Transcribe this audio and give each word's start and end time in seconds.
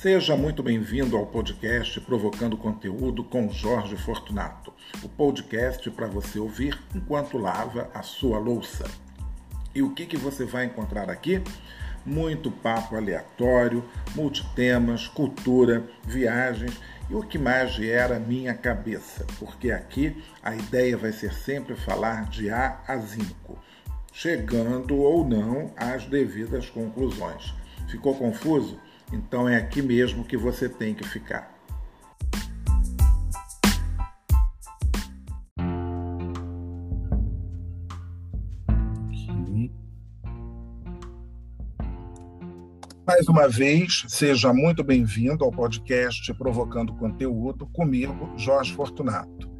Seja 0.00 0.34
muito 0.34 0.62
bem-vindo 0.62 1.14
ao 1.14 1.26
podcast 1.26 2.00
Provocando 2.00 2.56
Conteúdo 2.56 3.22
com 3.22 3.50
Jorge 3.50 3.98
Fortunato, 3.98 4.72
o 5.02 5.08
podcast 5.10 5.90
para 5.90 6.06
você 6.06 6.38
ouvir 6.38 6.82
enquanto 6.94 7.36
lava 7.36 7.90
a 7.92 8.00
sua 8.00 8.38
louça. 8.38 8.90
E 9.74 9.82
o 9.82 9.92
que, 9.92 10.06
que 10.06 10.16
você 10.16 10.46
vai 10.46 10.64
encontrar 10.64 11.10
aqui? 11.10 11.42
Muito 12.02 12.50
papo 12.50 12.96
aleatório, 12.96 13.84
multitemas, 14.14 15.06
cultura, 15.06 15.84
viagens 16.02 16.80
e 17.10 17.14
o 17.14 17.22
que 17.22 17.36
mais 17.36 17.72
gera 17.72 18.18
minha 18.18 18.54
cabeça, 18.54 19.26
porque 19.38 19.70
aqui 19.70 20.16
a 20.42 20.56
ideia 20.56 20.96
vai 20.96 21.12
ser 21.12 21.34
sempre 21.34 21.76
falar 21.76 22.24
de 22.30 22.48
A 22.48 22.80
a 22.88 22.96
Zinco, 22.96 23.58
chegando 24.14 24.96
ou 24.96 25.28
não 25.28 25.74
às 25.76 26.06
devidas 26.06 26.70
conclusões. 26.70 27.52
Ficou 27.86 28.14
confuso? 28.14 28.80
Então 29.12 29.48
é 29.48 29.56
aqui 29.56 29.82
mesmo 29.82 30.24
que 30.24 30.36
você 30.36 30.68
tem 30.68 30.94
que 30.94 31.06
ficar. 31.06 31.60
Mais 43.06 43.26
uma 43.28 43.48
vez, 43.48 44.04
seja 44.06 44.52
muito 44.52 44.84
bem-vindo 44.84 45.44
ao 45.44 45.50
podcast 45.50 46.32
Provocando 46.34 46.94
Conteúdo 46.94 47.66
comigo, 47.66 48.32
Jorge 48.36 48.72
Fortunato. 48.72 49.50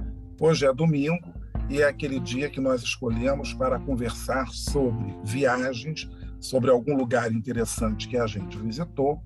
Hoje 0.41 0.65
é 0.65 0.73
domingo 0.73 1.35
e 1.69 1.83
é 1.83 1.89
aquele 1.89 2.21
dia 2.21 2.49
que 2.49 2.61
nós 2.61 2.81
escolhemos 2.83 3.53
para 3.53 3.81
conversar 3.81 4.47
sobre 4.49 5.13
viagens, 5.25 6.09
sobre 6.41 6.71
algum 6.71 6.97
lugar 6.97 7.31
interessante 7.31 8.09
que 8.09 8.17
a 8.17 8.27
gente 8.27 8.57
visitou, 8.59 9.21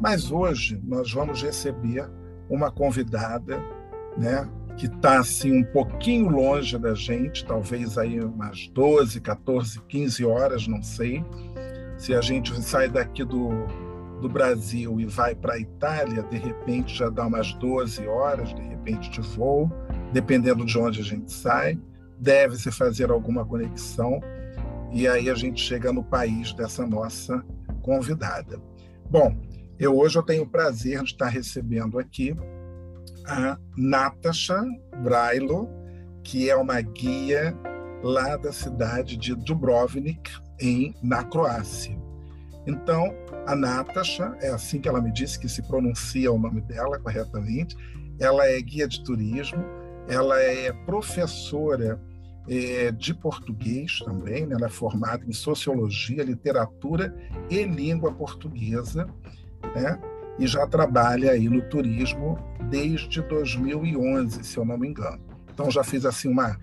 mas 0.00 0.30
hoje 0.30 0.80
nós 0.84 1.12
vamos 1.12 1.42
receber 1.42 2.08
uma 2.48 2.70
convidada, 2.70 3.62
né, 4.16 4.48
que 4.76 4.86
está 4.86 5.18
assim 5.18 5.60
um 5.60 5.64
pouquinho 5.64 6.28
longe 6.30 6.78
da 6.78 6.94
gente, 6.94 7.44
talvez 7.44 7.98
aí 7.98 8.18
umas 8.20 8.68
12, 8.68 9.20
14, 9.20 9.80
15 9.82 10.24
horas, 10.24 10.66
não 10.66 10.82
sei. 10.82 11.24
Se 11.98 12.14
a 12.14 12.20
gente 12.20 12.58
sai 12.62 12.88
daqui 12.88 13.22
do, 13.24 13.50
do 14.22 14.28
Brasil 14.28 14.98
e 14.98 15.04
vai 15.04 15.34
para 15.34 15.54
a 15.54 15.58
Itália, 15.58 16.22
de 16.22 16.38
repente 16.38 16.96
já 16.96 17.10
dá 17.10 17.26
umas 17.26 17.52
12 17.54 18.06
horas, 18.06 18.54
de 18.54 18.62
repente 18.62 19.10
de 19.10 19.20
voo, 19.20 19.70
dependendo 20.12 20.64
de 20.64 20.78
onde 20.78 21.00
a 21.00 21.04
gente 21.04 21.30
sai. 21.30 21.78
Deve-se 22.18 22.70
fazer 22.70 23.10
alguma 23.10 23.44
conexão 23.44 24.20
e 24.92 25.06
aí 25.06 25.30
a 25.30 25.34
gente 25.34 25.60
chega 25.60 25.92
no 25.92 26.02
país 26.02 26.52
dessa 26.52 26.86
nossa 26.86 27.44
convidada. 27.82 28.60
Bom, 29.08 29.36
eu 29.78 29.96
hoje 29.96 30.18
eu 30.18 30.22
tenho 30.22 30.42
o 30.42 30.48
prazer 30.48 31.02
de 31.02 31.12
estar 31.12 31.28
recebendo 31.28 31.98
aqui 31.98 32.36
a 33.26 33.56
Natasha 33.76 34.62
Brailo, 35.02 35.68
que 36.22 36.50
é 36.50 36.56
uma 36.56 36.80
guia 36.80 37.56
lá 38.02 38.36
da 38.36 38.52
cidade 38.52 39.16
de 39.16 39.34
Dubrovnik, 39.34 40.30
em, 40.60 40.94
na 41.02 41.24
Croácia. 41.24 41.96
Então, 42.66 43.14
a 43.46 43.54
Natasha, 43.54 44.36
é 44.40 44.50
assim 44.50 44.80
que 44.80 44.88
ela 44.88 45.00
me 45.00 45.12
disse 45.12 45.38
que 45.38 45.48
se 45.48 45.62
pronuncia 45.62 46.30
o 46.30 46.38
nome 46.38 46.60
dela 46.60 46.98
corretamente, 46.98 47.76
ela 48.18 48.46
é 48.46 48.60
guia 48.60 48.86
de 48.86 49.02
turismo, 49.02 49.64
ela 50.08 50.40
é 50.40 50.72
professora 50.84 52.00
é, 52.50 52.90
de 52.90 53.14
português 53.14 54.00
também, 54.00 54.44
né? 54.44 54.56
ela 54.56 54.66
é 54.66 54.68
formada 54.68 55.24
em 55.24 55.32
sociologia, 55.32 56.24
literatura 56.24 57.14
e 57.48 57.62
língua 57.62 58.12
portuguesa, 58.12 59.06
né? 59.72 60.00
e 60.36 60.48
já 60.48 60.66
trabalha 60.66 61.30
aí 61.30 61.48
no 61.48 61.62
turismo 61.62 62.36
desde 62.68 63.22
2011, 63.22 64.42
se 64.42 64.56
eu 64.56 64.64
não 64.64 64.76
me 64.76 64.88
engano. 64.88 65.20
Então 65.54 65.70
já 65.70 65.84
fiz 65.84 66.04
assim 66.04 66.28
uma, 66.28 66.58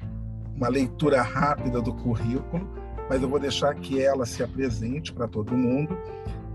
uma 0.53 0.67
leitura 0.67 1.21
rápida 1.21 1.81
do 1.81 1.93
currículo, 1.93 2.69
mas 3.09 3.21
eu 3.21 3.29
vou 3.29 3.39
deixar 3.39 3.73
que 3.75 4.01
ela 4.01 4.25
se 4.25 4.43
apresente 4.43 5.13
para 5.13 5.25
todo 5.25 5.55
mundo 5.55 5.97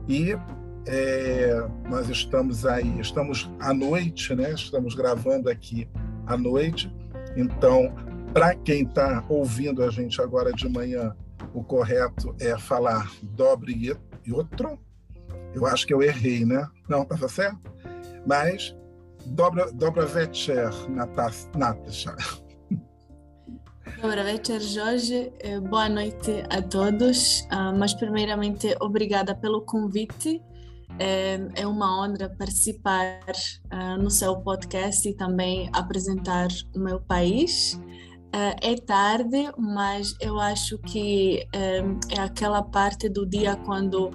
e 0.07 0.37
é, 0.85 1.67
nós 1.89 2.11
estamos 2.11 2.67
aí, 2.67 3.01
estamos 3.01 3.51
à 3.61 3.73
noite, 3.73 4.35
né? 4.35 4.53
Estamos 4.53 4.95
gravando 4.95 5.49
aqui 5.49 5.89
à 6.27 6.37
noite, 6.37 6.95
então 7.35 7.95
para 8.33 8.55
quem 8.55 8.85
está 8.85 9.25
ouvindo 9.29 9.83
a 9.83 9.91
gente 9.91 10.21
agora 10.21 10.53
de 10.53 10.69
manhã, 10.69 11.15
o 11.53 11.63
correto 11.63 12.35
é 12.41 12.57
falar 12.59 13.11
dobre 13.23 13.97
outro. 14.33 14.79
Eu 15.55 15.67
acho 15.67 15.87
que 15.87 15.93
eu 15.93 16.03
errei, 16.03 16.45
né? 16.45 16.67
Não, 16.89 17.03
estava 17.03 17.29
certo? 17.29 17.61
Mas 18.27 18.75
dobra, 19.27 19.71
dobra 19.73 20.07
večer, 20.07 20.71
Natasha. 20.89 22.17
Dobra 24.01 24.25
večer, 24.25 24.61
Jorge. 24.61 25.33
Eh, 25.41 25.61
boa 25.61 25.89
noite 25.89 26.43
a 26.49 26.63
todos. 26.63 27.47
Ah, 27.51 27.73
mas, 27.73 27.93
primeiramente, 27.95 28.75
obrigada 28.81 29.35
pelo 29.35 29.63
convite. 29.63 30.43
É 30.99 31.67
uma 31.67 32.03
honra 32.03 32.29
participar 32.29 33.21
ah, 33.71 33.97
no 33.97 34.11
seu 34.11 34.37
podcast 34.37 35.09
e 35.09 35.15
também 35.15 35.69
apresentar 35.73 36.49
o 36.75 36.79
meu 36.79 37.01
país. 37.01 37.81
Uh, 38.35 38.57
é 38.63 38.77
tarde, 38.77 39.53
mas 39.59 40.15
eu 40.19 40.41
acho 40.41 40.79
que 40.79 41.47
um, 41.55 42.01
é 42.17 42.19
aquela 42.19 42.63
parte 42.63 43.07
do 43.07 43.27
dia 43.27 43.57
quando 43.57 44.11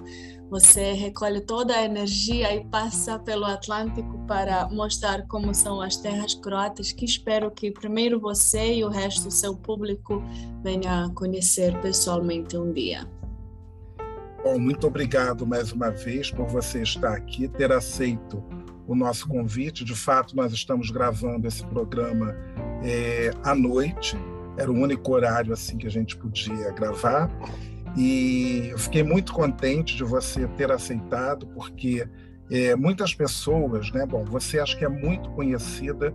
você 0.49 0.93
recolhe 0.93 1.41
toda 1.41 1.75
a 1.75 1.83
energia 1.83 2.55
e 2.55 2.65
passa 2.65 3.19
pelo 3.19 3.45
Atlântico 3.45 4.17
para 4.25 4.67
mostrar 4.69 5.27
como 5.27 5.53
são 5.53 5.81
as 5.81 5.97
terras 5.97 6.33
croatas, 6.33 6.91
que 6.91 7.05
espero 7.05 7.51
que 7.51 7.69
primeiro 7.69 8.19
você 8.19 8.77
e 8.77 8.83
o 8.83 8.89
resto 8.89 9.25
do 9.25 9.31
seu 9.31 9.55
público 9.55 10.23
venha 10.63 11.09
conhecer 11.13 11.79
pessoalmente 11.81 12.57
um 12.57 12.71
dia. 12.71 13.07
Bom, 14.43 14.57
muito 14.57 14.87
obrigado 14.87 15.45
mais 15.45 15.71
uma 15.71 15.91
vez 15.91 16.31
por 16.31 16.47
você 16.47 16.81
estar 16.81 17.13
aqui, 17.13 17.47
ter 17.49 17.71
aceito 17.71 18.41
o 18.87 18.95
nosso 18.95 19.27
convite. 19.27 19.83
De 19.83 19.93
fato, 19.93 20.35
nós 20.35 20.53
estamos 20.53 20.89
gravando 20.89 21.47
esse 21.47 21.63
programa 21.65 22.35
é, 22.83 23.31
à 23.43 23.53
noite, 23.53 24.17
era 24.57 24.71
o 24.71 24.75
único 24.75 25.11
horário 25.11 25.53
assim 25.53 25.77
que 25.77 25.85
a 25.85 25.91
gente 25.91 26.15
podia 26.15 26.71
gravar. 26.71 27.29
E 27.95 28.69
eu 28.71 28.77
fiquei 28.77 29.03
muito 29.03 29.33
contente 29.33 29.95
de 29.95 30.03
você 30.03 30.47
ter 30.49 30.71
aceitado, 30.71 31.47
porque 31.47 32.07
é, 32.49 32.75
muitas 32.75 33.13
pessoas, 33.13 33.91
né? 33.91 34.05
Bom, 34.05 34.23
você 34.23 34.59
acha 34.59 34.77
que 34.77 34.85
é 34.85 34.89
muito 34.89 35.29
conhecida 35.31 36.13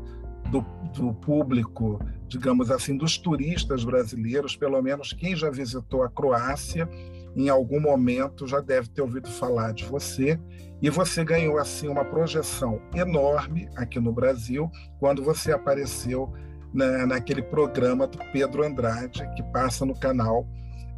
do, 0.51 0.65
do, 0.95 1.13
público, 1.15 2.01
digamos 2.29 2.71
assim, 2.71 2.97
dos 2.97 3.19
turistas 3.19 3.85
brasileiros, 3.85 4.57
pelo 4.57 4.81
menos 4.83 5.13
quem 5.13 5.37
já 5.37 5.51
visitou 5.51 6.03
a 6.03 6.09
Croácia, 6.09 6.89
em 7.35 7.49
algum 7.49 7.81
momento 7.81 8.47
já 8.47 8.61
deve 8.61 8.89
ter 8.89 9.03
ouvido 9.03 9.29
falar 9.29 9.73
de 9.73 9.85
você. 9.85 10.39
E 10.81 10.91
você 10.91 11.25
ganhou 11.25 11.59
assim 11.59 11.89
uma 11.89 12.05
projeção 12.05 12.81
enorme 12.95 13.69
aqui 13.77 14.01
no 14.01 14.13
Brasil 14.13 14.71
quando 14.99 15.23
você 15.23 15.53
apareceu 15.53 16.33
na, 16.73 17.07
naquele 17.07 17.43
programa 17.43 18.07
do 18.07 18.19
Pedro 18.33 18.65
Andrade 18.65 19.29
que 19.37 19.43
passa 19.45 19.87
no 19.87 19.99
canal 19.99 20.47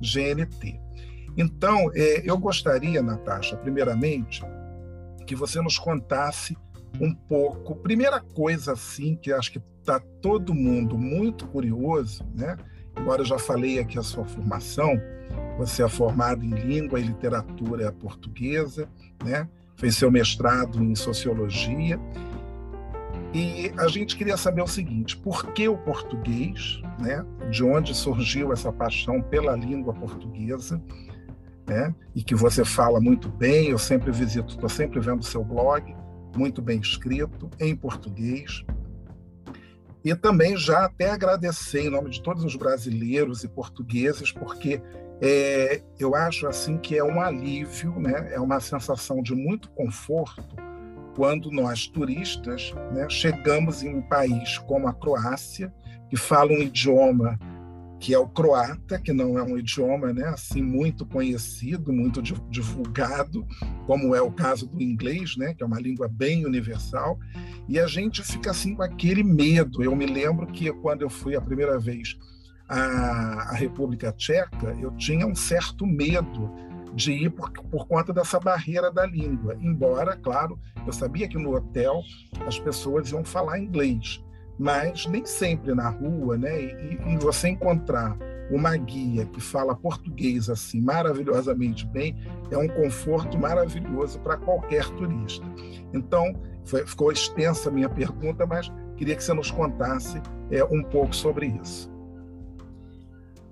GNT. 0.00 0.80
Então, 1.36 1.90
é, 1.94 2.22
eu 2.24 2.38
gostaria, 2.38 3.02
Natasha, 3.02 3.56
primeiramente, 3.56 4.42
que 5.26 5.34
você 5.34 5.60
nos 5.60 5.78
contasse 5.78 6.56
um 7.00 7.12
pouco. 7.12 7.76
Primeira 7.76 8.20
coisa, 8.20 8.72
assim, 8.72 9.16
que 9.16 9.32
acho 9.32 9.52
que 9.52 9.60
está 9.80 10.00
todo 10.22 10.54
mundo 10.54 10.96
muito 10.96 11.46
curioso, 11.48 12.24
né? 12.34 12.56
Embora 12.98 13.22
eu 13.22 13.26
já 13.26 13.38
falei 13.38 13.78
aqui 13.78 13.98
a 13.98 14.02
sua 14.02 14.24
formação, 14.24 15.00
você 15.58 15.82
é 15.82 15.88
formado 15.88 16.44
em 16.44 16.50
língua 16.50 16.98
e 16.98 17.02
literatura 17.02 17.92
portuguesa, 17.92 18.88
né? 19.22 19.48
fez 19.76 19.96
seu 19.96 20.10
mestrado 20.10 20.82
em 20.82 20.94
sociologia. 20.94 21.98
E 23.32 23.72
a 23.76 23.88
gente 23.88 24.16
queria 24.16 24.36
saber 24.36 24.62
o 24.62 24.66
seguinte: 24.66 25.16
por 25.16 25.52
que 25.52 25.68
o 25.68 25.76
português? 25.76 26.80
Né? 26.98 27.24
De 27.50 27.64
onde 27.64 27.94
surgiu 27.94 28.52
essa 28.52 28.72
paixão 28.72 29.20
pela 29.20 29.56
língua 29.56 29.92
portuguesa? 29.92 30.80
Né? 31.66 31.94
E 32.14 32.22
que 32.22 32.34
você 32.34 32.64
fala 32.64 33.00
muito 33.00 33.28
bem. 33.28 33.70
Eu 33.70 33.78
sempre 33.78 34.12
visito, 34.12 34.54
estou 34.54 34.68
sempre 34.68 35.00
vendo 35.00 35.24
seu 35.24 35.42
blog, 35.42 35.94
muito 36.36 36.62
bem 36.62 36.78
escrito, 36.78 37.50
em 37.58 37.74
português. 37.74 38.64
E 40.04 40.14
também 40.14 40.56
já 40.56 40.84
até 40.84 41.10
agradecer 41.10 41.86
em 41.86 41.90
nome 41.90 42.10
de 42.10 42.22
todos 42.22 42.44
os 42.44 42.54
brasileiros 42.56 43.42
e 43.42 43.48
portugueses, 43.48 44.30
porque 44.30 44.82
é, 45.20 45.80
eu 45.98 46.14
acho 46.14 46.46
assim 46.46 46.76
que 46.76 46.98
é 46.98 47.02
um 47.02 47.20
alívio, 47.20 47.98
né? 47.98 48.32
é 48.32 48.38
uma 48.38 48.60
sensação 48.60 49.22
de 49.22 49.34
muito 49.34 49.70
conforto 49.70 50.56
quando 51.16 51.50
nós 51.50 51.86
turistas 51.86 52.74
né, 52.92 53.08
chegamos 53.08 53.82
em 53.82 53.94
um 53.94 54.02
país 54.02 54.58
como 54.58 54.88
a 54.88 54.92
Croácia, 54.92 55.72
que 56.10 56.16
fala 56.16 56.50
um 56.52 56.58
idioma 56.58 57.38
que 58.04 58.12
é 58.12 58.18
o 58.18 58.28
croata, 58.28 59.00
que 59.00 59.14
não 59.14 59.38
é 59.38 59.42
um 59.42 59.56
idioma 59.56 60.12
né, 60.12 60.26
assim 60.28 60.60
muito 60.60 61.06
conhecido, 61.06 61.90
muito 61.90 62.20
divulgado, 62.50 63.46
como 63.86 64.14
é 64.14 64.20
o 64.20 64.30
caso 64.30 64.66
do 64.66 64.82
inglês, 64.82 65.38
né, 65.38 65.54
que 65.54 65.62
é 65.62 65.66
uma 65.66 65.80
língua 65.80 66.06
bem 66.06 66.44
universal, 66.44 67.18
e 67.66 67.80
a 67.80 67.86
gente 67.86 68.22
fica 68.22 68.50
assim 68.50 68.74
com 68.74 68.82
aquele 68.82 69.22
medo. 69.22 69.82
Eu 69.82 69.96
me 69.96 70.04
lembro 70.04 70.46
que 70.48 70.70
quando 70.70 71.00
eu 71.00 71.08
fui 71.08 71.34
a 71.34 71.40
primeira 71.40 71.78
vez 71.78 72.14
à, 72.68 73.52
à 73.52 73.54
República 73.54 74.12
Tcheca, 74.12 74.76
eu 74.78 74.90
tinha 74.98 75.26
um 75.26 75.34
certo 75.34 75.86
medo 75.86 76.52
de 76.94 77.10
ir 77.10 77.30
por, 77.30 77.50
por 77.52 77.86
conta 77.86 78.12
dessa 78.12 78.38
barreira 78.38 78.92
da 78.92 79.06
língua. 79.06 79.56
Embora, 79.62 80.14
claro, 80.14 80.58
eu 80.86 80.92
sabia 80.92 81.26
que 81.26 81.38
no 81.38 81.56
hotel 81.56 82.02
as 82.46 82.58
pessoas 82.58 83.10
iam 83.12 83.24
falar 83.24 83.58
inglês, 83.58 84.22
mas 84.58 85.06
nem 85.06 85.24
sempre 85.24 85.74
na 85.74 85.88
rua, 85.88 86.36
né? 86.36 86.60
E, 86.62 86.98
e 87.06 87.16
você 87.18 87.48
encontrar 87.48 88.16
uma 88.50 88.76
guia 88.76 89.26
que 89.26 89.40
fala 89.40 89.74
português 89.74 90.50
assim 90.50 90.80
maravilhosamente 90.80 91.86
bem 91.86 92.14
é 92.50 92.58
um 92.58 92.68
conforto 92.68 93.38
maravilhoso 93.38 94.18
para 94.20 94.36
qualquer 94.36 94.88
turista. 94.90 95.44
Então, 95.92 96.34
foi, 96.64 96.86
ficou 96.86 97.10
extensa 97.10 97.68
a 97.68 97.72
minha 97.72 97.88
pergunta, 97.88 98.46
mas 98.46 98.70
queria 98.96 99.16
que 99.16 99.24
você 99.24 99.32
nos 99.32 99.50
contasse 99.50 100.20
é, 100.50 100.62
um 100.64 100.82
pouco 100.82 101.14
sobre 101.14 101.46
isso. 101.62 101.92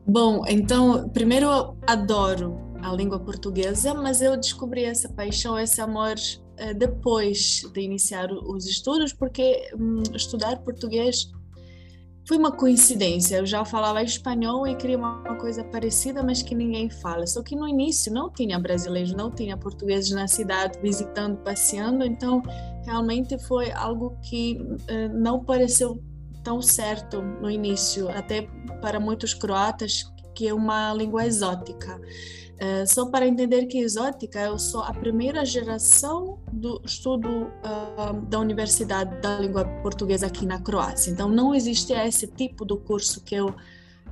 Bom, 0.07 0.45
então, 0.49 1.09
primeiro 1.11 1.47
eu 1.47 1.77
adoro 1.87 2.59
a 2.83 2.93
língua 2.93 3.21
portuguesa, 3.21 3.95
mas 3.95 4.21
eu 4.21 4.37
descobri 4.37 4.85
essa 4.85 5.09
paixão, 5.09 5.59
esse 5.59 5.81
amor 5.81 6.15
depois 6.75 7.63
de 7.73 7.81
iniciar 7.81 8.31
os 8.33 8.67
estudos, 8.67 9.13
porque 9.13 9.71
hum, 9.79 10.03
estudar 10.15 10.59
português 10.59 11.31
foi 12.27 12.37
uma 12.37 12.53
coincidência. 12.53 13.37
Eu 13.37 13.47
já 13.47 13.65
falava 13.65 14.03
espanhol 14.03 14.67
e 14.67 14.77
queria 14.77 14.97
uma 14.97 15.37
coisa 15.37 15.65
parecida, 15.65 16.23
mas 16.23 16.43
que 16.43 16.55
ninguém 16.55 16.89
fala. 16.89 17.27
Só 17.27 17.43
que 17.43 17.57
no 17.57 17.67
início 17.67 18.13
não 18.13 18.31
tinha 18.31 18.59
brasileiros, 18.59 19.13
não 19.13 19.31
tinha 19.31 19.57
portugueses 19.57 20.11
na 20.13 20.29
cidade 20.29 20.79
visitando, 20.81 21.39
passeando, 21.39 22.05
então 22.05 22.43
realmente 22.85 23.39
foi 23.39 23.73
algo 23.73 24.17
que 24.23 24.59
uh, 24.61 25.13
não 25.13 25.45
pareceu 25.45 26.03
tão 26.43 26.61
certo 26.61 27.23
no 27.23 27.51
início, 27.51 28.09
até 28.09 28.43
para 28.81 28.99
muitos 28.99 29.35
croatas, 29.35 30.05
que 30.35 30.49
é 30.49 30.55
uma 30.55 30.93
língua 30.95 31.27
exótica. 31.27 32.01
Uh, 32.61 32.87
só 32.87 33.07
para 33.07 33.27
entender 33.27 33.67
que 33.67 33.79
exótica, 33.79 34.39
eu 34.41 34.59
sou 34.59 34.83
a 34.83 34.93
primeira 34.93 35.45
geração 35.45 36.39
do 36.53 36.81
estudo 36.85 37.29
uh, 37.29 38.21
da 38.29 38.39
Universidade 38.39 39.21
da 39.21 39.41
Língua 39.41 39.65
Portuguesa 39.83 40.27
aqui 40.27 40.47
na 40.47 40.61
Croácia. 40.61 41.11
Então, 41.11 41.29
não 41.29 41.55
existia 41.55 42.07
esse 42.07 42.27
tipo 42.29 42.65
de 42.65 42.77
curso 42.77 43.25
que 43.25 43.35
eu 43.35 43.53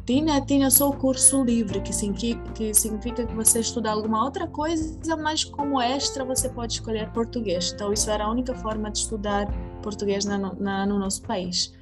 tinha, 0.04 0.40
tinha 0.40 0.68
só 0.70 0.88
o 0.88 0.96
curso 0.96 1.44
livre, 1.44 1.80
que 1.80 1.92
significa, 1.92 2.40
que 2.52 2.74
significa 2.74 3.24
que 3.24 3.34
você 3.34 3.60
estuda 3.60 3.90
alguma 3.92 4.24
outra 4.24 4.46
coisa, 4.48 5.16
mas 5.16 5.44
como 5.44 5.80
extra 5.80 6.24
você 6.24 6.48
pode 6.48 6.72
escolher 6.72 7.12
português. 7.12 7.72
Então, 7.72 7.92
isso 7.92 8.10
era 8.10 8.24
a 8.24 8.30
única 8.30 8.54
forma 8.54 8.90
de 8.90 8.98
estudar 8.98 9.46
português 9.82 10.24
na, 10.24 10.38
na, 10.38 10.86
no 10.86 10.98
nosso 10.98 11.22
país. 11.22 11.72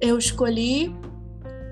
Eu 0.00 0.16
escolhi 0.16 0.94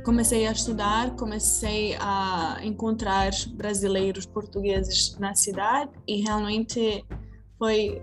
comecei 0.04 0.46
a 0.46 0.52
estudar, 0.52 1.14
comecei 1.16 1.96
a 2.00 2.58
encontrar 2.62 3.30
brasileiros 3.54 4.26
portugueses 4.26 5.16
na 5.18 5.34
cidade 5.34 5.90
e 6.06 6.20
realmente 6.22 7.04
foi 7.58 8.02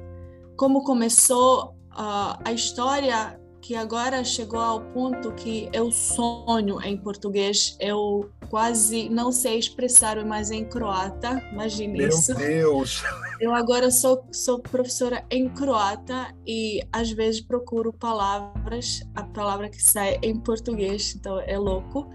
como 0.57 0.84
começou 0.84 1.75
uh, 1.92 2.40
a 2.44 2.51
história 2.54 3.40
que 3.62 3.75
agora 3.75 4.24
chegou 4.24 4.60
ao 4.60 4.81
ponto 4.81 5.31
que 5.34 5.69
eu 5.74 5.92
sonho 5.92 6.81
em 6.81 6.98
português, 6.98 7.78
eu 7.80 8.30
quase 8.50 9.10
não 9.10 9.31
sei 9.31 9.60
expressar 9.60 10.24
mais 10.25 10.50
em 10.50 10.66
croata, 10.66 11.42
imagine 11.51 11.98
Meu 11.98 12.10
isso. 12.10 12.36
Meu 12.36 12.48
Deus! 12.48 13.04
Eu 13.39 13.53
agora 13.53 13.89
sou, 13.89 14.25
sou 14.33 14.59
professora 14.59 15.25
em 15.31 15.47
croata 15.50 16.36
e 16.45 16.81
às 16.91 17.09
vezes 17.12 17.39
procuro 17.39 17.94
palavras, 17.94 19.01
a 19.15 19.24
palavra 19.24 19.69
que 19.69 19.81
sai 19.81 20.19
em 20.21 20.38
português, 20.38 21.15
então 21.15 21.39
é 21.39 21.57
louco. 21.57 22.09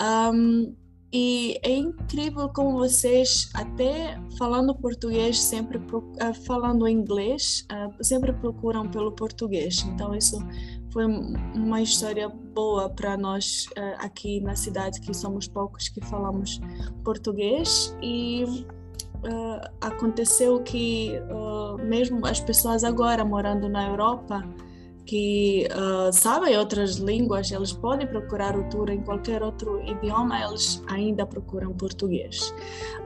Um, 0.00 0.74
e 1.12 1.58
é 1.62 1.72
incrível 1.72 2.48
como 2.50 2.78
vocês, 2.78 3.50
até 3.54 4.16
falando 4.38 4.72
português, 4.76 5.40
sempre 5.40 5.78
uh, 5.78 6.34
falando 6.46 6.86
inglês, 6.86 7.66
uh, 7.72 8.04
sempre 8.04 8.32
procuram 8.32 8.88
pelo 8.88 9.10
português. 9.10 9.82
Então, 9.88 10.14
isso 10.14 10.38
foi 10.92 11.06
uma 11.06 11.82
história 11.82 12.28
boa 12.28 12.88
para 12.88 13.16
nós 13.16 13.66
uh, 13.76 13.96
aqui 13.98 14.40
na 14.40 14.54
cidade, 14.54 15.00
que 15.00 15.12
somos 15.12 15.48
poucos 15.48 15.88
que 15.88 16.00
falamos 16.04 16.60
português. 17.02 17.96
E 18.00 18.44
aconteceu 19.80 20.60
que, 20.60 21.12
mesmo 21.82 22.26
as 22.26 22.40
pessoas 22.40 22.84
agora 22.84 23.24
morando 23.24 23.68
na 23.68 23.88
Europa, 23.88 24.44
que 25.10 25.66
uh, 25.72 26.12
sabem 26.12 26.56
outras 26.56 26.94
línguas, 26.94 27.50
eles 27.50 27.72
podem 27.72 28.06
procurar 28.06 28.56
o 28.56 28.68
tour 28.68 28.88
em 28.90 29.00
qualquer 29.00 29.42
outro 29.42 29.82
idioma, 29.84 30.40
eles 30.40 30.80
ainda 30.86 31.26
procuram 31.26 31.72
português. 31.72 32.54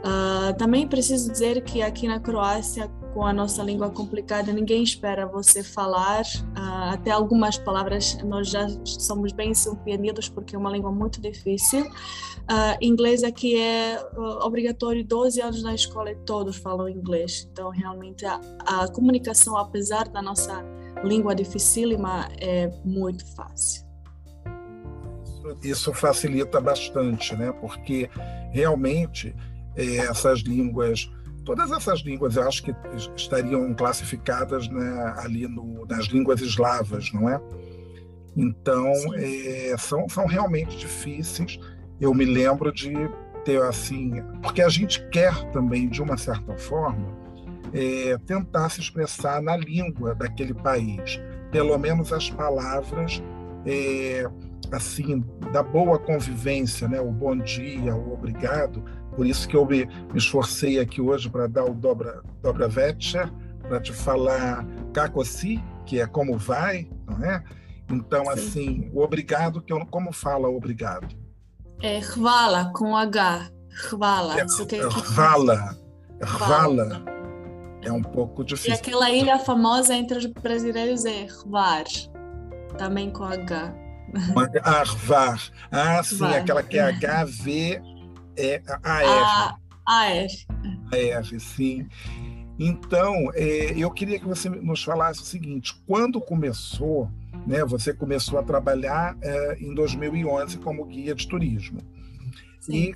Uh, 0.04 0.54
também 0.58 0.86
preciso 0.86 1.32
dizer 1.32 1.62
que 1.62 1.80
aqui 1.80 2.06
na 2.06 2.20
Croácia, 2.20 2.90
com 3.14 3.24
a 3.24 3.32
nossa 3.32 3.62
língua 3.62 3.88
complicada, 3.90 4.52
ninguém 4.52 4.82
espera 4.82 5.24
você 5.24 5.62
falar. 5.62 6.22
Uh, 6.22 6.92
até 6.92 7.12
algumas 7.12 7.56
palavras 7.56 8.18
nós 8.24 8.50
já 8.50 8.66
somos 8.84 9.32
bem 9.32 9.54
surpreendidos 9.54 10.28
porque 10.28 10.56
é 10.56 10.58
uma 10.58 10.70
língua 10.70 10.90
muito 10.90 11.20
difícil. 11.20 11.84
Uh, 11.84 12.76
inglês 12.80 13.22
aqui 13.22 13.56
é 13.56 14.04
uh, 14.16 14.44
obrigatório 14.44 15.04
12 15.04 15.40
anos 15.40 15.62
na 15.62 15.74
escola 15.74 16.10
e 16.10 16.16
todos 16.16 16.56
falam 16.56 16.88
inglês. 16.88 17.48
Então, 17.52 17.70
realmente, 17.70 18.26
a, 18.26 18.40
a 18.66 18.88
comunicação, 18.92 19.56
apesar 19.56 20.08
da 20.08 20.20
nossa 20.20 20.64
língua 21.04 21.34
dificílima 21.34 22.28
é 22.40 22.68
muito 22.84 23.24
fácil. 23.36 23.84
Isso 25.62 25.92
facilita 25.92 26.60
bastante, 26.60 27.36
né? 27.36 27.52
Porque 27.52 28.10
realmente 28.50 29.34
é, 29.76 29.96
essas 29.98 30.40
línguas, 30.40 31.10
todas 31.44 31.70
essas 31.70 32.00
línguas, 32.00 32.36
eu 32.36 32.46
acho 32.48 32.62
que 32.62 32.74
estariam 33.16 33.72
classificadas 33.74 34.68
né, 34.68 35.14
ali 35.18 35.46
no, 35.46 35.86
nas 35.86 36.06
línguas 36.06 36.40
eslavas, 36.40 37.12
não 37.12 37.28
é? 37.28 37.40
Então, 38.36 38.92
é, 39.14 39.74
são, 39.78 40.08
são 40.08 40.26
realmente 40.26 40.76
difíceis. 40.76 41.58
Eu 42.00 42.12
me 42.12 42.24
lembro 42.24 42.72
de 42.72 42.92
ter 43.44 43.62
assim, 43.62 44.22
porque 44.42 44.62
a 44.62 44.68
gente 44.68 45.06
quer 45.10 45.50
também, 45.50 45.88
de 45.88 46.02
uma 46.02 46.16
certa 46.16 46.56
forma, 46.56 47.06
é, 47.72 48.16
tentar 48.26 48.68
se 48.70 48.80
expressar 48.80 49.40
na 49.42 49.56
língua 49.56 50.14
daquele 50.14 50.54
país, 50.54 51.20
pelo 51.50 51.76
menos 51.78 52.12
as 52.12 52.30
palavras 52.30 53.22
é, 53.66 54.28
assim 54.72 55.24
da 55.52 55.62
boa 55.62 55.98
convivência, 55.98 56.88
né? 56.88 57.00
O 57.00 57.10
bom 57.10 57.36
dia, 57.36 57.94
o 57.94 58.14
obrigado. 58.14 58.84
Por 59.16 59.26
isso 59.26 59.48
que 59.48 59.56
eu 59.56 59.64
me, 59.64 59.86
me 59.86 60.18
esforcei 60.18 60.78
aqui 60.78 61.00
hoje 61.00 61.30
para 61.30 61.46
dar 61.46 61.64
o 61.64 61.74
dobra 61.74 62.22
dobra 62.42 62.68
večer, 62.68 63.30
para 63.62 63.80
te 63.80 63.92
falar 63.92 64.66
kakosi, 64.92 65.62
que 65.86 66.00
é 66.00 66.06
como 66.06 66.36
vai, 66.36 66.88
não 67.06 67.24
é? 67.24 67.42
Então 67.90 68.24
Sim. 68.24 68.30
assim, 68.30 68.90
o 68.92 69.02
obrigado 69.02 69.60
que 69.60 69.72
eu 69.72 69.84
como 69.86 70.12
fala 70.12 70.48
obrigado? 70.48 71.08
É 71.82 72.00
hvala 72.00 72.72
com 72.74 72.96
H. 72.96 73.50
Hvala. 73.90 74.40
É. 74.40 76.24
Hvala 76.24 77.14
é 77.84 77.92
um 77.92 78.02
pouco 78.02 78.44
difícil. 78.44 78.72
E 78.72 78.74
aquela 78.74 79.10
ilha 79.10 79.38
famosa 79.38 79.94
entre 79.94 80.18
os 80.18 80.26
brasileiros 80.26 81.04
é 81.04 81.26
Hvar, 81.44 81.84
também 82.78 83.10
com 83.10 83.24
H. 83.24 83.74
Ah, 84.62 84.84
Hvar. 84.84 85.40
Ah, 85.70 86.02
sim, 86.02 86.16
Var. 86.16 86.36
aquela 86.36 86.62
que 86.62 86.78
é 86.78 86.82
H-V-A-R. 88.36 89.54
A-R. 89.86 90.28
A-R, 90.92 91.40
sim. 91.40 91.88
Então, 92.58 93.30
é, 93.34 93.72
eu 93.76 93.90
queria 93.90 94.18
que 94.18 94.26
você 94.26 94.48
nos 94.48 94.82
falasse 94.82 95.20
o 95.20 95.24
seguinte: 95.24 95.74
quando 95.86 96.20
começou, 96.20 97.10
né, 97.46 97.64
você 97.64 97.92
começou 97.92 98.38
a 98.38 98.42
trabalhar 98.42 99.16
é, 99.20 99.58
em 99.60 99.74
2011 99.74 100.58
como 100.58 100.84
guia 100.84 101.14
de 101.14 101.28
turismo. 101.28 101.80
Sim. 102.60 102.72
E 102.72 102.94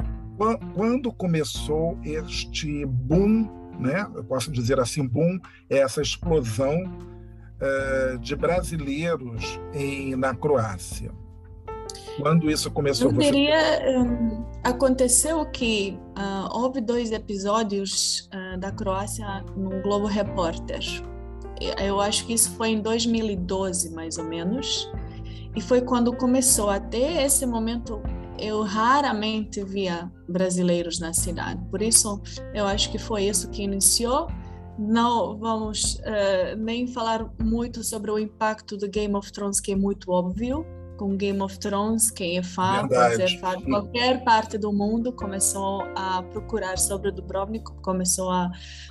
quando 0.74 1.12
começou 1.12 1.98
este 2.04 2.86
boom 2.86 3.58
né? 3.78 4.06
eu 4.14 4.24
posso 4.24 4.50
dizer 4.50 4.80
assim, 4.80 5.06
boom, 5.06 5.38
é 5.70 5.78
essa 5.78 6.02
explosão 6.02 6.82
uh, 6.82 8.18
de 8.18 8.34
brasileiros 8.34 9.60
em, 9.72 10.16
na 10.16 10.34
Croácia. 10.34 11.12
Quando 12.20 12.50
isso 12.50 12.70
começou? 12.70 13.10
Eu 13.10 13.18
diria, 13.18 14.00
um, 14.00 14.44
aconteceu 14.64 15.44
que 15.46 15.98
uh, 16.18 16.48
houve 16.52 16.80
dois 16.80 17.12
episódios 17.12 18.28
uh, 18.34 18.58
da 18.58 18.72
Croácia 18.72 19.44
no 19.56 19.82
Globo 19.82 20.06
Repórter. 20.06 20.80
Eu 21.80 22.00
acho 22.00 22.24
que 22.26 22.34
isso 22.34 22.52
foi 22.52 22.70
em 22.70 22.80
2012, 22.80 23.92
mais 23.92 24.16
ou 24.18 24.24
menos. 24.24 24.90
E 25.56 25.60
foi 25.60 25.80
quando 25.80 26.12
começou. 26.12 26.70
Até 26.70 27.24
esse 27.24 27.44
momento, 27.44 28.00
eu 28.38 28.62
raramente 28.62 29.64
via 29.64 30.10
brasileiros 30.28 31.00
na 31.00 31.12
cidade. 31.12 31.60
Por 31.70 31.82
isso, 31.82 32.20
eu 32.54 32.64
acho 32.64 32.90
que 32.92 32.98
foi 32.98 33.24
isso 33.24 33.50
que 33.50 33.62
iniciou. 33.62 34.28
Não 34.78 35.36
vamos 35.36 35.94
uh, 35.94 36.56
nem 36.56 36.86
falar 36.86 37.28
muito 37.42 37.82
sobre 37.82 38.10
o 38.12 38.18
impacto 38.18 38.76
do 38.76 38.88
Game 38.88 39.14
of 39.16 39.32
Thrones, 39.32 39.60
que 39.60 39.72
é 39.72 39.76
muito 39.76 40.12
óbvio. 40.12 40.64
Com 40.98 41.16
Game 41.16 41.40
of 41.40 41.58
Thrones, 41.60 42.10
quem 42.10 42.38
é 42.38 42.42
fã, 42.42 42.88
pode 42.88 43.16
ser 43.16 43.38
fã 43.38 43.56
de 43.56 43.64
qualquer 43.64 44.24
parte 44.24 44.58
do 44.58 44.72
mundo, 44.72 45.12
começou 45.12 45.82
a 45.94 46.22
procurar 46.24 46.76
sobre 46.76 47.10
o 47.10 47.12
Dubrovnik, 47.12 47.64
começou 47.82 48.30
a 48.30 48.50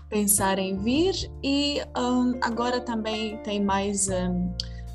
pensar 0.10 0.58
em 0.58 0.78
vir 0.78 1.14
e 1.44 1.82
um, 1.98 2.40
agora 2.42 2.80
também 2.80 3.38
tem 3.44 3.62
mais 3.62 4.08
um, 4.08 4.54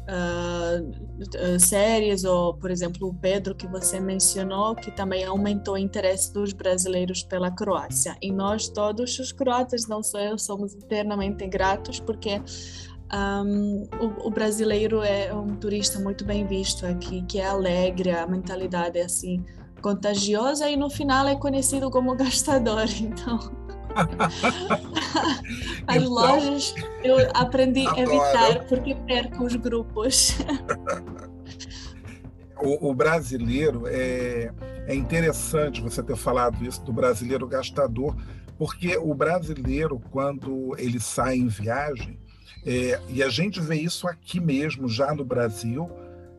uh, 0.09 1.61
séries, 1.61 2.25
ou, 2.25 2.55
por 2.55 2.71
exemplo, 2.71 3.09
o 3.09 3.15
Pedro, 3.15 3.55
que 3.55 3.67
você 3.67 4.01
mencionou, 4.01 4.75
que 4.75 4.91
também 4.91 5.25
aumentou 5.25 5.75
o 5.75 5.79
interesse 5.79 6.33
dos 6.33 6.53
brasileiros 6.53 7.23
pela 7.23 7.51
Croácia. 7.51 8.17
E 8.21 8.33
nós, 8.33 8.69
todos 8.69 9.19
os 9.19 9.33
croatas, 9.33 9.87
não 9.87 10.03
só 10.03 10.19
eu, 10.19 10.39
somos 10.39 10.75
eternamente 10.75 11.47
gratos, 11.47 12.01
porque 12.01 12.41
um, 13.15 13.89
o, 14.01 14.29
o, 14.29 14.31
brasileiro 14.31 15.03
é 15.03 15.35
um 15.35 15.55
turista 15.57 15.99
muito 15.99 16.25
bem 16.25 16.47
visto 16.47 16.87
aqui, 16.87 17.23
que 17.23 17.39
é 17.39 17.47
alegre, 17.47 18.11
a 18.11 18.27
mentalidade 18.27 18.99
é 18.99 19.03
assim 19.03 19.45
contagiosa 19.83 20.69
e 20.71 20.77
no 20.77 20.89
final 20.89 21.27
é 21.27 21.37
conhecido 21.37 21.91
como 21.91 22.15
gastador. 22.17 22.87
Então, 23.01 23.39
As 25.87 25.97
então, 25.97 26.11
lojas 26.11 26.75
eu 27.03 27.17
aprendi 27.35 27.87
a 27.87 27.99
evitar 27.99 28.65
porque 28.67 28.95
perco 28.95 29.45
os 29.45 29.55
grupos. 29.57 30.39
o, 32.63 32.91
o, 32.91 32.95
brasileiro 32.95 33.83
é, 33.87 34.51
é 34.87 34.95
interessante 34.95 35.81
você 35.81 36.03
ter 36.03 36.17
falado 36.17 36.65
isso 36.65 36.83
do 36.83 36.93
brasileiro 36.93 37.47
gastador, 37.47 38.17
porque 38.57 38.97
o 38.97 39.15
brasileiro, 39.15 40.01
quando 40.11 40.75
ele 40.79 41.01
sai 41.01 41.37
em 41.37 41.49
viagem, 41.49 42.19
é, 42.65 43.01
e 43.09 43.23
a 43.23 43.29
gente 43.29 43.61
vê 43.61 43.77
isso 43.77 44.07
aqui 44.07 44.41
mesmo, 44.41 44.89
já 44.89 45.15
no 45.15 45.25
Brasil, 45.25 45.91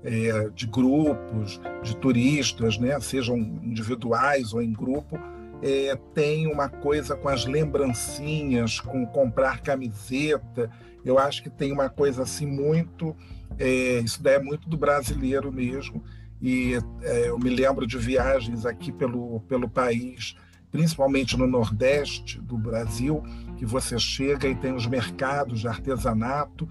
é, 0.03 0.49
de 0.49 0.67
grupos, 0.67 1.59
de 1.81 1.95
turistas, 1.97 2.77
né, 2.77 2.99
sejam 2.99 3.37
individuais 3.37 4.53
ou 4.53 4.61
em 4.61 4.71
grupo, 4.71 5.17
é, 5.63 5.97
tem 6.13 6.45
uma 6.47 6.67
coisa 6.67 7.15
com 7.15 7.29
as 7.29 7.45
lembrancinhas, 7.45 8.81
com 8.81 9.05
comprar 9.05 9.61
camiseta. 9.61 10.69
Eu 11.05 11.17
acho 11.17 11.41
que 11.41 11.49
tem 11.49 11.71
uma 11.71 11.89
coisa 11.89 12.23
assim 12.23 12.45
muito. 12.45 13.15
É, 13.57 13.99
isso 13.99 14.21
daí 14.21 14.35
é 14.35 14.39
muito 14.39 14.67
do 14.67 14.75
brasileiro 14.75 15.53
mesmo. 15.53 16.03
E 16.41 16.73
é, 17.01 17.29
eu 17.29 17.39
me 17.39 17.49
lembro 17.49 17.87
de 17.87 17.97
viagens 17.97 18.65
aqui 18.65 18.91
pelo, 18.91 19.39
pelo 19.47 19.69
país, 19.69 20.35
principalmente 20.69 21.37
no 21.37 21.47
Nordeste 21.47 22.41
do 22.41 22.57
Brasil, 22.57 23.23
que 23.63 23.65
você 23.65 23.97
chega 23.97 24.45
e 24.45 24.53
tem 24.53 24.75
os 24.75 24.85
mercados 24.85 25.61
de 25.61 25.69
artesanato 25.69 26.67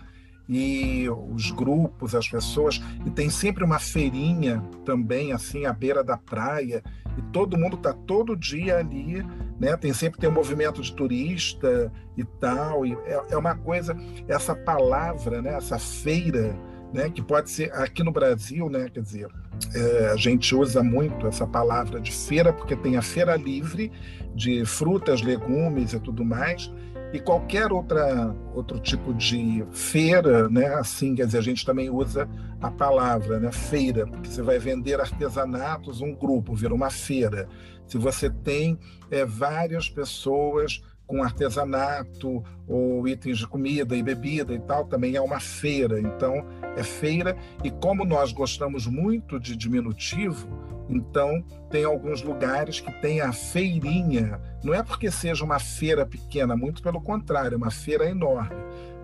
e 0.47 1.09
os 1.09 1.51
grupos, 1.51 2.15
as 2.15 2.29
pessoas, 2.29 2.83
e 3.07 3.11
tem 3.11 3.31
sempre 3.31 3.65
uma 3.65 3.79
feirinha 3.79 4.63
também, 4.85 5.33
assim, 5.33 5.65
à 5.65 5.73
beira 5.73 6.05
da 6.05 6.19
praia, 6.19 6.83
e 7.17 7.23
todo 7.33 7.57
mundo 7.57 7.77
está 7.77 7.95
todo 7.95 8.37
dia 8.37 8.77
ali, 8.77 9.25
né? 9.59 9.75
Tem 9.79 9.95
sempre 9.95 10.21
tem 10.21 10.29
um 10.29 10.35
movimento 10.35 10.83
de 10.83 10.93
turista 10.93 11.91
e 12.15 12.25
tal, 12.25 12.85
e 12.85 12.93
é, 13.07 13.23
é 13.31 13.37
uma 13.39 13.55
coisa, 13.55 13.97
essa 14.29 14.55
palavra, 14.55 15.41
né? 15.41 15.55
Essa 15.55 15.79
feira, 15.79 16.55
né? 16.93 17.09
Que 17.09 17.23
pode 17.23 17.49
ser 17.49 17.73
aqui 17.73 18.03
no 18.03 18.13
Brasil, 18.13 18.69
né? 18.69 18.91
Quer 18.93 19.01
dizer, 19.01 19.29
é, 19.75 20.11
a 20.13 20.17
gente 20.17 20.55
usa 20.55 20.83
muito 20.83 21.27
essa 21.27 21.47
palavra 21.47 21.99
de 21.99 22.13
feira 22.13 22.53
porque 22.53 22.77
tem 22.77 22.99
a 22.99 23.03
feira 23.03 23.35
livre 23.37 23.91
de 24.35 24.65
frutas, 24.65 25.23
legumes 25.23 25.93
e 25.93 26.01
tudo 26.01 26.25
mais 26.25 26.71
e 27.12 27.21
qualquer 27.21 27.71
outra 27.71 28.35
outro 28.55 28.81
tipo 28.81 29.12
de 29.12 29.65
feira, 29.71 30.49
né? 30.49 30.67
Assim, 30.75 31.15
quer 31.15 31.27
dizer, 31.27 31.39
a 31.39 31.43
gente 31.43 31.65
também 31.65 31.91
usa 31.91 32.29
a 32.61 32.71
palavra, 32.71 33.39
né? 33.39 33.53
Feira, 33.53 34.07
porque 34.07 34.29
você 34.29 34.43
vai 34.43 34.59
vender 34.59 34.99
artesanatos, 34.99 36.01
um 36.01 36.15
grupo 36.15 36.55
vira 36.55 36.75
uma 36.75 36.91
feira. 36.91 37.49
Se 37.87 37.99
você 37.99 38.31
tem 38.31 38.79
é, 39.11 39.25
várias 39.27 39.91
pessoas 39.91 40.83
com 41.07 41.23
artesanato 41.23 42.43
ou 42.67 43.07
itens 43.07 43.39
de 43.39 43.47
comida 43.47 43.95
e 43.95 44.03
bebida 44.03 44.55
e 44.55 44.61
tal, 44.61 44.87
também 44.87 45.15
é 45.15 45.21
uma 45.21 45.41
feira. 45.41 46.01
Então, 46.01 46.47
é 46.77 46.83
feira. 46.83 47.37
E 47.62 47.71
como 47.71 48.05
nós 48.05 48.33
gostamos 48.33 48.87
muito 48.87 49.39
de 49.39 49.55
diminutivo, 49.55 50.49
então, 50.89 51.43
tem 51.71 51.85
alguns 51.85 52.23
lugares 52.23 52.81
que 52.81 52.93
tem 53.01 53.21
a 53.21 53.33
feirinha. 53.33 54.41
Não 54.62 54.75
é 54.75 54.83
porque 54.83 55.11
seja 55.11 55.45
uma 55.45 55.59
feira 55.59 56.05
pequena, 56.05 56.57
muito 56.57 56.83
pelo 56.83 57.01
contrário, 57.01 57.55
é 57.55 57.57
uma 57.57 57.71
feira 57.71 58.09
enorme. 58.09 58.57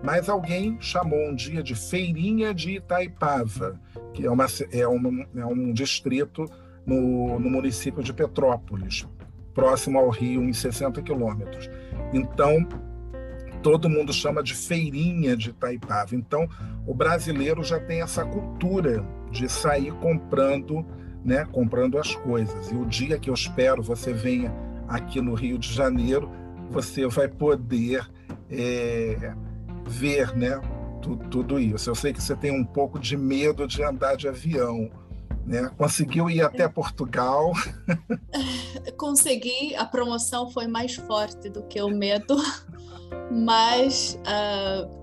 Mas 0.03 0.29
alguém 0.29 0.77
chamou 0.79 1.19
um 1.29 1.35
dia 1.35 1.61
de 1.61 1.75
Feirinha 1.75 2.53
de 2.53 2.77
Itaipava, 2.77 3.79
que 4.13 4.25
é, 4.25 4.31
uma, 4.31 4.45
é, 4.71 4.87
um, 4.87 5.25
é 5.35 5.45
um 5.45 5.73
distrito 5.73 6.45
no, 6.85 7.37
no 7.39 7.49
município 7.49 8.01
de 8.01 8.13
Petrópolis, 8.13 9.05
próximo 9.53 9.99
ao 9.99 10.09
Rio, 10.09 10.43
em 10.43 10.53
60 10.53 11.01
quilômetros. 11.01 11.69
Então, 12.13 12.65
todo 13.61 13.89
mundo 13.89 14.13
chama 14.13 14.41
de 14.41 14.53
Feirinha 14.53 15.35
de 15.35 15.49
Itaipava. 15.49 16.15
Então, 16.15 16.47
o 16.87 16.93
brasileiro 16.93 17.61
já 17.61 17.79
tem 17.79 18.01
essa 18.01 18.23
cultura 18.23 19.05
de 19.31 19.49
sair 19.49 19.91
comprando 19.95 20.85
né, 21.23 21.45
comprando 21.51 21.97
as 21.97 22.15
coisas. 22.15 22.71
E 22.71 22.75
o 22.75 22.85
dia 22.85 23.19
que 23.19 23.29
eu 23.29 23.33
espero 23.33 23.83
você 23.83 24.13
venha 24.13 24.53
aqui 24.87 25.21
no 25.21 25.33
Rio 25.33 25.57
de 25.57 25.71
Janeiro, 25.71 26.29
você 26.69 27.07
vai 27.07 27.27
poder 27.27 28.09
é, 28.49 29.33
ver 29.85 30.35
né, 30.35 30.59
tudo, 31.01 31.29
tudo 31.29 31.59
isso. 31.59 31.89
Eu 31.89 31.95
sei 31.95 32.13
que 32.13 32.21
você 32.21 32.35
tem 32.35 32.51
um 32.51 32.65
pouco 32.65 32.99
de 32.99 33.17
medo 33.17 33.67
de 33.67 33.83
andar 33.83 34.15
de 34.15 34.27
avião. 34.27 34.89
Né? 35.45 35.69
Conseguiu 35.77 36.29
ir 36.29 36.41
até 36.41 36.67
Portugal? 36.67 37.53
Consegui, 38.97 39.75
a 39.75 39.85
promoção 39.85 40.49
foi 40.51 40.67
mais 40.67 40.95
forte 40.95 41.49
do 41.49 41.63
que 41.63 41.81
o 41.81 41.89
medo, 41.89 42.37
mas 43.31 44.19
uh, 44.21 44.98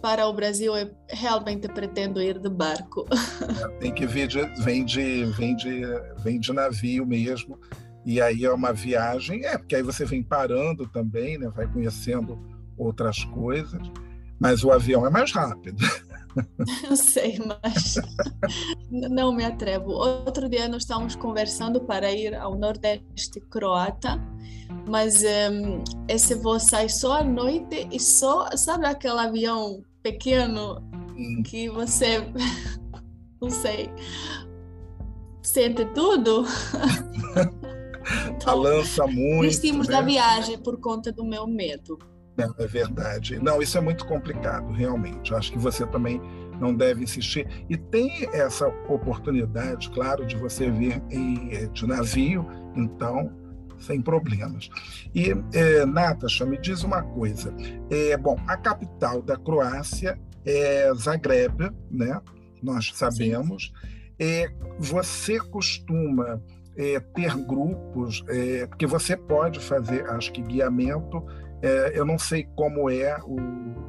para 0.00 0.26
o 0.26 0.32
Brasil 0.32 0.76
eu 0.76 0.90
realmente 1.08 1.68
pretendo 1.68 2.20
ir 2.20 2.38
de 2.38 2.48
barco. 2.48 3.06
Tem 3.80 3.92
que 3.92 4.06
vir 4.06 4.28
de, 4.28 4.42
vem 4.62 4.84
de, 4.84 5.24
vem 5.36 5.56
de, 5.56 5.82
vem 6.22 6.38
de 6.38 6.52
navio 6.52 7.06
mesmo. 7.06 7.58
E 8.04 8.20
aí 8.20 8.44
é 8.44 8.52
uma 8.52 8.72
viagem, 8.72 9.44
é, 9.44 9.58
porque 9.58 9.76
aí 9.76 9.82
você 9.82 10.04
vem 10.04 10.22
parando 10.22 10.88
também, 10.88 11.36
né? 11.36 11.50
Vai 11.54 11.66
conhecendo 11.70 12.38
outras 12.76 13.24
coisas. 13.24 13.82
Mas 14.40 14.62
o 14.62 14.70
avião 14.70 15.06
é 15.06 15.10
mais 15.10 15.32
rápido. 15.32 15.84
Eu 16.88 16.96
sei, 16.96 17.38
mas 17.38 17.96
não 18.90 19.32
me 19.34 19.44
atrevo. 19.44 19.90
Outro 19.90 20.48
dia 20.48 20.68
nós 20.68 20.82
estávamos 20.82 21.16
conversando 21.16 21.80
para 21.80 22.12
ir 22.12 22.34
ao 22.34 22.56
Nordeste 22.56 23.40
croata, 23.50 24.20
mas 24.88 25.22
um, 25.22 25.82
esse 26.06 26.34
voo 26.34 26.60
sai 26.60 26.88
só 26.88 27.20
à 27.20 27.24
noite 27.24 27.88
e 27.90 27.98
só, 27.98 28.56
sabe 28.56 28.86
aquele 28.86 29.18
avião 29.18 29.82
pequeno 30.12 30.82
hum. 31.16 31.42
que 31.44 31.68
você, 31.68 32.20
não 33.40 33.50
sei, 33.50 33.90
sente 35.42 35.84
tudo. 35.86 36.44
então, 38.34 38.62
Balança 38.62 39.06
muito. 39.06 39.42
Desistimos 39.42 39.88
né? 39.88 39.94
da 39.94 40.00
viagem 40.00 40.58
por 40.58 40.80
conta 40.80 41.12
do 41.12 41.24
meu 41.24 41.46
medo. 41.46 41.98
Não, 42.36 42.54
é 42.58 42.66
verdade. 42.66 43.42
Não, 43.42 43.60
isso 43.60 43.76
é 43.76 43.80
muito 43.80 44.06
complicado, 44.06 44.70
realmente. 44.70 45.34
Acho 45.34 45.50
que 45.52 45.58
você 45.58 45.84
também 45.86 46.20
não 46.60 46.74
deve 46.74 47.02
insistir. 47.02 47.46
E 47.68 47.76
tem 47.76 48.28
essa 48.32 48.68
oportunidade, 48.88 49.90
claro, 49.90 50.24
de 50.24 50.36
você 50.36 50.70
vir 50.70 51.02
em, 51.10 51.52
eh, 51.52 51.66
de 51.66 51.86
navio, 51.86 52.46
então 52.76 53.32
sem 53.78 54.00
problemas. 54.00 54.68
E, 55.14 55.34
é, 55.52 55.86
Natasha, 55.86 56.44
me 56.44 56.58
diz 56.58 56.82
uma 56.82 57.02
coisa. 57.02 57.54
É, 57.90 58.16
bom, 58.16 58.36
a 58.46 58.56
capital 58.56 59.22
da 59.22 59.36
Croácia 59.36 60.18
é 60.44 60.92
Zagreb, 60.94 61.70
né? 61.90 62.20
Nós 62.62 62.92
sabemos. 62.94 63.72
É, 64.18 64.50
você 64.78 65.38
costuma 65.38 66.42
é, 66.76 67.00
ter 67.00 67.34
grupos, 67.36 68.24
é, 68.28 68.66
porque 68.66 68.86
você 68.86 69.16
pode 69.16 69.60
fazer, 69.60 70.08
acho 70.10 70.32
que, 70.32 70.40
guiamento. 70.42 71.24
É, 71.60 71.98
eu 71.98 72.04
não 72.04 72.16
sei 72.16 72.46
como 72.54 72.88
é 72.88 73.18
o, 73.24 73.34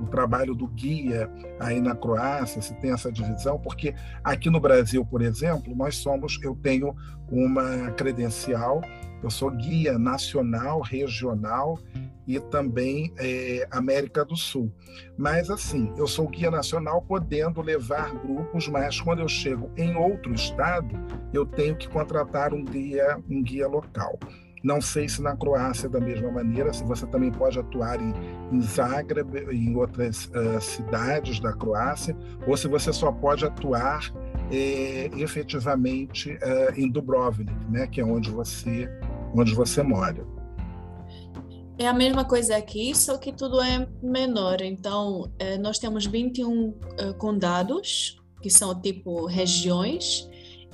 o, 0.03 0.07
trabalho 0.09 0.55
do 0.55 0.67
guia 0.67 1.29
aí 1.59 1.79
na 1.79 1.95
Croácia, 1.95 2.59
se 2.63 2.73
tem 2.79 2.91
essa 2.91 3.11
divisão, 3.11 3.59
porque 3.59 3.93
aqui 4.23 4.49
no 4.49 4.59
Brasil, 4.59 5.05
por 5.05 5.21
exemplo, 5.21 5.75
nós 5.75 5.97
somos, 5.97 6.39
eu 6.41 6.55
tenho 6.55 6.95
uma 7.31 7.91
credencial 7.91 8.81
Eu 9.21 9.29
sou 9.29 9.51
guia 9.51 9.97
nacional, 9.97 10.81
regional 10.81 11.77
e 12.27 12.39
também 12.39 13.11
é, 13.17 13.67
América 13.71 14.23
do 14.23 14.35
Sul. 14.35 14.71
Mas 15.17 15.49
assim, 15.49 15.91
eu 15.97 16.07
sou 16.07 16.27
guia 16.27 16.51
nacional 16.51 17.01
podendo 17.01 17.61
levar 17.61 18.13
grupos, 18.15 18.67
mas 18.67 19.01
quando 19.01 19.19
eu 19.19 19.27
chego 19.27 19.71
em 19.75 19.95
outro 19.95 20.33
estado, 20.33 20.95
eu 21.33 21.45
tenho 21.45 21.75
que 21.75 21.89
contratar 21.89 22.53
um 22.53 22.63
guia, 22.63 23.19
um 23.29 23.41
guia 23.41 23.67
local. 23.67 24.17
Não 24.63 24.81
sei 24.81 25.07
se 25.07 25.21
na 25.21 25.35
Croácia 25.35 25.87
é 25.87 25.89
da 25.89 25.99
mesma 25.99 26.29
maneira, 26.29 26.73
se 26.73 26.83
você 26.83 27.07
também 27.07 27.31
pode 27.31 27.57
atuar 27.57 27.99
em, 28.01 28.13
em 28.51 28.61
Zagreb, 28.61 29.47
em 29.51 29.75
outras 29.75 30.25
uh, 30.25 30.59
cidades 30.59 31.39
da 31.39 31.53
Croácia, 31.53 32.15
ou 32.45 32.57
se 32.57 32.67
você 32.67 32.91
só 32.91 33.11
pode 33.11 33.45
atuar 33.45 34.11
é, 34.51 35.09
efetivamente 35.13 36.33
uh, 36.33 36.73
em 36.75 36.89
Dubrovnik, 36.89 37.53
né, 37.69 37.87
que 37.87 38.01
é 38.01 38.05
onde 38.05 38.29
você, 38.29 38.89
onde 39.35 39.53
você 39.53 39.81
mora. 39.81 40.25
É 41.77 41.87
a 41.87 41.93
mesma 41.93 42.25
coisa 42.25 42.57
aqui, 42.57 42.93
só 42.93 43.17
que 43.17 43.31
tudo 43.31 43.61
é 43.61 43.87
menor. 44.03 44.61
Então, 44.61 45.31
eh, 45.39 45.57
nós 45.57 45.79
temos 45.79 46.05
21 46.05 46.73
condados, 47.17 48.21
que 48.41 48.49
são 48.49 48.79
tipo 48.81 49.25
regiões, 49.25 50.29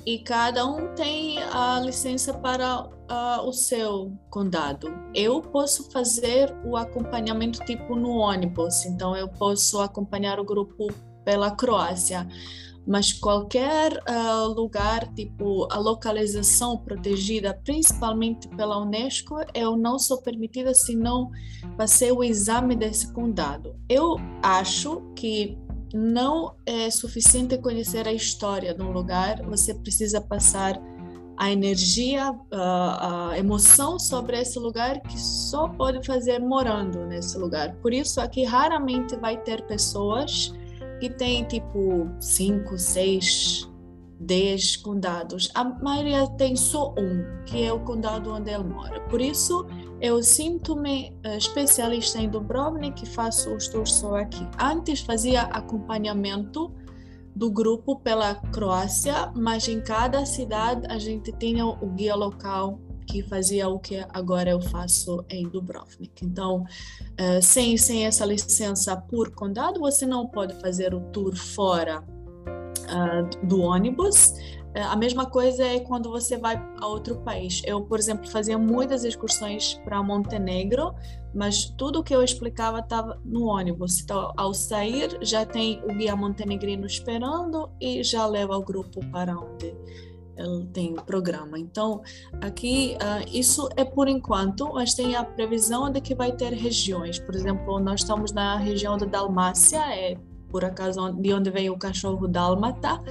e 0.06 0.20
cada 0.20 0.64
um 0.64 0.94
tem 0.94 1.42
a 1.42 1.80
licença 1.80 2.32
para 2.32 2.84
uh, 2.84 3.44
o 3.44 3.52
seu 3.52 4.16
condado. 4.30 4.88
Eu 5.12 5.42
posso 5.42 5.90
fazer 5.90 6.54
o 6.64 6.76
acompanhamento 6.76 7.58
tipo 7.64 7.96
no 7.96 8.10
ônibus, 8.10 8.86
então 8.86 9.16
eu 9.16 9.28
posso 9.28 9.80
acompanhar 9.80 10.38
o 10.38 10.44
grupo 10.44 10.86
pela 11.24 11.50
Croácia, 11.50 12.24
mas 12.86 13.12
qualquer 13.12 13.92
uh, 14.08 14.46
lugar, 14.54 15.12
tipo 15.14 15.66
a 15.72 15.78
localização 15.78 16.78
protegida, 16.78 17.60
principalmente 17.64 18.46
pela 18.48 18.80
Unesco, 18.80 19.36
eu 19.52 19.76
não 19.76 19.98
sou 19.98 20.22
permitida 20.22 20.72
se 20.72 20.94
não 20.94 21.30
passei 21.76 22.12
o 22.12 22.22
exame 22.22 22.76
desse 22.76 23.12
condado. 23.12 23.74
Eu 23.88 24.16
acho 24.40 25.02
que 25.16 25.58
não 25.92 26.54
é 26.64 26.88
suficiente 26.90 27.58
conhecer 27.58 28.06
a 28.06 28.12
história 28.12 28.72
de 28.72 28.82
um 28.82 28.92
lugar, 28.92 29.42
você 29.42 29.74
precisa 29.74 30.20
passar 30.20 30.80
a 31.36 31.50
energia, 31.50 32.34
a, 32.50 33.30
a, 33.30 33.38
emoção 33.38 33.98
sobre 33.98 34.40
esse 34.40 34.58
lugar 34.58 35.00
que 35.02 35.20
só 35.20 35.68
pode 35.68 36.04
fazer 36.06 36.38
morando 36.38 37.04
nesse 37.06 37.36
lugar. 37.36 37.74
Por 37.76 37.92
isso, 37.92 38.20
aqui 38.20 38.42
raramente 38.44 39.16
vai 39.16 39.36
ter 39.36 39.66
pessoas 39.66 40.54
que 41.00 41.10
têm 41.10 41.44
tipo 41.44 42.08
cinco, 42.20 42.78
seis 42.78 43.68
10 44.20 44.76
condados. 44.76 45.50
A 45.54 45.64
maioria 45.64 46.26
tem 46.26 46.56
só 46.56 46.94
um, 46.98 47.44
que 47.44 47.62
é 47.62 47.72
o 47.72 47.80
condado 47.80 48.32
onde 48.32 48.50
ele 48.50 48.64
mora. 48.64 49.00
Por 49.08 49.20
isso, 49.20 49.66
eu 50.00 50.22
sinto-me 50.22 51.16
uh, 51.26 51.36
especialista 51.36 52.18
em 52.18 52.28
Dubrovnik 52.28 53.04
e 53.04 53.06
faço 53.06 53.54
os 53.54 53.68
tours 53.68 53.92
só 53.92 54.16
aqui. 54.16 54.46
Antes 54.58 55.00
fazia 55.00 55.42
acompanhamento 55.42 56.72
do 57.34 57.50
grupo 57.50 57.96
pela 57.96 58.34
Croácia, 58.34 59.30
mas 59.34 59.68
em 59.68 59.80
cada 59.80 60.24
cidade 60.24 60.86
a 60.88 60.98
gente 60.98 61.30
tinha 61.32 61.66
o 61.66 61.86
guia 61.94 62.14
local 62.14 62.80
que 63.06 63.22
fazia 63.22 63.68
o 63.68 63.78
que 63.78 64.04
agora 64.10 64.50
eu 64.50 64.60
faço 64.60 65.24
em 65.30 65.48
Dubrovnik. 65.48 66.24
Então, 66.24 66.62
uh, 66.62 67.42
sem, 67.42 67.76
sem 67.76 68.04
essa 68.04 68.26
licença 68.26 68.96
por 68.96 69.30
condado, 69.30 69.80
você 69.80 70.04
não 70.04 70.26
pode 70.26 70.54
fazer 70.60 70.92
o 70.92 71.00
tour 71.12 71.34
fora 71.34 72.02
uh, 72.02 73.46
do 73.46 73.60
ônibus. 73.60 74.30
Uh, 74.76 74.90
a 74.90 74.96
mesma 74.96 75.26
coisa 75.26 75.64
é 75.64 75.80
quando 75.80 76.10
você 76.10 76.36
vai 76.36 76.60
a 76.80 76.86
outro 76.86 77.16
país. 77.22 77.62
Eu, 77.64 77.82
por 77.82 77.98
exemplo, 77.98 78.28
fazia 78.28 78.58
muitas 78.58 79.04
excursões 79.04 79.74
para 79.84 80.02
Montenegro, 80.02 80.94
mas 81.34 81.66
tudo 81.78 82.02
que 82.02 82.14
eu 82.14 82.22
explicava 82.22 82.80
estava 82.80 83.20
no 83.24 83.44
ônibus. 83.44 84.00
Então, 84.00 84.32
ao 84.36 84.52
sair, 84.52 85.16
já 85.22 85.46
tem 85.46 85.80
o 85.84 85.94
guia 85.94 86.16
montenegrino 86.16 86.86
esperando 86.86 87.70
e 87.80 88.02
já 88.02 88.26
leva 88.26 88.56
o 88.56 88.62
grupo 88.62 89.00
para 89.10 89.38
onde 89.38 89.74
ele 90.36 90.66
tem 90.72 90.94
programa. 90.94 91.58
Então, 91.58 92.02
aqui, 92.40 92.96
uh, 92.96 93.28
isso 93.32 93.68
é 93.76 93.84
por 93.84 94.08
enquanto, 94.08 94.72
mas 94.72 94.94
tem 94.94 95.16
a 95.16 95.24
previsão 95.24 95.90
de 95.90 96.00
que 96.00 96.14
vai 96.14 96.32
ter 96.32 96.52
regiões. 96.52 97.18
Por 97.18 97.34
exemplo, 97.34 97.78
nós 97.80 98.00
estamos 98.00 98.32
na 98.32 98.56
região 98.56 98.96
da 98.96 99.06
Dalmácia, 99.06 99.80
é 99.94 100.16
por 100.50 100.64
acaso 100.64 101.12
de 101.12 101.32
onde 101.32 101.50
veio 101.50 101.74
o 101.74 101.78
cachorro 101.78 102.26
dálmata 102.28 103.02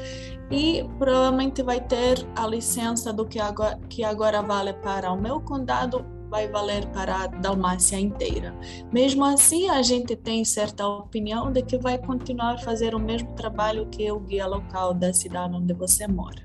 e 0.49 0.83
provavelmente 0.97 1.61
vai 1.61 1.81
ter 1.81 2.25
a 2.35 2.47
licença 2.47 3.11
do 3.11 3.25
que 3.25 3.39
agora, 3.39 3.77
que 3.89 4.03
agora 4.03 4.41
vale 4.41 4.73
para 4.73 5.11
o 5.11 5.21
meu 5.21 5.41
condado 5.41 6.05
vai 6.29 6.47
valer 6.47 6.85
para 6.87 7.23
a 7.23 7.27
Dalmácia 7.27 7.99
inteira. 7.99 8.53
Mesmo 8.91 9.23
assim, 9.23 9.69
a 9.69 9.81
gente 9.81 10.15
tem 10.15 10.43
certa 10.43 10.87
opinião 10.87 11.51
de 11.51 11.61
que 11.61 11.77
vai 11.77 11.97
continuar 11.97 12.55
a 12.55 12.57
fazer 12.57 12.93
o 12.93 12.99
mesmo 12.99 13.31
trabalho 13.33 13.87
que 13.87 14.11
o 14.11 14.19
guia 14.19 14.45
local 14.45 14.93
da 14.93 15.13
cidade 15.13 15.55
onde 15.55 15.73
você 15.73 16.07
mora. 16.07 16.44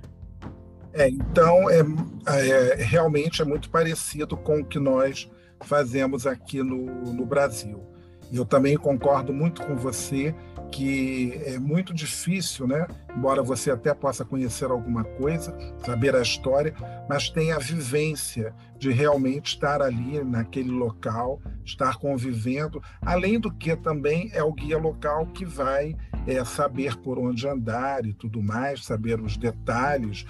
É, 0.93 1.09
então, 1.09 1.71
é, 1.71 1.81
é, 2.27 2.75
realmente 2.83 3.43
é 3.43 3.45
muito 3.45 3.71
parecido 3.71 4.37
com 4.37 4.61
o 4.61 4.65
que 4.65 4.79
nós 4.79 5.31
fazemos 5.63 6.27
aqui 6.27 6.63
no, 6.63 6.87
no 7.13 7.25
Brasil. 7.25 7.87
Eu 8.33 8.45
também 8.45 8.77
concordo 8.77 9.33
muito 9.33 9.63
com 9.63 9.77
você 9.77 10.35
que 10.71 11.33
é 11.45 11.59
muito 11.59 11.93
difícil, 11.93 12.67
né? 12.67 12.87
Embora 13.17 13.43
você 13.43 13.73
até 13.73 13.93
possa 13.93 14.25
conhecer 14.25 14.71
alguma 14.71 15.03
coisa, 15.03 15.57
saber 15.85 16.15
a 16.15 16.23
história, 16.23 16.73
mas 17.09 17.29
tem 17.29 17.51
a 17.51 17.59
vivência 17.59 18.55
de 18.79 18.93
realmente 18.93 19.55
estar 19.55 19.83
ali 19.83 20.23
naquele 20.23 20.71
local, 20.71 21.41
estar 21.65 21.97
convivendo, 21.97 22.81
além 23.03 23.39
do 23.41 23.53
que 23.53 23.75
também 23.75 24.31
é 24.33 24.43
o 24.45 24.53
guia 24.53 24.79
local 24.79 25.27
que 25.27 25.45
vai 25.45 25.97
é, 26.27 26.45
saber 26.45 26.97
por 26.99 27.19
onde 27.19 27.49
andar 27.49 28.07
e 28.07 28.15
tudo 28.15 28.41
mais, 28.41 28.85
saber 28.85 29.21
os 29.21 29.37
detalhes, 29.37 30.25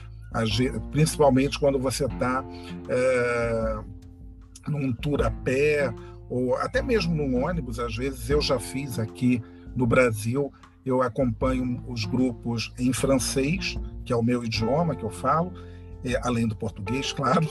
principalmente 0.91 1.59
quando 1.59 1.79
você 1.79 2.05
está 2.05 2.45
é, 2.89 3.79
num 4.69 4.93
tour 4.93 5.23
a 5.23 5.31
pé 5.31 5.93
ou 6.29 6.55
até 6.57 6.81
mesmo 6.81 7.15
num 7.15 7.45
ônibus, 7.45 7.81
às 7.81 7.97
vezes 7.97 8.31
eu 8.31 8.41
já 8.41 8.59
fiz 8.59 8.99
aqui 8.99 9.43
no 9.75 9.87
Brasil, 9.87 10.53
eu 10.85 11.03
acompanho 11.03 11.83
os 11.87 12.05
grupos 12.05 12.73
em 12.79 12.93
francês, 12.93 13.77
que 14.05 14.13
é 14.13 14.17
o 14.17 14.23
meu 14.23 14.45
idioma 14.45 14.95
que 14.95 15.05
eu 15.05 15.11
falo, 15.11 15.53
é, 16.05 16.19
além 16.23 16.47
do 16.47 16.57
português, 16.57 17.13
claro. 17.13 17.47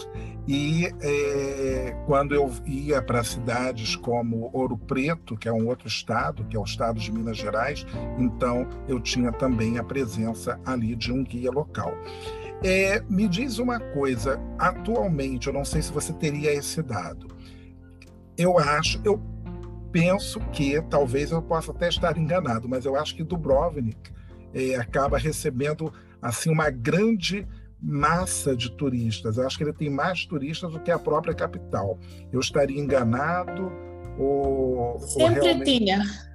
E 0.48 0.88
é, 1.02 1.96
quando 2.06 2.34
eu 2.34 2.52
ia 2.66 3.02
para 3.02 3.24
cidades 3.24 3.96
como 3.96 4.50
Ouro 4.54 4.78
Preto, 4.78 5.38
que 5.38 5.48
é 5.48 5.54
um 5.54 5.68
outro 5.68 5.88
estado, 5.88 6.44
que 6.46 6.56
é 6.56 6.60
o 6.60 6.64
estado 6.64 7.00
de 7.00 7.12
Minas 7.12 7.38
Gerais, 7.38 7.86
então 8.18 8.68
eu 8.88 9.00
tinha 9.00 9.32
também 9.32 9.78
a 9.78 9.84
presença 9.84 10.60
ali 10.66 10.96
de 10.96 11.12
um 11.12 11.24
guia 11.24 11.52
local. 11.52 11.94
É, 12.64 13.02
me 13.10 13.28
diz 13.28 13.58
uma 13.58 13.80
coisa, 13.80 14.40
atualmente, 14.58 15.48
eu 15.48 15.54
não 15.54 15.64
sei 15.64 15.82
se 15.82 15.92
você 15.92 16.12
teria 16.12 16.54
esse 16.54 16.82
dado. 16.82 17.28
Eu 18.38 18.58
acho, 18.58 19.00
eu 19.06 19.22
penso 19.92 20.40
que 20.52 20.82
talvez 20.90 21.32
eu 21.32 21.42
possa 21.42 21.72
até 21.72 21.88
estar 21.88 22.18
enganado, 22.18 22.68
mas 22.68 22.86
eu 22.86 22.96
acho 22.96 23.16
que 23.16 23.24
Dubrovnik 23.24 24.12
é, 24.54 24.76
acaba 24.76 25.18
recebendo 25.18 25.92
assim 26.22 26.50
uma 26.50 26.70
grande 26.70 27.48
massa 27.82 28.56
de 28.56 28.72
turistas. 28.72 29.38
Eu 29.38 29.48
acho 29.48 29.58
que 29.58 29.64
ele 29.64 29.74
tem 29.74 29.90
mais 29.90 30.26
turistas 30.26 30.72
do 30.72 30.80
que 30.82 30.92
a 30.92 31.00
própria 31.00 31.34
capital. 31.34 31.98
Eu 32.32 32.42
estaria 32.42 32.80
enganado 32.80 33.72
ou 34.18 35.00
sempre 35.00 35.24
ou 35.24 35.46
realmente... 35.46 35.80
tinha 35.80 36.29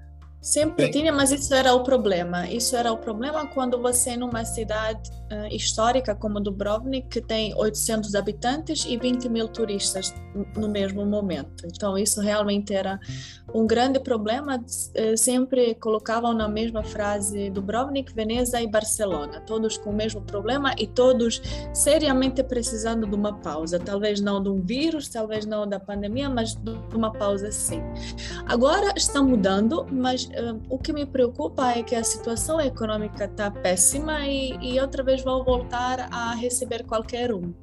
Sempre 0.44 0.84
Sim. 0.84 0.90
tinha, 0.90 1.10
mas 1.10 1.32
isso 1.32 1.54
era 1.54 1.72
o 1.72 1.82
problema. 1.82 2.46
Isso 2.46 2.76
era 2.76 2.92
o 2.92 2.98
problema 2.98 3.46
quando 3.46 3.80
você, 3.80 4.14
numa 4.14 4.44
cidade 4.44 5.10
uh, 5.32 5.46
histórica 5.50 6.14
como 6.14 6.38
Dubrovnik, 6.38 7.08
que 7.08 7.22
tem 7.22 7.54
800 7.54 8.14
habitantes 8.14 8.84
e 8.86 8.98
20 8.98 9.26
mil 9.30 9.48
turistas 9.48 10.12
no 10.54 10.68
mesmo 10.68 11.06
momento. 11.06 11.66
Então, 11.66 11.96
isso 11.96 12.20
realmente 12.20 12.74
era 12.74 13.00
um 13.54 13.66
grande 13.66 13.98
problema. 13.98 14.58
Uh, 14.58 15.16
sempre 15.16 15.76
colocavam 15.76 16.34
na 16.34 16.46
mesma 16.46 16.84
frase 16.84 17.48
Dubrovnik, 17.48 18.12
Veneza 18.12 18.60
e 18.60 18.66
Barcelona, 18.66 19.40
todos 19.40 19.78
com 19.78 19.88
o 19.88 19.94
mesmo 19.94 20.20
problema 20.20 20.74
e 20.76 20.86
todos 20.86 21.40
seriamente 21.72 22.42
precisando 22.42 23.06
de 23.06 23.14
uma 23.14 23.32
pausa. 23.40 23.78
Talvez 23.78 24.20
não 24.20 24.42
de 24.42 24.50
um 24.50 24.60
vírus, 24.60 25.08
talvez 25.08 25.46
não 25.46 25.66
da 25.66 25.80
pandemia, 25.80 26.28
mas 26.28 26.54
de 26.54 26.70
uma 26.94 27.10
pausa 27.10 27.50
sim. 27.50 27.80
Agora 28.44 28.92
está 28.94 29.22
mudando, 29.22 29.86
mas 29.90 30.28
o 30.68 30.78
que 30.78 30.92
me 30.92 31.06
preocupa 31.06 31.72
é 31.72 31.82
que 31.82 31.94
a 31.94 32.04
situação 32.04 32.60
econômica 32.60 33.24
está 33.24 33.50
péssima 33.50 34.26
e, 34.26 34.56
e 34.60 34.80
outra 34.80 35.02
vez 35.02 35.22
vão 35.22 35.44
voltar 35.44 36.08
a 36.12 36.34
receber 36.34 36.84
qualquer 36.84 37.32
um. 37.32 37.54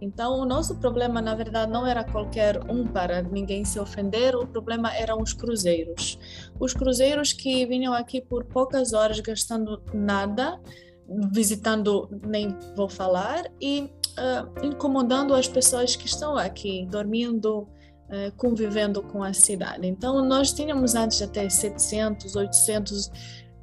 Então, 0.00 0.38
o 0.40 0.44
nosso 0.44 0.76
problema, 0.76 1.20
na 1.20 1.34
verdade, 1.34 1.70
não 1.70 1.86
era 1.86 2.04
qualquer 2.04 2.58
um 2.70 2.86
para 2.86 3.22
ninguém 3.22 3.64
se 3.64 3.78
ofender, 3.78 4.34
o 4.36 4.46
problema 4.46 4.94
eram 4.94 5.20
os 5.20 5.32
cruzeiros. 5.32 6.18
Os 6.58 6.74
cruzeiros 6.74 7.32
que 7.32 7.64
vinham 7.66 7.94
aqui 7.94 8.20
por 8.20 8.44
poucas 8.44 8.92
horas 8.92 9.20
gastando 9.20 9.82
nada, 9.92 10.60
visitando, 11.32 12.08
nem 12.26 12.56
vou 12.76 12.88
falar, 12.88 13.44
e 13.60 13.90
uh, 14.18 14.66
incomodando 14.66 15.34
as 15.34 15.48
pessoas 15.48 15.96
que 15.96 16.06
estão 16.06 16.36
aqui, 16.36 16.86
dormindo, 16.90 17.68
convivendo 18.36 19.02
com 19.02 19.22
a 19.22 19.32
cidade. 19.32 19.86
Então, 19.86 20.24
nós 20.24 20.52
tínhamos 20.52 20.94
antes 20.94 21.20
até 21.20 21.48
700, 21.48 22.36
800 22.36 23.10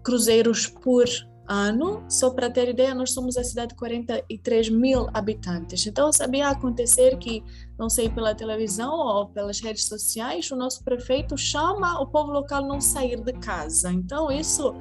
cruzeiros 0.04 0.68
por 0.68 1.06
ano. 1.48 2.04
Só 2.10 2.30
para 2.30 2.50
ter 2.50 2.70
ideia, 2.70 2.94
nós 2.94 3.12
somos 3.12 3.38
a 3.38 3.44
cidade 3.44 3.70
de 3.70 3.76
43 3.76 4.70
mil 4.70 5.08
habitantes. 5.14 5.86
Então, 5.86 6.12
sabia 6.12 6.50
acontecer 6.50 7.18
que, 7.18 7.44
não 7.78 7.90
sei, 7.90 8.10
pela 8.10 8.36
televisão 8.36 8.94
ou 8.94 9.28
pelas 9.28 9.60
redes 9.60 9.86
sociais, 9.86 10.50
o 10.52 10.56
nosso 10.56 10.84
prefeito 10.84 11.38
chama 11.38 12.00
o 12.02 12.08
povo 12.08 12.32
local 12.32 12.66
não 12.66 12.80
sair 12.80 13.22
de 13.22 13.34
casa. 13.34 13.92
Então, 13.92 14.32
isso 14.32 14.74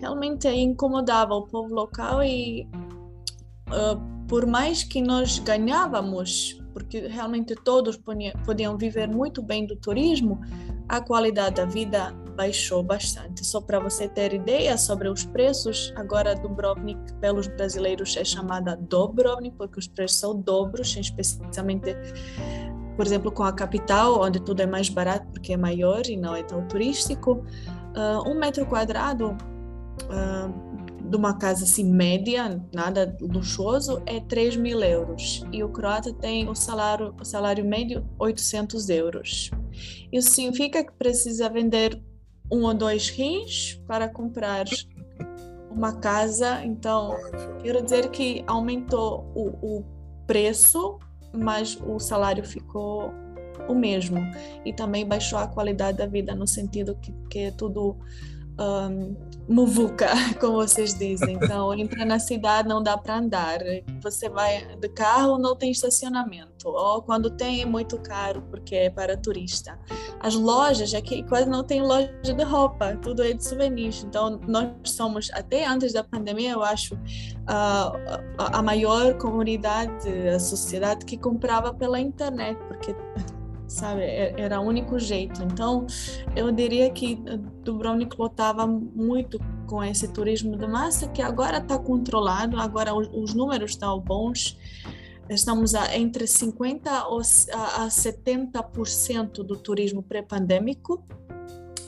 realmente 0.00 0.48
incomodava 0.48 1.34
o 1.34 1.46
povo 1.46 1.74
local 1.74 2.22
e 2.22 2.68
uh, 3.68 4.26
por 4.28 4.46
mais 4.46 4.82
que 4.82 5.00
nós 5.00 5.38
ganhávamos, 5.38 6.60
porque 6.74 7.06
realmente 7.06 7.54
todos 7.54 7.98
podiam 8.44 8.76
viver 8.76 9.08
muito 9.08 9.40
bem 9.40 9.64
do 9.64 9.76
turismo, 9.76 10.40
a 10.88 11.00
qualidade 11.00 11.54
da 11.54 11.64
vida 11.64 12.12
baixou 12.36 12.82
bastante. 12.82 13.46
Só 13.46 13.60
para 13.60 13.78
você 13.78 14.08
ter 14.08 14.34
ideia 14.34 14.76
sobre 14.76 15.08
os 15.08 15.24
preços, 15.24 15.94
agora 15.96 16.34
Dubrovnik 16.34 17.00
pelos 17.20 17.46
brasileiros 17.46 18.16
é 18.16 18.24
chamada 18.24 18.76
Dobrovnik 18.76 19.56
porque 19.56 19.78
os 19.78 19.86
preços 19.86 20.18
são 20.18 20.38
dobros, 20.38 20.94
especialmente 20.96 21.96
por 22.96 23.06
exemplo, 23.06 23.32
com 23.32 23.42
a 23.42 23.52
capital, 23.52 24.20
onde 24.20 24.40
tudo 24.40 24.60
é 24.60 24.66
mais 24.66 24.88
barato 24.88 25.26
porque 25.32 25.52
é 25.52 25.56
maior 25.56 26.06
e 26.06 26.16
não 26.16 26.34
é 26.34 26.42
tão 26.42 26.66
turístico. 26.68 27.44
Uh, 27.96 28.28
um 28.28 28.38
metro 28.38 28.66
quadrado 28.66 29.30
uh, 29.30 30.73
de 31.04 31.16
uma 31.16 31.36
casa 31.36 31.64
assim 31.64 31.84
média, 31.84 32.60
nada 32.72 33.16
luxuoso, 33.20 34.02
é 34.06 34.20
3 34.20 34.56
mil 34.56 34.80
euros. 34.82 35.44
E 35.52 35.62
o 35.62 35.68
croata 35.68 36.12
tem 36.12 36.48
o 36.48 36.54
salário, 36.54 37.14
o 37.20 37.24
salário 37.24 37.64
médio 37.64 38.04
800 38.18 38.88
euros. 38.88 39.50
Isso 40.12 40.30
significa 40.30 40.82
que 40.82 40.92
precisa 40.92 41.48
vender 41.48 42.02
um 42.50 42.64
ou 42.64 42.74
dois 42.74 43.08
rins 43.10 43.80
para 43.86 44.08
comprar 44.08 44.64
uma 45.70 45.92
casa. 45.92 46.64
Então, 46.64 47.16
quero 47.62 47.82
dizer 47.82 48.10
que 48.10 48.42
aumentou 48.46 49.30
o, 49.34 49.78
o 49.78 49.84
preço, 50.26 50.98
mas 51.32 51.78
o 51.86 51.98
salário 51.98 52.44
ficou 52.44 53.12
o 53.68 53.74
mesmo. 53.74 54.20
E 54.64 54.72
também 54.72 55.06
baixou 55.06 55.38
a 55.38 55.46
qualidade 55.46 55.98
da 55.98 56.06
vida, 56.06 56.34
no 56.34 56.46
sentido 56.46 56.96
que, 56.96 57.12
que 57.28 57.38
é 57.40 57.50
tudo 57.50 57.96
um, 58.58 59.16
muvuca, 59.48 60.08
como 60.40 60.54
vocês 60.54 60.94
dizem. 60.94 61.34
Então, 61.34 61.74
entra 61.74 62.04
na 62.04 62.18
cidade, 62.18 62.68
não 62.68 62.82
dá 62.82 62.96
para 62.96 63.18
andar. 63.18 63.58
Você 64.02 64.28
vai 64.28 64.76
de 64.76 64.88
carro, 64.88 65.38
não 65.38 65.56
tem 65.56 65.70
estacionamento. 65.70 66.68
Ou 66.68 67.02
quando 67.02 67.30
tem, 67.30 67.62
é 67.62 67.66
muito 67.66 67.98
caro, 67.98 68.42
porque 68.50 68.74
é 68.74 68.90
para 68.90 69.16
turista. 69.16 69.78
As 70.20 70.34
lojas, 70.34 70.94
aqui 70.94 71.22
quase 71.24 71.48
não 71.48 71.62
tem 71.62 71.82
loja 71.82 72.10
de 72.22 72.42
roupa, 72.42 72.96
tudo 73.02 73.22
é 73.22 73.32
de 73.32 73.44
souvenirs. 73.44 74.04
Então, 74.04 74.40
nós 74.46 74.70
somos, 74.84 75.30
até 75.32 75.66
antes 75.66 75.92
da 75.92 76.02
pandemia, 76.02 76.52
eu 76.52 76.62
acho, 76.62 76.98
a, 77.46 77.92
a 78.38 78.62
maior 78.62 79.14
comunidade, 79.18 80.08
a 80.28 80.38
sociedade 80.38 81.04
que 81.04 81.18
comprava 81.18 81.74
pela 81.74 82.00
internet, 82.00 82.58
porque 82.68 82.94
sabe? 83.74 84.02
É, 84.02 84.34
era 84.38 84.60
o 84.60 84.64
único 84.64 84.98
jeito. 84.98 85.42
Então, 85.42 85.86
eu 86.34 86.50
diria 86.52 86.90
que 86.90 87.16
Dubrovnik 87.62 88.16
lotava 88.18 88.66
muito 88.66 89.38
com 89.66 89.82
esse 89.82 90.08
turismo 90.08 90.56
de 90.56 90.66
massa 90.66 91.08
que 91.08 91.20
agora 91.20 91.58
está 91.58 91.78
controlado, 91.78 92.58
agora 92.58 92.94
os, 92.94 93.34
números 93.34 93.72
estão 93.72 93.98
bons. 94.00 94.58
Estamos 95.28 95.74
a, 95.74 95.96
entre 95.96 96.24
50% 96.24 96.78
a 97.52 97.88
70% 97.88 99.42
do 99.42 99.56
turismo 99.56 100.02
pré-pandêmico, 100.02 101.04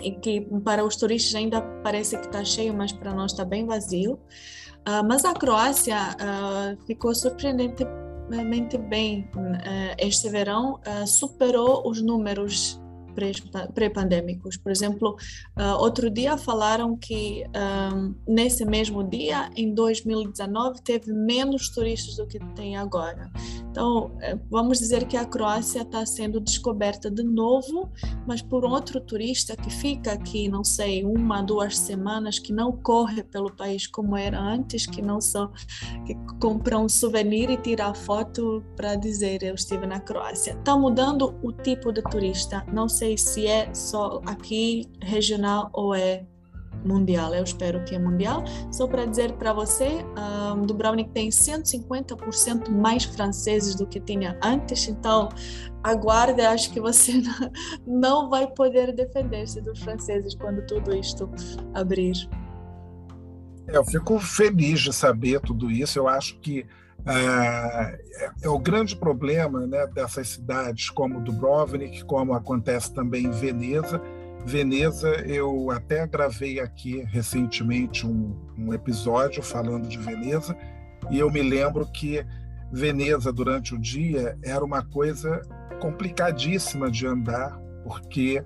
e 0.01 0.11
que 0.13 0.41
para 0.65 0.85
os 0.85 0.97
turistas 0.97 1.35
ainda 1.35 1.61
parece 1.83 2.19
que 2.19 2.27
está 2.27 2.45
cheio, 2.45 2.75
mas 2.75 2.93
para 2.93 3.15
nós 3.15 3.33
está 3.33 3.45
bem 3.45 3.65
vazio. 3.67 4.15
Uh, 4.87 5.03
mas 5.07 5.25
a 5.25 5.35
Croácia 5.35 5.97
uh, 5.97 6.87
ficou 6.87 7.15
surpreendente 7.15 7.85
extremamente 8.27 8.77
bem. 8.77 9.29
Eh, 9.65 10.07
este 10.07 10.29
verão, 10.29 10.81
eh, 10.85 11.07
superou 11.07 11.89
os 11.89 12.03
números 12.03 12.81
pré-pandêmicos. 13.75 14.57
Por 14.57 14.71
exemplo, 14.71 15.17
uh, 15.59 15.81
outro 15.81 16.11
dia 16.11 16.37
falaram 16.37 16.97
que 16.97 17.45
um, 17.95 18.15
nesse 18.27 18.65
mesmo 18.65 19.03
dia, 19.03 19.51
em 19.57 19.75
2019, 19.75 20.83
teve 20.83 21.13
menos 21.13 21.71
turistas 21.71 22.17
do 22.17 22.27
que 22.27 22.39
tem 22.55 22.77
agora. 22.77 23.31
Então, 23.71 24.17
eh, 24.23 24.39
vamos 24.51 24.79
dizer 24.79 25.07
que 25.07 25.19
a 25.19 25.25
Croácia 25.27 25.83
está 25.83 26.07
sendo 26.07 26.41
descoberta 26.41 27.11
de 27.11 27.23
novo, 27.23 27.91
mas 28.27 28.41
por 28.41 28.65
outro 28.65 28.99
turista 28.99 29.55
que 29.55 29.69
fica 29.69 30.13
aqui, 30.13 30.49
não 30.49 30.65
sei, 30.65 31.05
uma, 31.05 31.43
duas 31.43 31.77
semanas, 31.77 32.39
que 32.39 32.55
não 32.55 32.73
corre 32.73 33.23
pelo 33.23 33.55
país 33.55 33.87
como 33.87 34.17
era 34.17 34.41
antes, 34.41 34.87
que 34.87 35.03
não 35.03 35.21
só 35.21 35.53
que 36.07 36.15
compra 36.41 36.79
um 36.79 36.89
souvenir 36.89 37.51
e 37.51 37.59
tira 37.59 37.89
a 37.89 37.95
foto 37.95 38.65
para 38.77 38.95
dizer 38.95 39.43
eu 39.43 39.55
estive 39.55 39.87
na 39.87 40.01
Croácia. 40.01 40.53
Está 40.53 40.75
mudando 40.77 41.39
o 41.43 41.53
tipo 41.53 41.93
de 41.93 42.03
turista. 42.03 42.65
Não 42.73 42.89
sei 42.89 43.06
sei 43.07 43.17
se 43.17 43.47
é 43.47 43.73
só 43.73 44.21
aqui 44.27 44.91
regional 45.01 45.71
ou 45.73 45.95
é 45.95 46.25
mundial. 46.85 47.35
Eu 47.35 47.45
espero 47.45 47.85
que 47.85 47.95
é 47.95 47.99
mundial. 47.99 48.43
Só 48.73 48.87
para 48.87 49.05
dizer 49.05 49.33
para 49.35 49.53
você, 49.53 50.05
um, 50.55 50.63
Dubrovnik 50.63 51.11
tem 51.11 51.29
150% 51.29 52.69
mais 52.71 53.05
franceses 53.05 53.75
do 53.75 53.87
que 53.87 54.01
tinha 54.01 54.39
antes, 54.43 54.89
então 54.89 55.29
aguarde, 55.83 56.41
acho 56.43 56.73
que 56.73 56.81
você 56.81 57.23
não 57.87 58.29
vai 58.29 58.47
poder 58.49 58.93
defender-se 58.93 59.61
dos 59.61 59.79
franceses 59.81 60.35
quando 60.35 60.65
tudo 60.67 60.95
isto 60.95 61.31
abrir. 61.75 62.29
Eu 63.69 63.85
fico 63.85 64.19
feliz 64.19 64.81
de 64.81 64.93
saber 64.93 65.41
tudo 65.41 65.71
isso. 65.71 65.99
Eu 65.99 66.09
acho 66.09 66.39
que 66.39 66.65
é, 67.07 68.01
é, 68.43 68.49
o 68.49 68.59
grande 68.59 68.97
problema 68.97 69.67
né, 69.67 69.87
dessas 69.87 70.29
cidades 70.29 70.91
como 70.91 71.21
Dubrovnik, 71.21 72.05
como 72.05 72.33
acontece 72.33 72.93
também 72.93 73.27
em 73.27 73.31
Veneza. 73.31 74.01
Veneza, 74.45 75.09
eu 75.27 75.71
até 75.71 76.07
gravei 76.07 76.61
aqui 76.61 77.05
recentemente 77.09 78.07
um, 78.07 78.37
um 78.59 78.75
episódio 78.75 79.43
falando 79.43 79.89
de 79.89 79.99
Veneza, 79.99 80.57
e 81.11 81.19
eu 81.19 81.31
me 81.31 81.43
lembro 81.43 81.87
que 81.87 82.25
Veneza, 82.73 83.33
durante 83.33 83.75
o 83.75 83.79
dia, 83.79 84.37
era 84.43 84.65
uma 84.65 84.85
coisa 84.85 85.41
complicadíssima 85.81 86.91
de 86.91 87.07
andar, 87.07 87.57
porque 87.85 88.43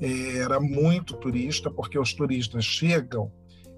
é, 0.00 0.38
era 0.38 0.58
muito 0.58 1.16
turista, 1.16 1.70
porque 1.70 1.98
os 1.98 2.14
turistas 2.14 2.64
chegam 2.64 3.30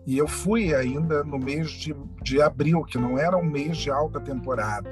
e 0.06 0.18
eu 0.18 0.26
fui 0.26 0.74
ainda 0.74 1.22
no 1.22 1.38
mês 1.38 1.70
de, 1.70 1.94
de 2.22 2.42
abril, 2.42 2.82
que 2.84 2.98
não 2.98 3.18
era 3.18 3.36
um 3.36 3.44
mês 3.44 3.76
de 3.76 3.90
alta 3.90 4.20
temporada. 4.20 4.90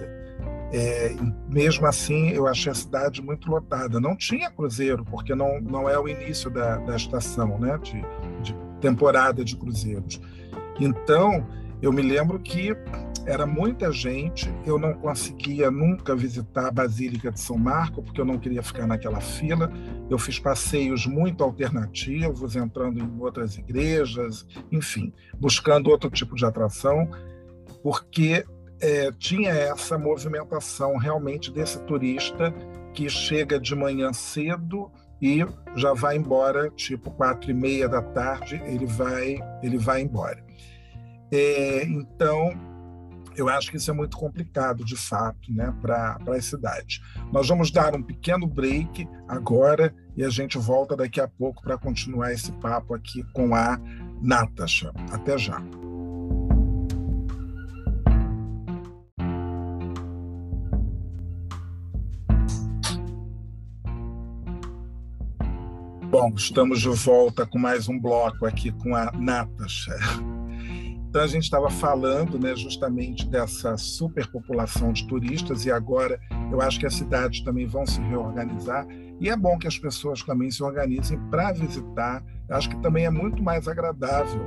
É, 0.73 1.17
mesmo 1.49 1.87
assim, 1.87 2.31
eu 2.31 2.47
achei 2.47 2.71
a 2.71 2.75
cidade 2.75 3.21
muito 3.21 3.51
lotada. 3.51 3.99
Não 3.99 4.17
tinha 4.17 4.51
cruzeiro, 4.51 5.05
porque 5.05 5.35
não, 5.35 5.61
não 5.61 5.89
é 5.89 5.99
o 5.99 6.09
início 6.09 6.49
da, 6.49 6.77
da 6.77 6.95
estação 6.95 7.59
né, 7.59 7.77
de, 7.79 8.01
de 8.43 8.55
temporada 8.81 9.45
de 9.45 9.57
cruzeiros. 9.57 10.21
Então, 10.79 11.45
eu 11.83 11.93
me 11.93 12.03
lembro 12.03 12.39
que 12.39 12.77
era 13.31 13.47
muita 13.47 13.93
gente, 13.93 14.53
eu 14.67 14.77
não 14.77 14.93
conseguia 14.93 15.71
nunca 15.71 16.17
visitar 16.17 16.67
a 16.67 16.71
Basílica 16.73 17.31
de 17.31 17.39
São 17.39 17.57
Marco, 17.57 18.03
porque 18.03 18.21
eu 18.21 18.25
não 18.25 18.39
queria 18.39 18.63
ficar 18.63 18.89
naquela 18.89 19.21
fila. 19.21 19.73
Eu 20.11 20.19
fiz 20.19 20.41
passeios 20.41 21.07
muito 21.07 21.45
alternativos, 21.45 22.57
entrando 22.57 22.99
em 22.99 23.21
outras 23.21 23.57
igrejas, 23.57 24.45
enfim, 24.73 25.13
buscando 25.39 25.91
outro 25.91 26.11
tipo 26.11 26.35
de 26.35 26.45
atração, 26.45 27.09
porque 27.85 28.45
é, 28.81 29.13
tinha 29.13 29.51
essa 29.51 29.97
movimentação 29.97 30.97
realmente 30.97 31.53
desse 31.53 31.81
turista 31.85 32.53
que 32.93 33.09
chega 33.09 33.61
de 33.61 33.77
manhã 33.77 34.13
cedo 34.13 34.91
e 35.23 35.47
já 35.77 35.93
vai 35.93 36.17
embora, 36.17 36.69
tipo 36.71 37.13
quatro 37.13 37.49
e 37.49 37.55
meia 37.55 37.89
da 37.89 38.03
tarde, 38.03 38.61
ele 38.65 38.87
vai, 38.87 39.39
ele 39.63 39.79
vai 39.79 40.03
embora. 40.03 40.43
É, 41.31 41.85
então, 41.85 42.70
eu 43.37 43.49
acho 43.49 43.71
que 43.71 43.77
isso 43.77 43.91
é 43.91 43.95
muito 43.95 44.17
complicado, 44.17 44.85
de 44.85 44.97
fato, 44.97 45.53
né, 45.53 45.75
para 45.81 46.19
a 46.27 46.41
cidade. 46.41 47.01
Nós 47.33 47.49
vamos 47.49 47.71
dar 47.71 47.95
um 47.95 48.03
pequeno 48.03 48.47
break 48.47 49.09
agora 49.29 49.95
e 50.17 50.25
a 50.25 50.29
gente 50.29 50.59
volta 50.59 50.97
daqui 50.97 51.21
a 51.21 51.29
pouco 51.29 51.63
para 51.63 51.79
continuar 51.79 52.33
esse 52.33 52.53
papo 52.53 52.95
aqui 52.95 53.23
com 53.33 53.55
a 53.55 53.79
Natasha. 54.21 54.93
Até 55.11 55.39
já. 55.39 55.63
Bom, 66.11 66.35
estamos 66.35 66.81
de 66.81 66.89
volta 66.89 67.47
com 67.47 67.57
mais 67.57 67.89
um 67.89 67.99
bloco 67.99 68.45
aqui 68.45 68.73
com 68.73 68.97
a 68.97 69.13
Natasha. 69.13 69.95
Então 71.11 71.23
a 71.23 71.27
gente 71.27 71.43
estava 71.43 71.69
falando, 71.69 72.39
né, 72.39 72.55
justamente 72.55 73.27
dessa 73.27 73.77
superpopulação 73.77 74.93
de 74.93 75.05
turistas 75.09 75.67
e 75.67 75.73
agora 75.73 76.21
eu 76.53 76.61
acho 76.61 76.79
que 76.79 76.87
as 76.87 76.95
cidades 76.95 77.41
também 77.41 77.67
vão 77.67 77.85
se 77.85 78.01
reorganizar 78.01 78.87
e 79.19 79.29
é 79.29 79.37
bom 79.37 79.59
que 79.59 79.67
as 79.67 79.77
pessoas 79.77 80.23
também 80.23 80.53
se 80.53 80.63
organizem 80.63 81.19
para 81.29 81.51
visitar. 81.51 82.25
Eu 82.49 82.57
acho 82.57 82.71
que 82.71 82.81
também 82.81 83.07
é 83.07 83.11
muito 83.11 83.43
mais 83.43 83.67
agradável, 83.67 84.41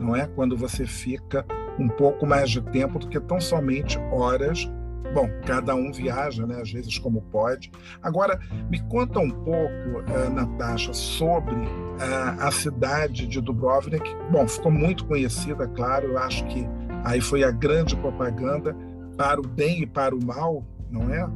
não 0.00 0.16
é, 0.16 0.26
quando 0.26 0.56
você 0.56 0.86
fica 0.86 1.44
um 1.78 1.86
pouco 1.86 2.24
mais 2.24 2.50
de 2.50 2.62
tempo 2.62 2.98
do 2.98 3.08
que 3.08 3.20
tão 3.20 3.38
somente 3.38 3.98
horas 4.10 4.66
Bom, 5.14 5.28
cada 5.46 5.74
um 5.74 5.92
viaja, 5.92 6.46
né, 6.46 6.60
às 6.60 6.70
vezes 6.70 6.98
como 6.98 7.22
pode. 7.22 7.70
Agora, 8.02 8.38
me 8.70 8.80
conta 8.88 9.18
um 9.18 9.30
pouco, 9.30 10.10
uh, 10.10 10.30
Natasha, 10.32 10.92
sobre 10.92 11.54
uh, 11.54 12.40
a 12.40 12.50
cidade 12.50 13.26
de 13.26 13.40
Dubrovnik. 13.40 14.04
Bom, 14.30 14.46
ficou 14.46 14.70
muito 14.70 15.04
conhecida, 15.06 15.66
claro, 15.68 16.08
eu 16.08 16.18
acho 16.18 16.44
que 16.46 16.66
aí 17.04 17.20
foi 17.20 17.44
a 17.44 17.50
grande 17.50 17.96
propaganda 17.96 18.76
para 19.16 19.40
o 19.40 19.46
bem 19.46 19.82
e 19.82 19.86
para 19.86 20.14
o 20.14 20.24
mal, 20.24 20.64
não 20.90 21.12
é? 21.12 21.26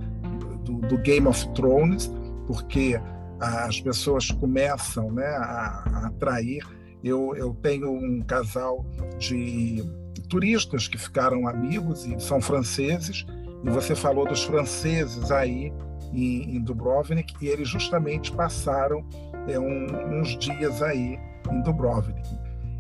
Do, 0.65 0.81
do 0.81 0.99
Game 0.99 1.27
of 1.27 1.49
Thrones, 1.55 2.13
porque 2.47 3.01
as 3.41 3.81
pessoas 3.81 4.31
começam 4.31 5.11
né, 5.11 5.27
a, 5.27 5.85
a 5.93 6.07
atrair. 6.09 6.63
Eu, 7.03 7.35
eu 7.35 7.55
tenho 7.55 7.91
um 7.91 8.21
casal 8.21 8.85
de 9.19 9.83
turistas 10.29 10.87
que 10.87 10.99
ficaram 10.99 11.49
amigos 11.49 12.05
e 12.07 12.21
são 12.21 12.41
franceses 12.41 13.25
e 13.65 13.71
você 13.71 13.95
falou 13.95 14.27
dos 14.27 14.43
franceses 14.43 15.31
aí 15.31 15.73
em, 16.13 16.57
em 16.57 16.61
Dubrovnik, 16.61 17.35
e 17.41 17.49
eles 17.49 17.69
justamente 17.69 18.33
passaram 18.33 19.05
é, 19.49 19.59
um, 19.59 20.21
uns 20.21 20.37
dias 20.39 20.83
aí 20.83 21.19
em 21.51 21.63
Dubrovnik. 21.63 22.29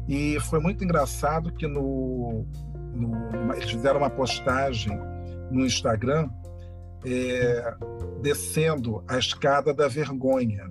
E 0.09 0.38
foi 0.40 0.59
muito 0.61 0.83
engraçado 0.83 1.53
que 1.53 1.66
no, 1.66 2.45
no 2.95 3.53
eles 3.55 3.71
fizeram 3.71 3.99
uma 3.99 4.11
postagem 4.11 4.99
no 5.51 5.64
Instagram 5.64 6.29
é, 7.05 7.75
descendo 8.23 9.05
a 9.09 9.19
escada 9.19 9.73
da 9.73 9.88
vergonha. 9.88 10.69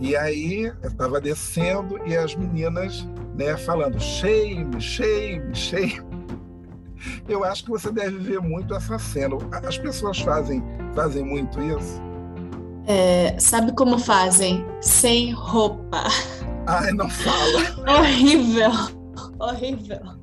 E 0.00 0.14
aí 0.14 0.72
estava 0.82 1.20
descendo 1.20 1.98
e 2.06 2.16
as 2.16 2.34
meninas 2.34 3.08
né, 3.34 3.56
falando 3.56 3.98
shame, 4.00 4.80
shame, 4.80 5.54
shame. 5.54 6.15
Eu 7.28 7.44
acho 7.44 7.64
que 7.64 7.70
você 7.70 7.90
deve 7.90 8.18
ver 8.18 8.40
muito 8.40 8.74
essa 8.74 8.98
cena. 8.98 9.36
As 9.66 9.78
pessoas 9.78 10.18
fazem, 10.18 10.62
fazem 10.94 11.24
muito 11.24 11.60
isso. 11.60 12.00
É, 12.86 13.36
sabe 13.38 13.72
como 13.72 13.98
fazem? 13.98 14.64
Sem 14.80 15.32
roupa. 15.32 16.04
Ai, 16.66 16.92
não 16.92 17.08
fala. 17.08 17.98
horrível, 17.98 18.70
horrível. 19.38 20.16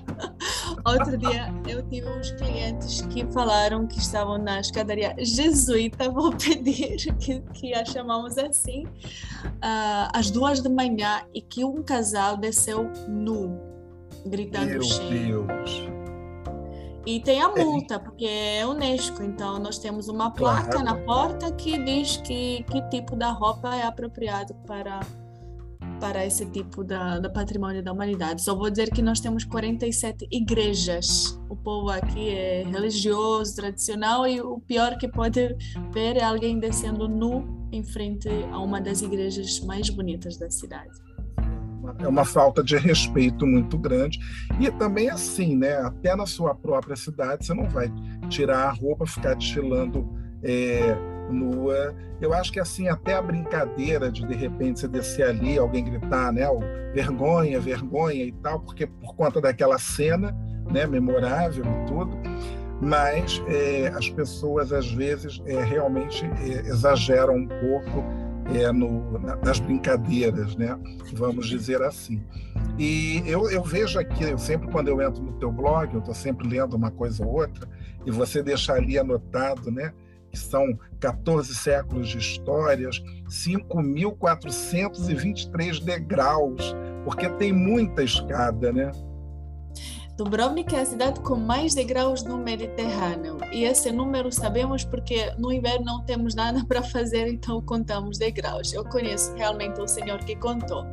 Outro 0.85 1.17
dia 1.17 1.53
eu 1.67 1.81
tive 1.83 2.07
uns 2.09 2.31
clientes 2.31 3.01
que 3.01 3.25
falaram 3.31 3.87
que 3.87 3.97
estavam 3.97 4.37
na 4.37 4.59
escadaria 4.59 5.15
jesuíta, 5.17 6.09
vou 6.09 6.31
pedir 6.35 6.97
que, 7.17 7.39
que 7.53 7.73
a 7.73 7.85
chamamos 7.85 8.37
assim, 8.37 8.85
uh, 8.85 10.11
às 10.13 10.29
duas 10.29 10.61
da 10.61 10.69
manhã 10.69 11.23
e 11.33 11.41
que 11.41 11.63
um 11.63 11.81
casal 11.81 12.37
desceu 12.37 12.91
nu, 13.07 13.59
gritando 14.25 14.67
Meu 14.67 14.83
cheio. 14.83 15.47
Deus. 15.47 15.92
E 17.05 17.19
tem 17.19 17.41
a 17.41 17.51
é. 17.55 17.63
multa, 17.63 17.99
porque 17.99 18.25
é 18.25 18.65
Unesco, 18.65 19.21
então 19.23 19.59
nós 19.59 19.77
temos 19.77 20.07
uma 20.07 20.31
placa 20.31 20.81
claro. 20.81 20.85
na 20.85 20.95
porta 20.95 21.51
que 21.51 21.77
diz 21.83 22.17
que, 22.17 22.63
que 22.63 22.81
tipo 22.89 23.15
da 23.15 23.31
roupa 23.31 23.75
é 23.75 23.83
apropriado 23.83 24.55
para, 24.65 25.01
para 25.99 26.25
esse 26.25 26.45
tipo 26.45 26.81
da, 26.81 27.19
da 27.19 27.29
patrimônio 27.29 27.83
da 27.83 27.91
humanidade. 27.91 28.41
Só 28.41 28.55
vou 28.55 28.69
dizer 28.69 28.89
que 28.89 29.01
nós 29.01 29.19
temos 29.19 29.43
47 29.43 30.27
igrejas. 30.31 31.37
O 31.49 31.57
povo 31.57 31.89
aqui 31.89 32.29
é 32.29 32.63
religioso, 32.63 33.53
tradicional, 33.53 34.25
e 34.25 34.39
o 34.39 34.59
pior 34.59 34.97
que 34.97 35.09
pode 35.09 35.57
ver 35.91 36.15
é 36.15 36.23
alguém 36.23 36.57
descendo 36.57 37.09
nu 37.09 37.67
em 37.71 37.83
frente 37.83 38.29
a 38.49 38.59
uma 38.59 38.79
das 38.79 39.01
igrejas 39.01 39.59
mais 39.59 39.89
bonitas 39.89 40.37
da 40.37 40.49
cidade 40.49 41.12
é 41.99 42.07
uma 42.07 42.25
falta 42.25 42.63
de 42.63 42.77
respeito 42.77 43.45
muito 43.45 43.77
grande. 43.77 44.19
E 44.59 44.69
também 44.71 45.09
assim, 45.09 45.55
né? 45.55 45.77
Até 45.77 46.15
na 46.15 46.25
sua 46.25 46.55
própria 46.55 46.95
cidade, 46.95 47.45
você 47.45 47.53
não 47.53 47.69
vai 47.69 47.91
tirar 48.29 48.69
a 48.69 48.71
roupa, 48.71 49.05
ficar 49.05 49.35
desfilando 49.35 50.09
é, 50.43 50.95
nua. 51.29 51.93
Eu 52.21 52.33
acho 52.33 52.51
que 52.51 52.59
assim, 52.59 52.87
até 52.87 53.15
a 53.15 53.21
brincadeira 53.21 54.11
de 54.11 54.25
de 54.25 54.33
repente 54.33 54.79
você 54.79 54.87
descer 54.87 55.27
ali, 55.27 55.57
alguém 55.57 55.83
gritar, 55.83 56.31
né? 56.31 56.43
Vergonha, 56.93 57.59
vergonha 57.59 58.23
e 58.23 58.31
tal, 58.31 58.59
porque 58.59 58.87
por 58.87 59.15
conta 59.15 59.41
daquela 59.41 59.77
cena, 59.77 60.35
né? 60.71 60.85
Memorável 60.85 61.63
e 61.65 61.85
tudo. 61.87 62.17
Mas 62.81 63.41
é, 63.47 63.87
as 63.95 64.09
pessoas 64.09 64.73
às 64.73 64.91
vezes 64.91 65.41
é, 65.45 65.63
realmente 65.63 66.25
é, 66.25 66.67
exageram 66.67 67.35
um 67.35 67.47
pouco 67.47 68.03
é, 68.53 68.71
no, 68.71 69.19
nas 69.43 69.59
brincadeiras, 69.59 70.55
né? 70.55 70.79
Vamos 71.13 71.47
dizer 71.47 71.81
assim. 71.81 72.23
E 72.77 73.23
eu, 73.25 73.49
eu 73.49 73.63
vejo 73.63 73.97
aqui, 73.99 74.23
eu 74.23 74.37
sempre 74.37 74.69
quando 74.69 74.87
eu 74.87 75.01
entro 75.01 75.23
no 75.23 75.33
teu 75.33 75.51
blog, 75.51 75.93
eu 75.93 75.99
estou 75.99 76.15
sempre 76.15 76.47
lendo 76.47 76.75
uma 76.75 76.91
coisa 76.91 77.25
ou 77.25 77.33
outra, 77.33 77.67
e 78.05 78.11
você 78.11 78.43
deixa 78.43 78.73
ali 78.73 78.97
anotado, 78.97 79.71
né? 79.71 79.93
Que 80.31 80.39
são 80.39 80.77
14 80.99 81.53
séculos 81.53 82.09
de 82.09 82.17
histórias, 82.17 82.99
5.423 83.29 85.83
degraus, 85.83 86.75
porque 87.05 87.29
tem 87.29 87.53
muita 87.53 88.03
escada, 88.03 88.73
né? 88.73 88.91
Dubrovnik 90.15 90.75
é 90.75 90.81
a 90.81 90.85
cidade 90.85 91.19
com 91.21 91.35
mais 91.35 91.73
degraus 91.73 92.23
no 92.23 92.37
Mediterrâneo 92.37 93.39
e 93.51 93.63
esse 93.63 93.91
número 93.91 94.31
sabemos 94.31 94.83
porque 94.83 95.33
no 95.39 95.51
inverno 95.51 95.85
não 95.85 96.03
temos 96.03 96.35
nada 96.35 96.63
para 96.69 96.83
fazer, 96.83 97.27
então 97.27 97.59
contamos 97.61 98.19
degraus. 98.19 98.71
Eu 98.73 98.83
conheço 98.85 99.33
realmente 99.35 99.81
o 99.81 99.87
senhor 99.87 100.19
que 100.19 100.35
contou. 100.35 100.85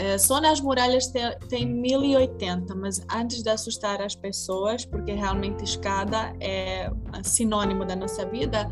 É, 0.00 0.16
só 0.16 0.40
nas 0.40 0.62
muralhas 0.62 1.08
tem, 1.08 1.30
tem 1.46 1.66
1080, 1.66 2.74
mas 2.74 3.04
antes 3.14 3.42
de 3.42 3.50
assustar 3.50 4.00
as 4.00 4.14
pessoas, 4.14 4.82
porque 4.86 5.12
realmente 5.12 5.62
escada 5.62 6.34
é 6.40 6.90
sinônimo 7.22 7.84
da 7.84 7.94
nossa 7.94 8.24
vida, 8.24 8.66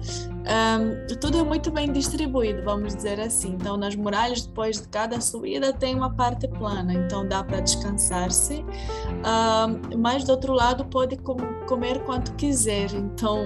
um, 0.49 1.17
tudo 1.21 1.37
é 1.37 1.43
muito 1.43 1.71
bem 1.71 1.93
distribuído, 1.93 2.63
vamos 2.65 2.97
dizer 2.97 3.21
assim. 3.21 3.51
Então, 3.51 3.77
nas 3.77 3.95
muralhas, 3.95 4.47
depois 4.47 4.81
de 4.81 4.89
cada 4.89 5.21
subida, 5.21 5.71
tem 5.71 5.95
uma 5.95 6.09
parte 6.09 6.49
plana, 6.49 6.95
então 6.95 7.29
dá 7.29 7.45
para 7.45 7.61
descansar-se. 7.61 8.65
Um, 8.65 9.99
mas 9.99 10.25
do 10.25 10.31
outro 10.31 10.55
lado, 10.55 10.87
pode 10.87 11.19
com, 11.19 11.37
comer 11.67 12.03
quanto 12.05 12.33
quiser. 12.37 12.91
Então, 12.95 13.45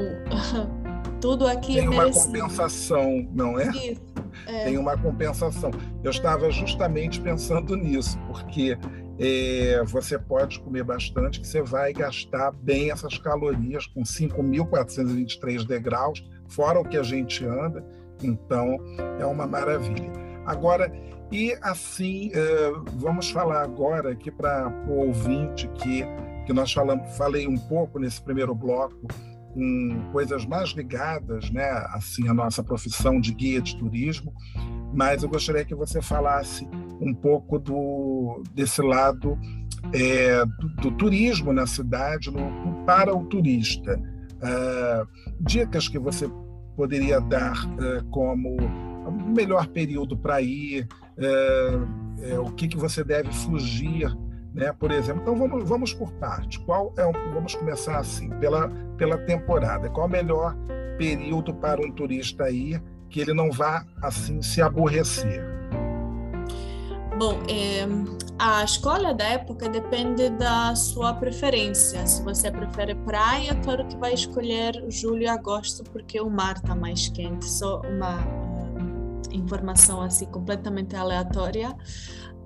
tudo 1.21 1.49
aqui 1.49 1.75
tem 1.75 1.87
é 1.87 1.90
uma 1.90 2.09
compensação, 2.09 3.29
não 3.35 3.59
é? 3.59 3.68
Isso. 3.71 4.12
É. 4.53 4.65
Tem 4.65 4.77
uma 4.77 4.97
compensação. 4.97 5.71
Eu 6.05 6.11
estava 6.11 6.51
justamente 6.51 7.21
pensando 7.21 7.75
nisso, 7.75 8.19
porque 8.27 8.77
é, 9.19 9.83
você 9.85 10.19
pode 10.19 10.61
comer 10.61 10.85
bastante, 10.85 11.41
que 11.41 11.47
você 11.47 11.62
vai 11.62 11.93
gastar 11.93 12.53
bem 12.53 12.91
essas 12.91 13.17
calorias 13.19 13.87
com 13.87 14.03
5.423 14.03 15.65
degraus, 15.65 16.23
fora 16.49 16.81
o 16.81 16.85
que 16.85 16.99
a 16.99 17.03
gente 17.03 17.45
anda. 17.47 17.85
Então, 18.23 18.77
é 19.19 19.25
uma 19.25 19.47
maravilha. 19.47 20.12
Agora, 20.45 20.93
e 21.31 21.57
assim, 21.62 22.31
é, 22.35 22.73
vamos 22.97 23.31
falar 23.31 23.62
agora 23.62 24.12
aqui 24.12 24.31
para 24.31 24.69
o 24.87 25.07
ouvinte 25.07 25.67
que, 25.69 26.05
que 26.45 26.53
nós 26.53 26.73
falamos, 26.73 27.17
falei 27.17 27.49
um 27.49 27.57
pouco 27.57 27.99
nesse 27.99 28.21
primeiro 28.21 28.55
bloco 28.55 29.09
com 29.53 30.11
coisas 30.12 30.45
mais 30.47 30.71
ligadas, 30.71 31.51
né, 31.51 31.69
assim, 31.91 32.29
à 32.29 32.35
nossa 32.35 32.62
profissão 32.62 33.21
de 33.21 33.33
guia 33.35 33.61
de 33.61 33.77
turismo, 33.77 34.33
mas 34.95 35.23
eu 35.23 35.29
gostaria 35.29 35.65
que 35.65 35.75
você 35.75 36.01
falasse 36.01 36.67
um 37.01 37.15
pouco 37.15 37.59
do, 37.59 38.43
desse 38.55 38.81
lado 38.83 39.38
é, 39.93 40.45
do, 40.45 40.69
do, 40.69 40.91
turismo 40.93 41.53
na 41.53 41.67
cidade 41.67 42.31
no, 42.31 42.85
para 42.85 43.15
o 43.15 43.25
turista. 43.27 44.01
Uh, 44.43 45.07
dicas 45.41 45.88
que 45.88 45.99
você 45.99 46.29
poderia 46.77 47.21
dar 47.21 47.65
uh, 47.65 48.05
como 48.11 48.57
melhor 49.35 49.69
período 49.69 50.17
para 50.17 50.41
ir, 50.41 50.88
uh, 51.17 52.41
o 52.41 52.53
que, 52.53 52.69
que 52.69 52.77
você 52.77 53.05
deve 53.05 53.33
fugir 53.33 54.12
né? 54.55 54.73
Por 54.73 54.91
exemplo, 54.91 55.23
então 55.23 55.37
vamos, 55.37 55.69
vamos 55.69 55.95
por 55.95 56.12
parte. 56.12 56.61
Qual 56.61 56.93
é 56.97 57.05
vamos 57.33 57.55
começar 57.55 57.99
assim 57.99 58.29
pela 58.38 58.71
pela 59.03 59.19
temporada. 59.19 59.91
Qual 59.91 60.07
o 60.07 60.11
melhor 60.11 60.57
período 60.97 61.53
para 61.55 61.85
um 61.85 61.91
turista 61.91 62.49
ir 62.49 62.81
que 63.11 63.21
ele 63.21 63.35
não 63.35 63.51
vá 63.51 63.85
assim 64.01 64.41
se 64.41 64.62
aborrecer? 64.62 65.43
Bom, 67.19 67.43
é, 67.49 67.85
a 68.38 68.62
escolha 68.62 69.12
da 69.12 69.25
época 69.25 69.69
depende 69.69 70.31
da 70.31 70.77
sua 70.77 71.12
preferência. 71.15 72.07
Se 72.07 72.23
você 72.23 72.49
prefere 72.51 72.95
praia, 72.95 73.55
claro 73.65 73.87
que 73.87 73.97
vai 73.97 74.15
escolher 74.15 74.85
julho 74.88 75.23
e 75.23 75.29
agosto 75.29 75.83
porque 75.91 76.21
o 76.21 76.31
mar 76.31 76.57
está 76.57 76.75
mais 76.75 77.09
quente. 77.09 77.45
Só 77.45 77.81
uma 77.81 78.19
informação 79.33 80.01
assim 80.01 80.27
completamente 80.27 80.95
aleatória. 80.95 81.75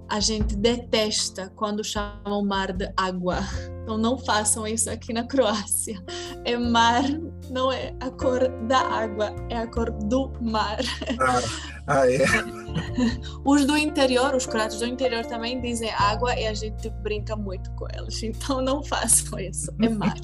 A 0.08 0.20
gente 0.20 0.54
detesta 0.56 1.52
quando 1.56 1.84
chamam 1.84 2.40
o 2.40 2.44
mar 2.44 2.72
de 2.72 2.92
água. 2.96 3.38
Então 3.82 3.96
não 3.96 4.18
façam 4.18 4.66
isso 4.66 4.90
aqui 4.90 5.12
na 5.12 5.24
Croácia. 5.24 6.02
É 6.44 6.56
mar, 6.56 7.04
não 7.50 7.70
é 7.70 7.94
a 8.00 8.10
cor 8.10 8.48
da 8.66 8.80
água, 8.80 9.34
é 9.48 9.58
a 9.58 9.66
cor 9.66 9.90
do 9.92 10.32
mar. 10.40 10.80
Ah, 11.20 11.40
ah 11.86 12.10
é? 12.10 12.24
Os 13.44 13.64
do 13.64 13.76
interior, 13.76 14.34
os 14.34 14.44
croatas 14.44 14.80
do 14.80 14.86
interior 14.86 15.24
também 15.24 15.60
dizem 15.60 15.90
água 15.90 16.34
e 16.36 16.46
a 16.46 16.54
gente 16.54 16.90
brinca 17.02 17.36
muito 17.36 17.70
com 17.72 17.86
eles. 17.96 18.22
Então 18.22 18.60
não 18.60 18.82
façam 18.82 19.38
isso, 19.38 19.72
é 19.80 19.88
mar. 19.88 20.16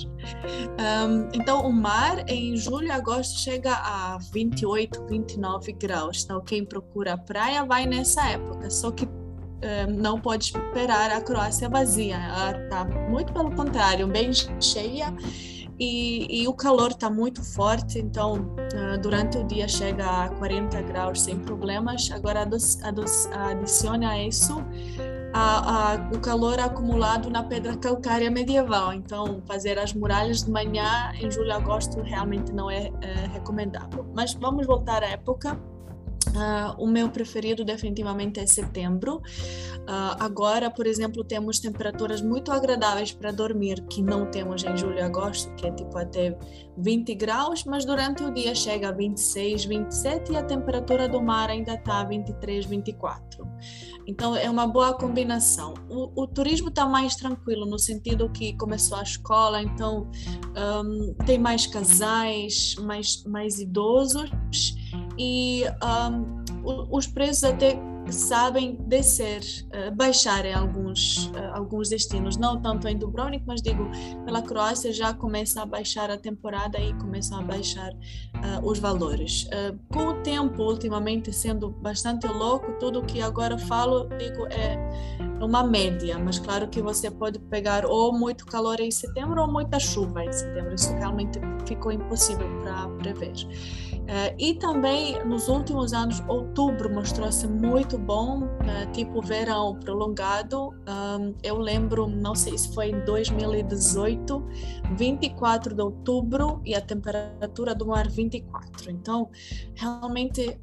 Um, 1.06 1.28
então 1.32 1.66
o 1.66 1.72
mar 1.72 2.28
em 2.28 2.56
julho 2.56 2.88
e 2.88 2.90
agosto 2.90 3.38
chega 3.38 3.72
a 3.72 4.18
28, 4.32 5.06
29 5.06 5.72
graus. 5.72 6.24
Então 6.24 6.40
quem 6.40 6.64
procura 6.64 7.16
praia 7.16 7.64
vai 7.64 7.86
nessa 7.86 8.28
época. 8.28 8.68
Só 8.70 8.90
que 8.90 9.06
não 9.98 10.20
pode 10.20 10.44
esperar 10.44 11.10
a 11.10 11.20
Croácia 11.20 11.68
vazia. 11.68 12.16
Ela 12.16 12.64
está 12.64 12.84
muito 12.84 13.32
pelo 13.32 13.50
contrário, 13.54 14.06
bem 14.06 14.30
cheia 14.60 15.14
e, 15.78 16.42
e 16.42 16.46
o 16.46 16.54
calor 16.54 16.90
está 16.90 17.10
muito 17.10 17.42
forte, 17.42 17.98
então 17.98 18.34
uh, 18.34 18.98
durante 19.00 19.38
o 19.38 19.44
dia 19.44 19.66
chega 19.66 20.04
a 20.04 20.28
40 20.28 20.80
graus 20.82 21.22
sem 21.22 21.38
problemas. 21.38 22.10
Agora 22.12 22.48
adicione 23.32 24.06
a 24.06 24.24
isso 24.24 24.62
a, 25.32 25.92
a, 25.92 25.94
o 26.14 26.20
calor 26.20 26.60
acumulado 26.60 27.30
na 27.30 27.42
pedra 27.42 27.76
calcária 27.76 28.30
medieval. 28.30 28.92
Então, 28.92 29.42
fazer 29.46 29.78
as 29.78 29.92
muralhas 29.92 30.42
de 30.42 30.50
manhã 30.50 31.12
em 31.14 31.30
julho 31.30 31.48
e 31.48 31.52
agosto 31.52 32.00
realmente 32.02 32.52
não 32.52 32.70
é, 32.70 32.92
é 33.00 33.26
recomendável. 33.32 34.06
Mas 34.14 34.34
vamos 34.34 34.66
voltar 34.66 35.02
à 35.02 35.08
época. 35.08 35.58
Uh, 36.32 36.82
o 36.82 36.86
meu 36.86 37.10
preferido 37.10 37.64
definitivamente 37.64 38.40
é 38.40 38.46
setembro. 38.46 39.16
Uh, 39.16 40.16
agora, 40.18 40.70
por 40.70 40.86
exemplo, 40.86 41.22
temos 41.22 41.60
temperaturas 41.60 42.22
muito 42.22 42.50
agradáveis 42.50 43.12
para 43.12 43.30
dormir, 43.30 43.84
que 43.90 44.02
não 44.02 44.30
temos 44.30 44.64
em 44.64 44.76
julho 44.76 44.98
e 44.98 45.02
agosto, 45.02 45.54
que 45.56 45.66
é 45.66 45.72
tipo 45.72 45.96
até 45.98 46.36
20 46.78 47.14
graus, 47.16 47.64
mas 47.64 47.84
durante 47.84 48.22
o 48.22 48.32
dia 48.32 48.54
chega 48.54 48.88
a 48.88 48.92
26, 48.92 49.66
27 49.66 50.32
e 50.32 50.36
a 50.36 50.42
temperatura 50.42 51.06
do 51.08 51.20
mar 51.20 51.50
ainda 51.50 51.74
está 51.74 52.00
a 52.00 52.04
23, 52.04 52.64
24. 52.64 53.46
Então 54.06 54.36
é 54.36 54.48
uma 54.50 54.66
boa 54.66 54.94
combinação. 54.94 55.74
O, 55.88 56.22
o 56.22 56.26
turismo 56.26 56.68
está 56.68 56.86
mais 56.86 57.14
tranquilo 57.16 57.66
no 57.66 57.78
sentido 57.78 58.28
que 58.30 58.56
começou 58.56 58.98
a 58.98 59.02
escola, 59.02 59.62
então 59.62 60.10
um, 60.84 61.14
tem 61.24 61.38
mais 61.38 61.66
casais, 61.66 62.74
mais, 62.80 63.24
mais 63.24 63.58
idosos 63.60 64.30
e 65.18 65.64
um, 65.82 66.41
os 66.64 67.06
preços 67.06 67.44
até 67.44 67.78
sabem 68.10 68.76
descer, 68.86 69.40
uh, 69.66 69.94
baixar 69.94 70.44
em 70.44 70.54
alguns, 70.54 71.26
uh, 71.26 71.54
alguns 71.54 71.88
destinos, 71.88 72.36
não 72.36 72.60
tanto 72.60 72.88
em 72.88 72.96
Dubrovnik, 72.96 73.44
mas 73.46 73.62
digo, 73.62 73.88
pela 74.24 74.42
Croácia 74.42 74.92
já 74.92 75.14
começa 75.14 75.62
a 75.62 75.66
baixar 75.66 76.10
a 76.10 76.16
temporada 76.16 76.78
e 76.80 76.92
começam 76.94 77.38
a 77.38 77.42
baixar 77.42 77.92
uh, 77.92 78.66
os 78.66 78.78
valores. 78.78 79.48
com 79.92 80.06
o 80.06 80.14
tempo, 80.22 80.62
ultimamente, 80.62 81.32
sendo 81.32 81.70
bastante 81.70 82.26
louco, 82.26 82.72
tudo 82.78 83.02
que 83.02 83.20
agora 83.20 83.56
falo, 83.58 84.08
digo, 84.18 84.46
é 84.46 84.76
uma 85.40 85.62
média, 85.62 86.18
mas 86.18 86.38
claro 86.38 86.68
que 86.68 86.80
você 86.80 87.10
pode 87.10 87.38
pegar 87.38 87.84
ou 87.84 88.12
muito 88.16 88.46
calor 88.46 88.80
em 88.80 88.90
setembro 88.90 89.40
ou 89.40 89.50
muita 89.50 89.78
chuva 89.78 90.24
em 90.24 90.32
setembro, 90.32 90.74
isso 90.74 90.92
realmente 90.94 91.38
ficou 91.66 91.92
impossível 91.92 92.48
para 92.62 92.88
prever. 92.98 93.34
Uh, 94.02 94.34
e 94.36 94.54
também 94.54 95.24
nos 95.24 95.48
últimos 95.48 95.92
anos, 95.92 96.22
outubro 96.26 96.92
mostrou-se 96.92 97.46
muito 97.46 97.96
bom, 97.96 98.42
uh, 98.42 98.92
tipo 98.92 99.22
verão 99.22 99.78
prolongado. 99.78 100.74
Eu 101.42 101.58
lembro, 101.58 102.06
não 102.08 102.34
sei 102.34 102.58
se 102.58 102.72
foi 102.74 102.90
em 102.90 103.04
2018, 103.04 104.44
24 104.96 105.74
de 105.74 105.82
outubro 105.82 106.60
e 106.64 106.74
a 106.74 106.80
temperatura 106.80 107.74
do 107.74 107.86
mar 107.86 108.08
24. 108.08 108.90
Então, 108.90 109.30
realmente 109.74 110.60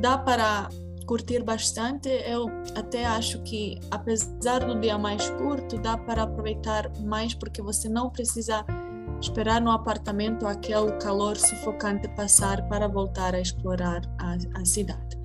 dá 0.00 0.16
para 0.16 0.68
curtir 1.06 1.42
bastante. 1.42 2.08
Eu 2.08 2.48
até 2.74 3.04
acho 3.04 3.42
que, 3.42 3.78
apesar 3.90 4.64
do 4.64 4.78
dia 4.78 4.98
mais 4.98 5.28
curto, 5.30 5.78
dá 5.78 5.96
para 5.96 6.24
aproveitar 6.24 6.90
mais 7.00 7.34
porque 7.34 7.62
você 7.62 7.88
não 7.88 8.10
precisa 8.10 8.64
esperar 9.20 9.60
no 9.60 9.70
apartamento 9.70 10.46
aquele 10.46 10.92
calor 10.92 11.36
sufocante 11.36 12.08
passar 12.08 12.66
para 12.68 12.88
voltar 12.88 13.34
a 13.34 13.40
explorar 13.40 14.02
a, 14.18 14.36
a 14.60 14.64
cidade. 14.64 15.16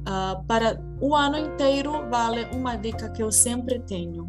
Uh, 0.00 0.44
para 0.46 0.80
o 1.00 1.14
ano 1.14 1.36
inteiro, 1.36 2.08
vale 2.08 2.44
uma 2.54 2.76
dica 2.76 3.10
que 3.10 3.22
eu 3.22 3.32
sempre 3.32 3.80
tenho. 3.80 4.26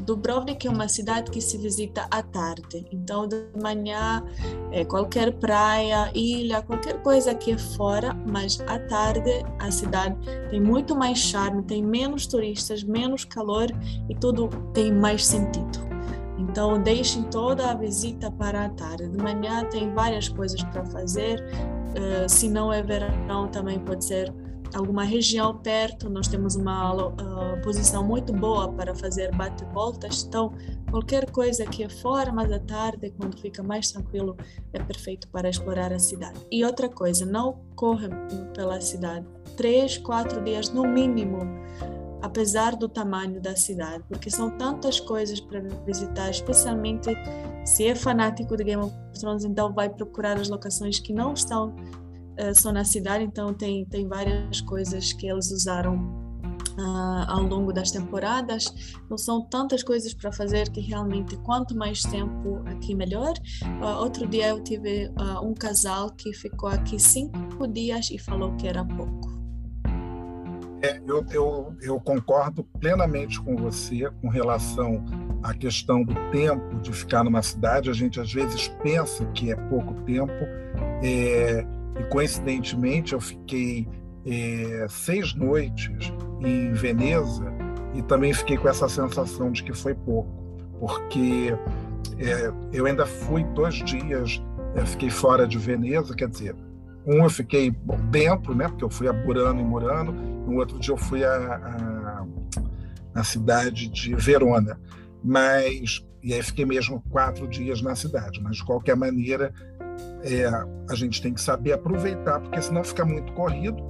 Dubrovnik 0.00 0.66
é 0.66 0.70
uma 0.70 0.88
cidade 0.88 1.30
que 1.30 1.40
se 1.40 1.58
visita 1.58 2.06
à 2.10 2.22
tarde, 2.22 2.86
então 2.90 3.28
de 3.28 3.44
manhã 3.62 4.24
é 4.72 4.84
qualquer 4.84 5.32
praia, 5.32 6.10
ilha, 6.14 6.62
qualquer 6.62 7.02
coisa 7.02 7.34
que 7.34 7.52
é 7.52 7.58
fora, 7.58 8.14
mas 8.14 8.60
à 8.62 8.78
tarde 8.78 9.44
a 9.58 9.70
cidade 9.70 10.16
tem 10.48 10.60
muito 10.60 10.96
mais 10.96 11.18
charme, 11.18 11.62
tem 11.62 11.82
menos 11.82 12.26
turistas, 12.26 12.82
menos 12.82 13.24
calor 13.24 13.66
e 14.08 14.14
tudo 14.14 14.48
tem 14.72 14.92
mais 14.92 15.26
sentido. 15.26 15.89
Então, 16.40 16.82
deixem 16.82 17.22
toda 17.24 17.70
a 17.70 17.74
visita 17.74 18.30
para 18.30 18.64
a 18.64 18.68
tarde. 18.70 19.08
De 19.08 19.18
manhã 19.18 19.64
tem 19.66 19.92
várias 19.92 20.28
coisas 20.28 20.62
para 20.64 20.84
fazer. 20.86 21.44
Uh, 21.90 22.28
se 22.28 22.48
não 22.48 22.72
é 22.72 22.82
verão, 22.82 23.48
também 23.48 23.78
pode 23.78 24.04
ser 24.04 24.32
alguma 24.74 25.04
região 25.04 25.58
perto. 25.58 26.08
Nós 26.08 26.28
temos 26.28 26.56
uma 26.56 26.94
uh, 26.94 27.60
posição 27.62 28.02
muito 28.02 28.32
boa 28.32 28.72
para 28.72 28.94
fazer 28.94 29.34
bate-voltas. 29.36 30.24
Então, 30.26 30.52
qualquer 30.90 31.30
coisa 31.30 31.66
que 31.66 31.84
é 31.84 31.88
fora, 31.90 32.32
mas 32.32 32.50
à 32.50 32.58
tarde, 32.58 33.12
quando 33.18 33.38
fica 33.38 33.62
mais 33.62 33.92
tranquilo, 33.92 34.34
é 34.72 34.82
perfeito 34.82 35.28
para 35.28 35.48
explorar 35.48 35.92
a 35.92 35.98
cidade. 35.98 36.40
E 36.50 36.64
outra 36.64 36.88
coisa, 36.88 37.26
não 37.26 37.60
corra 37.76 38.08
pela 38.54 38.80
cidade. 38.80 39.26
Três, 39.56 39.98
quatro 39.98 40.42
dias 40.42 40.70
no 40.70 40.84
mínimo 40.84 41.40
apesar 42.22 42.76
do 42.76 42.88
tamanho 42.88 43.40
da 43.40 43.56
cidade, 43.56 44.04
porque 44.08 44.30
são 44.30 44.50
tantas 44.50 45.00
coisas 45.00 45.40
para 45.40 45.60
visitar, 45.84 46.30
especialmente 46.30 47.10
se 47.64 47.86
é 47.86 47.94
fanático 47.94 48.56
de 48.56 48.64
Game 48.64 48.82
of 48.82 48.94
Thrones, 49.18 49.44
então 49.44 49.72
vai 49.72 49.88
procurar 49.88 50.38
as 50.38 50.48
locações 50.48 50.98
que 50.98 51.12
não 51.12 51.34
estão 51.34 51.68
uh, 51.68 52.54
só 52.54 52.72
na 52.72 52.84
cidade, 52.84 53.24
então 53.24 53.52
tem, 53.54 53.84
tem 53.86 54.08
várias 54.08 54.60
coisas 54.62 55.12
que 55.12 55.26
eles 55.26 55.50
usaram 55.50 55.96
uh, 56.78 57.24
ao 57.28 57.42
longo 57.42 57.72
das 57.72 57.90
temporadas. 57.90 58.94
Não 59.08 59.18
são 59.18 59.42
tantas 59.42 59.82
coisas 59.82 60.14
para 60.14 60.32
fazer 60.32 60.70
que 60.70 60.80
realmente 60.80 61.36
quanto 61.38 61.76
mais 61.76 62.02
tempo 62.02 62.62
aqui 62.66 62.94
melhor. 62.94 63.34
Uh, 63.82 64.00
outro 64.00 64.26
dia 64.26 64.48
eu 64.48 64.62
tive 64.62 65.10
um 65.42 65.54
casal 65.54 66.10
que 66.10 66.32
ficou 66.32 66.68
aqui 66.68 66.98
cinco 66.98 67.68
dias 67.68 68.10
e 68.10 68.18
falou 68.18 68.56
que 68.56 68.66
era 68.66 68.84
pouco. 68.84 69.39
É, 70.82 70.98
eu, 71.06 71.24
eu, 71.30 71.76
eu, 71.82 72.00
concordo 72.00 72.64
plenamente 72.80 73.38
com 73.40 73.54
você 73.54 74.10
com 74.22 74.28
relação 74.28 75.04
à 75.42 75.52
questão 75.52 76.02
do 76.02 76.14
tempo 76.30 76.80
de 76.80 76.90
ficar 76.92 77.22
numa 77.22 77.42
cidade. 77.42 77.90
A 77.90 77.92
gente 77.92 78.18
às 78.18 78.32
vezes 78.32 78.68
pensa 78.82 79.26
que 79.26 79.52
é 79.52 79.56
pouco 79.56 79.92
tempo, 80.04 80.32
é, 81.02 81.66
e 81.98 82.04
coincidentemente 82.04 83.12
eu 83.12 83.20
fiquei 83.20 83.86
é, 84.24 84.86
seis 84.88 85.34
noites 85.34 86.12
em 86.40 86.72
Veneza 86.72 87.52
e 87.94 88.00
também 88.02 88.32
fiquei 88.32 88.56
com 88.56 88.68
essa 88.68 88.88
sensação 88.88 89.50
de 89.52 89.62
que 89.62 89.74
foi 89.74 89.94
pouco, 89.94 90.30
porque 90.78 91.54
é, 92.18 92.52
eu 92.72 92.86
ainda 92.86 93.04
fui 93.04 93.44
dois 93.44 93.74
dias, 93.74 94.42
é, 94.74 94.86
fiquei 94.86 95.10
fora 95.10 95.46
de 95.46 95.58
Veneza, 95.58 96.14
quer 96.14 96.28
dizer, 96.28 96.54
um 97.06 97.24
eu 97.24 97.30
fiquei 97.30 97.70
bom, 97.70 97.98
dentro, 98.10 98.54
né? 98.54 98.68
Porque 98.68 98.84
eu 98.84 98.90
fui 98.90 99.08
a 99.08 99.12
Burano 99.12 99.60
e 99.60 99.64
Murano. 99.64 100.14
No 100.50 100.58
outro 100.58 100.78
dia 100.78 100.92
eu 100.92 100.98
fui 100.98 101.24
a, 101.24 102.24
a 103.14 103.24
cidade 103.24 103.88
de 103.88 104.14
Verona. 104.14 104.78
Mas 105.22 106.04
e 106.22 106.34
aí 106.34 106.42
fiquei 106.42 106.66
mesmo 106.66 107.02
quatro 107.10 107.48
dias 107.48 107.80
na 107.80 107.94
cidade. 107.94 108.40
Mas 108.42 108.56
de 108.56 108.64
qualquer 108.64 108.96
maneira 108.96 109.52
é, 110.22 110.46
a 110.90 110.94
gente 110.94 111.20
tem 111.22 111.32
que 111.32 111.40
saber 111.40 111.72
aproveitar, 111.72 112.40
porque 112.40 112.60
senão 112.60 112.84
fica 112.84 113.04
muito 113.04 113.32
corrido, 113.32 113.82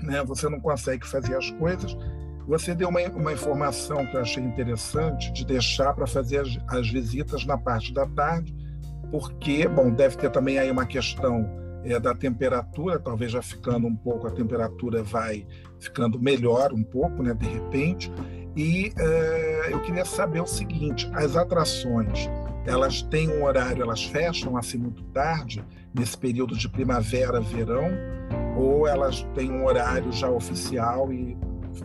né? 0.00 0.22
Você 0.24 0.48
não 0.48 0.60
consegue 0.60 1.06
fazer 1.06 1.36
as 1.36 1.50
coisas. 1.52 1.96
Você 2.46 2.74
deu 2.74 2.88
uma, 2.88 3.00
uma 3.10 3.32
informação 3.32 4.04
que 4.06 4.16
eu 4.16 4.20
achei 4.20 4.42
interessante 4.42 5.32
de 5.32 5.44
deixar 5.44 5.94
para 5.94 6.06
fazer 6.06 6.40
as, 6.40 6.58
as 6.68 6.88
visitas 6.88 7.44
na 7.44 7.56
parte 7.56 7.92
da 7.92 8.06
tarde, 8.06 8.54
porque, 9.10 9.68
bom, 9.68 9.90
deve 9.90 10.16
ter 10.16 10.30
também 10.30 10.58
aí 10.58 10.70
uma 10.70 10.86
questão 10.86 11.48
é, 11.84 11.98
da 11.98 12.14
temperatura, 12.14 12.98
talvez 12.98 13.32
já 13.32 13.42
ficando 13.42 13.86
um 13.86 13.96
pouco, 13.96 14.26
a 14.26 14.30
temperatura 14.30 15.02
vai 15.02 15.46
ficando 15.80 16.18
melhor 16.18 16.72
um 16.72 16.82
pouco, 16.82 17.22
né, 17.22 17.34
de 17.34 17.46
repente. 17.46 18.12
E 18.56 18.92
é, 18.96 19.72
eu 19.72 19.80
queria 19.80 20.04
saber 20.04 20.40
o 20.40 20.46
seguinte: 20.46 21.10
as 21.14 21.36
atrações, 21.36 22.28
elas 22.66 23.02
têm 23.02 23.28
um 23.28 23.44
horário, 23.44 23.82
elas 23.82 24.04
fecham 24.04 24.56
assim 24.56 24.78
muito 24.78 25.02
tarde, 25.04 25.64
nesse 25.94 26.16
período 26.16 26.56
de 26.56 26.68
primavera, 26.68 27.40
verão, 27.40 27.90
ou 28.56 28.86
elas 28.86 29.22
têm 29.34 29.50
um 29.50 29.64
horário 29.64 30.12
já 30.12 30.30
oficial 30.30 31.12
e 31.12 31.36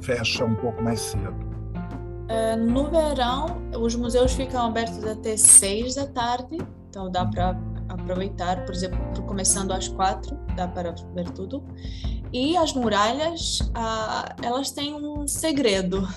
fecham 0.02 0.48
um 0.48 0.56
pouco 0.56 0.82
mais 0.84 1.00
cedo? 1.00 1.48
Uh, 2.30 2.58
no 2.58 2.90
verão, 2.90 3.62
os 3.80 3.96
museus 3.96 4.34
ficam 4.34 4.66
abertos 4.66 5.04
até 5.06 5.38
seis 5.38 5.96
da 5.96 6.08
tarde, 6.08 6.58
então 6.90 7.10
dá 7.10 7.26
para 7.26 7.54
aproveitar, 7.90 8.66
por 8.66 8.74
exemplo, 8.74 9.24
começando 9.24 9.72
às 9.72 9.88
quatro, 9.88 10.38
dá 10.56 10.68
para 10.68 10.94
ver 11.14 11.30
tudo. 11.32 11.64
E 12.32 12.58
as 12.58 12.74
muralhas, 12.74 13.62
uh, 13.62 14.44
elas 14.44 14.72
têm 14.72 14.94
um 14.94 15.28
segredo. 15.28 16.08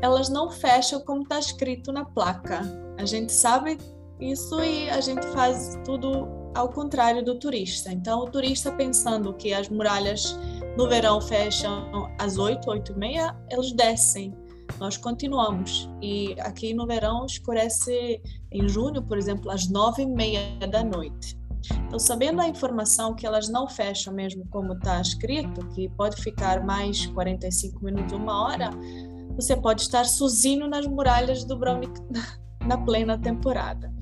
Elas 0.00 0.28
não 0.28 0.50
fecham 0.50 1.00
como 1.00 1.22
está 1.22 1.38
escrito 1.38 1.92
na 1.92 2.04
placa. 2.04 2.62
A 2.98 3.04
gente 3.04 3.32
sabe 3.32 3.78
isso 4.20 4.62
e 4.62 4.88
a 4.90 5.00
gente 5.00 5.26
faz 5.28 5.78
tudo 5.84 6.28
ao 6.54 6.68
contrário 6.68 7.24
do 7.24 7.38
turista. 7.38 7.92
Então, 7.92 8.20
o 8.20 8.30
turista 8.30 8.72
pensando 8.72 9.34
que 9.34 9.52
as 9.52 9.68
muralhas 9.68 10.38
no 10.76 10.88
verão 10.88 11.20
fecham 11.20 11.90
às 12.18 12.38
8, 12.38 12.68
8 12.68 12.92
e 12.92 12.96
meia, 12.96 13.36
eles 13.50 13.72
descem. 13.72 14.34
Nós 14.78 14.96
continuamos. 14.96 15.88
E 16.02 16.34
aqui 16.40 16.74
no 16.74 16.86
verão 16.86 17.26
escurece 17.26 18.20
em 18.50 18.68
junho, 18.68 19.02
por 19.02 19.16
exemplo, 19.16 19.50
às 19.50 19.68
9 19.68 20.02
e 20.02 20.06
meia 20.06 20.40
da 20.70 20.82
noite. 20.82 21.38
Então, 21.86 21.98
sabendo 21.98 22.40
a 22.42 22.48
informação 22.48 23.14
que 23.14 23.26
elas 23.26 23.48
não 23.48 23.68
fecham 23.68 24.12
mesmo 24.12 24.46
como 24.50 24.74
está 24.74 25.00
escrito, 25.00 25.66
que 25.68 25.88
pode 25.90 26.20
ficar 26.20 26.64
mais 26.64 27.06
45 27.06 27.82
minutos, 27.84 28.12
uma 28.12 28.44
hora, 28.44 28.70
você 29.34 29.56
pode 29.56 29.82
estar 29.82 30.04
sozinho 30.04 30.68
nas 30.68 30.86
muralhas 30.86 31.44
do 31.44 31.56
Brownick 31.56 32.00
na 32.66 32.76
plena 32.78 33.18
temporada. 33.18 33.92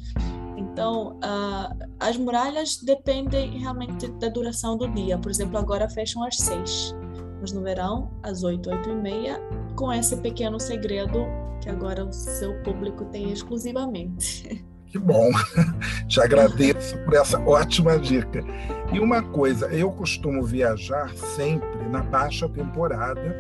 Então, 0.56 1.18
uh, 1.18 1.88
as 2.00 2.16
muralhas 2.16 2.78
dependem 2.78 3.58
realmente 3.58 4.08
da 4.12 4.28
duração 4.28 4.76
do 4.76 4.88
dia. 4.88 5.18
Por 5.18 5.30
exemplo, 5.30 5.58
agora 5.58 5.88
fecham 5.88 6.24
às 6.24 6.36
seis, 6.36 6.94
mas 7.40 7.52
no 7.52 7.62
verão, 7.62 8.10
às 8.22 8.42
oito, 8.42 8.70
oito 8.70 8.88
e 8.88 8.94
meia, 8.94 9.40
com 9.74 9.92
esse 9.92 10.16
pequeno 10.16 10.58
segredo 10.60 11.26
que 11.60 11.68
agora 11.68 12.04
o 12.04 12.12
seu 12.12 12.54
público 12.62 13.04
tem 13.06 13.32
exclusivamente. 13.32 14.64
Que 14.86 14.98
bom, 14.98 15.30
te 16.06 16.20
agradeço 16.20 16.98
por 17.04 17.14
essa 17.14 17.40
ótima 17.40 17.98
dica. 17.98 18.44
E 18.92 19.00
uma 19.00 19.22
coisa, 19.22 19.66
eu 19.68 19.90
costumo 19.90 20.44
viajar 20.44 21.14
sempre 21.14 21.88
na 21.88 22.02
baixa 22.02 22.46
temporada, 22.48 23.34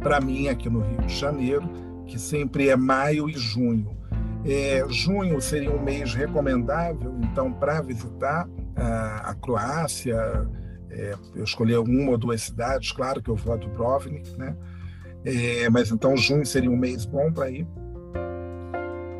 para 0.00 0.20
mim 0.20 0.48
aqui 0.48 0.68
no 0.68 0.80
Rio 0.80 1.02
de 1.02 1.14
Janeiro, 1.14 1.68
que 2.06 2.18
sempre 2.18 2.68
é 2.68 2.74
maio 2.74 3.30
e 3.30 3.34
junho. 3.34 3.96
É, 4.44 4.84
junho 4.88 5.40
seria 5.40 5.70
um 5.70 5.80
mês 5.80 6.14
recomendável, 6.14 7.14
então, 7.22 7.52
para 7.52 7.80
visitar 7.80 8.48
a, 8.74 9.30
a 9.30 9.34
Croácia. 9.34 10.16
É, 10.90 11.14
eu 11.34 11.44
escolhi 11.44 11.76
uma 11.76 12.10
ou 12.10 12.18
duas 12.18 12.42
cidades, 12.42 12.90
claro 12.92 13.22
que 13.22 13.30
eu 13.30 13.36
vou 13.36 13.54
a 13.54 13.56
Dubrovnik, 13.56 14.36
né? 14.36 14.56
É, 15.24 15.68
mas 15.70 15.90
então 15.90 16.16
junho 16.16 16.44
seria 16.44 16.70
um 16.70 16.76
mês 16.76 17.04
bom 17.04 17.32
para 17.32 17.50
ir? 17.50 17.66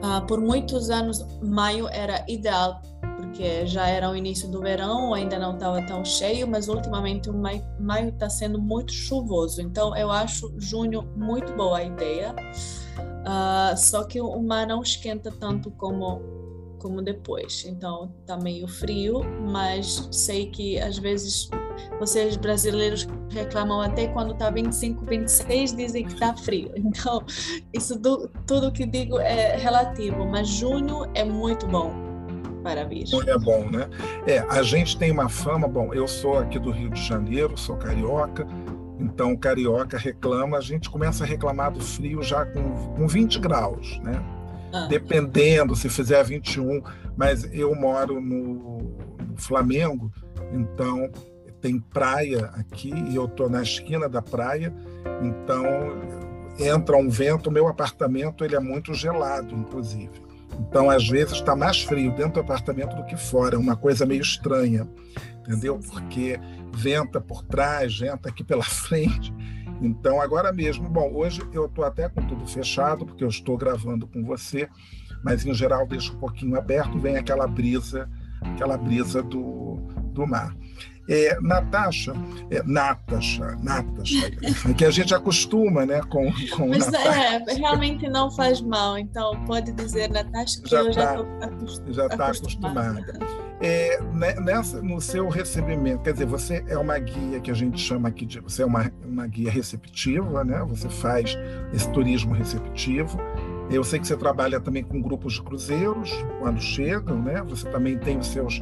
Ah, 0.03 0.21
por 0.21 0.41
muitos 0.41 0.91
anos, 0.91 1.25
maio 1.41 1.89
era 1.89 2.25
ideal, 2.29 2.83
porque 3.17 3.65
já 3.67 3.87
era 3.87 4.11
o 4.11 4.17
início 4.17 4.51
do 4.51 4.61
verão, 4.61 5.15
ainda 5.15 5.39
não 5.39 5.55
estava 5.55 5.81
tão 5.87 6.05
cheio, 6.05 6.49
mas 6.49 6.69
ultimamente 6.69 7.31
o 7.31 7.35
maio 7.35 8.09
está 8.09 8.29
sendo 8.29 8.61
muito 8.61 8.93
chuvoso. 8.93 9.63
Então, 9.63 9.97
eu 9.97 10.11
acho 10.11 10.53
junho 10.59 11.09
muito 11.17 11.53
boa 11.55 11.79
a 11.79 11.85
ideia. 11.85 12.35
Uh, 13.23 13.77
só 13.77 14.03
que 14.03 14.21
o 14.21 14.43
mar 14.43 14.67
não 14.67 14.83
esquenta 14.83 15.31
tanto 15.31 15.71
como 15.71 16.21
como 16.83 17.01
depois. 17.01 17.65
Então 17.65 18.13
tá 18.27 18.37
meio 18.37 18.67
frio, 18.67 19.21
mas 19.49 20.09
sei 20.11 20.51
que 20.51 20.81
às 20.81 20.99
vezes 20.99 21.49
vocês 21.99 22.37
brasileiros 22.37 23.07
reclamam 23.31 23.81
até 23.81 24.09
quando 24.09 24.35
tá 24.35 24.51
25, 24.51 25.05
26 25.05 25.75
dizem 25.75 26.05
que 26.05 26.15
tá 26.19 26.35
frio. 26.37 26.73
Então 26.93 27.25
isso 27.73 27.99
do, 27.99 28.29
tudo 28.47 28.71
que 28.71 28.85
digo 28.87 29.19
é 29.19 29.57
relativo, 29.57 30.27
mas 30.27 30.49
junho 30.49 31.07
é 31.15 31.25
muito 31.25 31.67
bom 31.67 31.93
para 32.63 32.85
vir. 32.85 33.07
Junho 33.07 33.31
é 33.31 33.39
bom, 33.39 33.69
né? 33.71 33.89
É, 34.27 34.39
a 34.41 34.63
gente 34.63 34.97
tem 34.99 35.11
uma 35.11 35.29
fama, 35.29 35.67
bom, 35.67 35.93
eu 35.95 36.07
sou 36.07 36.39
aqui 36.39 36.59
do 36.59 36.71
Rio 36.71 36.91
de 36.91 37.03
Janeiro, 37.03 37.57
sou 37.57 37.77
carioca, 37.77 38.47
então, 39.03 39.37
carioca 39.37 39.99
reclama, 39.99 40.57
a 40.57 40.61
gente 40.61 40.89
começa 40.89 41.25
a 41.25 41.27
reclamar 41.27 41.73
do 41.73 41.81
frio 41.81 42.23
já 42.23 42.47
com, 42.47 42.95
com 42.95 43.09
20 43.09 43.41
graus, 43.41 43.99
né? 44.01 44.23
Ah. 44.73 44.87
Dependendo 44.87 45.75
se 45.75 45.89
fizer 45.89 46.23
21, 46.23 46.83
mas 47.17 47.45
eu 47.53 47.75
moro 47.75 48.21
no, 48.21 48.79
no 49.29 49.37
Flamengo, 49.37 50.11
então 50.53 51.11
tem 51.63 51.79
praia 51.79 52.51
aqui 52.55 52.93
e 52.93 53.15
eu 53.15 53.27
estou 53.27 53.49
na 53.49 53.63
esquina 53.63 54.09
da 54.09 54.21
praia, 54.21 54.75
então 55.23 55.65
entra 56.59 56.97
um 56.97 57.09
vento, 57.09 57.51
meu 57.51 57.69
apartamento 57.69 58.45
ele 58.45 58.57
é 58.57 58.61
muito 58.61 58.93
gelado, 58.93 59.55
inclusive. 59.55 60.21
Então, 60.59 60.91
às 60.91 61.09
vezes, 61.09 61.35
está 61.35 61.57
mais 61.57 61.83
frio 61.83 62.11
dentro 62.11 62.35
do 62.35 62.41
apartamento 62.41 62.95
do 62.95 63.05
que 63.05 63.17
fora, 63.17 63.55
é 63.55 63.59
uma 63.59 63.77
coisa 63.77 64.05
meio 64.05 64.21
estranha, 64.21 64.87
entendeu? 65.41 65.79
Porque 65.79 66.39
venta 66.75 67.21
por 67.21 67.43
trás, 67.43 67.99
venta 67.99 68.29
aqui 68.29 68.45
pela 68.45 68.65
frente. 68.65 69.33
Então, 69.81 70.21
agora 70.21 70.53
mesmo, 70.53 70.89
bom, 70.89 71.13
hoje 71.15 71.43
eu 71.53 71.67
estou 71.67 71.85
até 71.85 72.09
com 72.09 72.23
tudo 72.27 72.47
fechado, 72.47 73.07
porque 73.07 73.25
eu 73.25 73.29
estou 73.29 73.57
gravando 73.57 74.07
com 74.07 74.23
você, 74.25 74.69
mas 75.25 75.47
em 75.47 75.55
geral 75.55 75.87
deixo 75.87 76.13
um 76.15 76.19
pouquinho 76.19 76.57
aberto, 76.57 76.99
vem 76.99 77.17
aquela 77.17 77.47
brisa, 77.47 78.09
aquela 78.43 78.77
brisa 78.77 79.23
do, 79.23 79.77
do 80.13 80.27
mar. 80.27 80.55
É, 81.09 81.37
Natasha, 81.41 82.13
é, 82.51 82.63
Natasha, 82.65 83.57
Natasha, 83.61 84.31
que 84.77 84.85
a 84.85 84.91
gente 84.91 85.13
acostuma, 85.13 85.85
né, 85.85 86.01
com, 86.03 86.33
com 86.57 86.69
Mas 86.69 86.87
Natasha. 86.87 87.45
é, 87.49 87.55
realmente 87.55 88.09
não 88.09 88.31
faz 88.31 88.61
mal, 88.61 88.97
então 88.97 89.45
pode 89.45 89.73
dizer, 89.73 90.11
Natasha, 90.11 90.63
que 90.63 90.71
já 90.71 90.81
eu 90.81 90.93
já 90.93 91.11
estou 91.11 91.25
tá, 91.41 91.51
já 91.89 92.07
está 92.07 92.27
acostumada. 92.27 93.19
É, 93.61 94.03
né, 94.13 94.35
nessa, 94.41 94.83
no 94.83 95.01
seu 95.01 95.29
recebimento, 95.29 96.03
quer 96.03 96.15
dizer, 96.15 96.27
você 96.27 96.65
é 96.67 96.77
uma 96.77 96.99
guia 96.99 97.39
que 97.41 97.49
a 97.49 97.55
gente 97.55 97.81
chama 97.81 98.09
aqui 98.09 98.27
de, 98.27 98.41
você 98.41 98.63
é 98.63 98.67
uma, 98.67 98.91
uma 99.05 99.25
guia 99.25 99.53
receptiva, 99.53 100.43
né? 100.43 100.65
Você 100.69 100.89
faz 100.89 101.39
esse 101.73 101.89
turismo 101.91 102.35
receptivo. 102.35 103.17
Eu 103.71 103.85
sei 103.85 104.01
que 104.01 104.07
você 104.09 104.17
trabalha 104.17 104.59
também 104.61 104.83
com 104.83 105.01
grupos 105.01 105.35
de 105.35 105.43
cruzeiros 105.43 106.11
quando 106.41 106.61
chegam, 106.61 107.23
né? 107.23 107.41
Você 107.49 107.71
também 107.71 107.97
tem 107.97 108.19
os 108.19 108.27
seus 108.27 108.59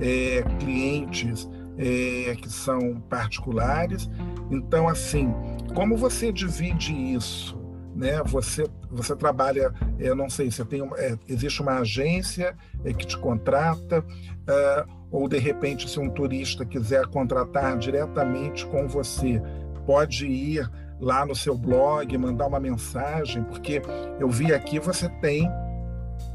é, 0.00 0.42
clientes 0.58 1.48
é, 1.80 2.36
que 2.36 2.50
são 2.50 3.00
particulares. 3.08 4.08
Então, 4.50 4.86
assim, 4.86 5.32
como 5.74 5.96
você 5.96 6.30
divide 6.30 6.92
isso? 6.92 7.58
Né? 7.96 8.22
Você, 8.26 8.66
você 8.90 9.16
trabalha, 9.16 9.72
eu 9.98 10.14
não 10.14 10.28
sei, 10.28 10.50
você 10.50 10.64
tem, 10.64 10.82
é, 10.96 11.16
existe 11.26 11.62
uma 11.62 11.78
agência 11.78 12.54
é, 12.84 12.92
que 12.92 13.06
te 13.06 13.16
contrata, 13.16 14.04
é, 14.46 14.84
ou 15.10 15.26
de 15.26 15.38
repente, 15.38 15.88
se 15.88 15.98
um 15.98 16.10
turista 16.10 16.64
quiser 16.64 17.06
contratar 17.06 17.76
diretamente 17.78 18.64
com 18.66 18.86
você, 18.86 19.42
pode 19.86 20.26
ir 20.26 20.70
lá 21.00 21.24
no 21.24 21.34
seu 21.34 21.56
blog, 21.56 22.16
mandar 22.18 22.46
uma 22.46 22.60
mensagem, 22.60 23.42
porque 23.44 23.80
eu 24.20 24.28
vi 24.28 24.52
aqui 24.52 24.78
você 24.78 25.08
tem 25.20 25.50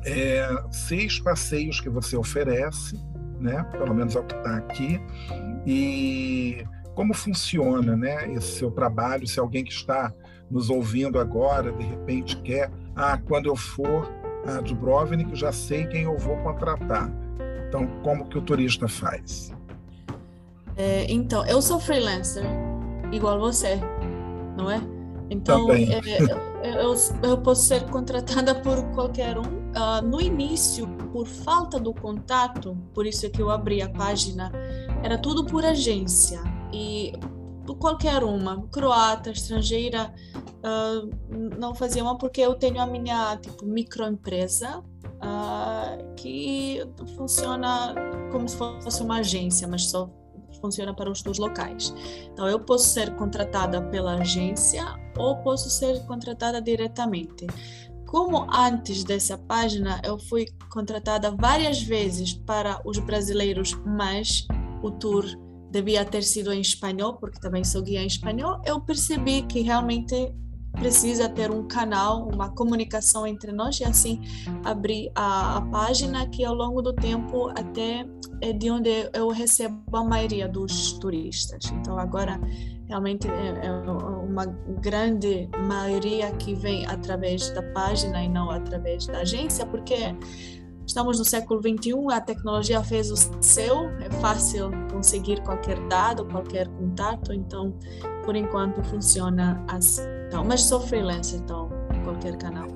é, 0.03 0.47
seis 0.71 1.19
passeios 1.19 1.79
que 1.79 1.89
você 1.89 2.17
oferece, 2.17 2.99
né? 3.45 3.63
Pelo 3.71 3.93
menos 3.93 4.15
é 4.15 4.19
o 4.19 4.23
que 4.23 4.35
está 4.35 4.57
aqui. 4.57 4.99
E 5.65 6.65
como 6.93 7.13
funciona, 7.13 7.95
né? 7.95 8.31
Esse 8.33 8.57
seu 8.57 8.71
trabalho? 8.71 9.27
Se 9.27 9.39
alguém 9.39 9.63
que 9.63 9.71
está 9.71 10.11
nos 10.49 10.69
ouvindo 10.69 11.19
agora, 11.19 11.71
de 11.71 11.83
repente 11.83 12.37
quer, 12.37 12.71
ah, 12.95 13.17
quando 13.17 13.47
eu 13.47 13.55
for 13.55 14.11
a 14.45 14.61
Dubrovnik, 14.61 15.35
já 15.35 15.51
sei 15.51 15.85
quem 15.87 16.03
eu 16.03 16.17
vou 16.17 16.37
contratar. 16.37 17.09
Então, 17.67 17.87
como 18.03 18.27
que 18.27 18.37
o 18.37 18.41
turista 18.41 18.87
faz? 18.87 19.53
É, 20.77 21.11
então, 21.11 21.45
eu 21.45 21.61
sou 21.61 21.79
freelancer, 21.79 22.43
igual 23.11 23.39
você, 23.39 23.79
não 24.57 24.69
é? 24.69 24.94
Então, 25.29 25.71
é, 25.71 26.83
eu, 26.83 26.95
eu, 27.23 27.37
posso 27.39 27.63
ser 27.63 27.83
contratada 27.89 28.55
por 28.61 28.83
qualquer 28.93 29.37
um. 29.37 29.65
Uh, 29.75 30.01
no 30.01 30.21
início, 30.21 30.87
por 31.11 31.27
falta 31.27 31.77
do 31.79 31.93
contato, 31.93 32.77
por 32.93 33.05
isso 33.05 33.25
é 33.25 33.29
que 33.29 33.41
eu 33.41 33.49
abri 33.49 33.81
a 33.81 33.89
página, 33.89 34.51
era 35.03 35.17
tudo 35.17 35.45
por 35.45 35.65
agência. 35.65 36.41
E 36.71 37.13
qualquer 37.79 38.23
uma, 38.23 38.65
croata, 38.67 39.31
estrangeira, 39.31 40.13
uh, 40.63 41.09
não 41.59 41.75
fazia 41.75 42.03
uma 42.03 42.17
porque 42.17 42.41
eu 42.41 42.55
tenho 42.55 42.79
a 42.79 42.85
minha 42.85 43.35
tipo 43.37 43.65
microempresa 43.65 44.79
uh, 44.79 46.15
que 46.15 46.81
funciona 47.17 47.93
como 48.31 48.47
se 48.47 48.57
fosse 48.57 49.01
uma 49.01 49.17
agência, 49.17 49.67
mas 49.67 49.89
só 49.89 50.09
funciona 50.65 50.93
para 50.93 51.09
os 51.09 51.21
dois 51.21 51.37
locais. 51.37 51.93
Então, 52.31 52.47
eu 52.47 52.59
posso 52.59 52.89
ser 52.89 53.15
contratada 53.15 53.81
pela 53.83 54.15
agência 54.15 54.85
ou 55.17 55.37
posso 55.37 55.69
ser 55.69 56.05
contratada 56.05 56.61
diretamente. 56.61 57.47
Como 58.05 58.47
antes 58.51 59.03
dessa 59.03 59.37
página 59.37 59.99
eu 60.03 60.17
fui 60.17 60.45
contratada 60.69 61.31
várias 61.31 61.81
vezes 61.81 62.33
para 62.33 62.79
os 62.85 62.99
brasileiros, 62.99 63.73
mas 63.85 64.47
o 64.81 64.91
tour 64.91 65.25
devia 65.71 66.05
ter 66.05 66.23
sido 66.23 66.53
em 66.53 66.61
espanhol, 66.61 67.17
porque 67.17 67.39
também 67.39 67.63
sou 67.63 67.81
guia 67.81 68.01
em 68.01 68.07
espanhol, 68.07 68.61
eu 68.65 68.79
percebi 68.79 69.41
que 69.41 69.61
realmente 69.61 70.33
precisa 70.75 71.29
ter 71.29 71.49
um 71.51 71.67
canal, 71.67 72.27
uma 72.27 72.49
comunicação 72.49 73.25
entre 73.25 73.51
nós 73.51 73.79
e 73.79 73.83
assim 73.83 74.21
abrir 74.63 75.11
a, 75.15 75.57
a 75.57 75.61
página 75.61 76.27
que 76.27 76.43
ao 76.43 76.53
longo 76.53 76.81
do 76.81 76.93
tempo 76.93 77.49
até 77.49 78.05
é 78.41 78.53
de 78.53 78.69
onde 78.69 79.09
eu 79.13 79.29
recebo 79.29 79.97
a 79.97 80.03
maioria 80.03 80.47
dos 80.47 80.93
turistas. 80.93 81.71
Então 81.71 81.97
agora 81.97 82.39
realmente 82.87 83.27
é, 83.27 83.65
é 83.65 83.71
uma 83.71 84.45
grande 84.81 85.49
maioria 85.67 86.31
que 86.33 86.53
vem 86.53 86.85
através 86.85 87.49
da 87.51 87.63
página 87.73 88.23
e 88.23 88.29
não 88.29 88.51
através 88.51 89.07
da 89.07 89.19
agência, 89.19 89.65
porque 89.65 90.15
Estamos 90.87 91.17
no 91.17 91.25
século 91.25 91.59
21, 91.59 92.11
a 92.11 92.21
tecnologia 92.21 92.81
fez 92.83 93.09
o 93.09 93.15
seu, 93.41 93.89
é 93.99 94.09
fácil 94.21 94.69
conseguir 94.91 95.41
qualquer 95.41 95.79
dado, 95.87 96.25
qualquer 96.25 96.67
contato, 96.67 97.33
então, 97.33 97.75
por 98.23 98.35
enquanto, 98.35 98.83
funciona 98.83 99.65
assim. 99.67 100.14
Então, 100.35 100.43
mas 100.43 100.63
sou 100.63 100.81
freelancer, 100.81 101.39
então, 101.39 101.69
qualquer 102.03 102.35
canal. 102.35 102.67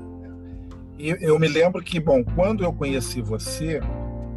E 0.97 1.09
eu 1.19 1.37
me 1.37 1.49
lembro 1.49 1.83
que, 1.83 1.99
bom, 1.99 2.23
quando 2.23 2.63
eu 2.63 2.71
conheci 2.71 3.21
você, 3.21 3.81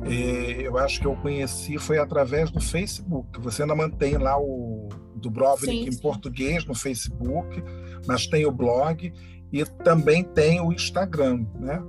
eh, 0.04 0.62
eu 0.66 0.76
acho 0.76 1.00
que 1.00 1.06
eu 1.06 1.14
conheci 1.14 1.78
foi 1.78 1.98
através 1.98 2.50
do 2.50 2.60
Facebook. 2.60 3.38
Você 3.38 3.62
ainda 3.62 3.76
mantém 3.76 4.18
lá 4.18 4.36
o 4.36 4.88
Dubrovnik 5.14 5.70
sim, 5.70 5.88
em 5.88 5.92
sim. 5.92 6.00
português 6.00 6.64
no 6.64 6.74
Facebook, 6.74 7.62
mas 8.08 8.26
tem 8.26 8.44
o 8.44 8.50
blog 8.50 9.12
e 9.52 9.64
também 9.84 10.24
tem 10.24 10.60
o 10.60 10.72
Instagram, 10.72 11.46
né? 11.60 11.80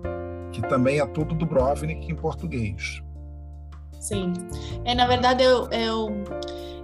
que 0.52 0.62
também 0.62 1.00
é 1.00 1.06
tudo 1.08 1.34
do 1.34 1.48
Brovnik 1.48 2.12
em 2.12 2.16
português. 2.16 3.02
Sim. 4.00 4.34
É, 4.86 4.94
na 4.94 5.08
verdade, 5.08 5.44
eu, 5.44 5.68
eu, 5.72 6.24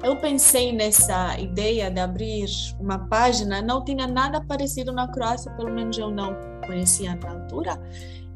eu 0.03 0.15
pensei 0.17 0.71
nessa 0.71 1.37
ideia 1.39 1.91
de 1.91 1.99
abrir 1.99 2.47
uma 2.79 2.99
página, 3.07 3.61
não 3.61 3.83
tinha 3.83 4.07
nada 4.07 4.41
parecido 4.41 4.91
na 4.91 5.07
Croácia, 5.07 5.51
pelo 5.53 5.71
menos 5.71 5.97
eu 5.97 6.09
não 6.09 6.35
conhecia 6.65 7.15
na 7.15 7.31
altura, 7.31 7.79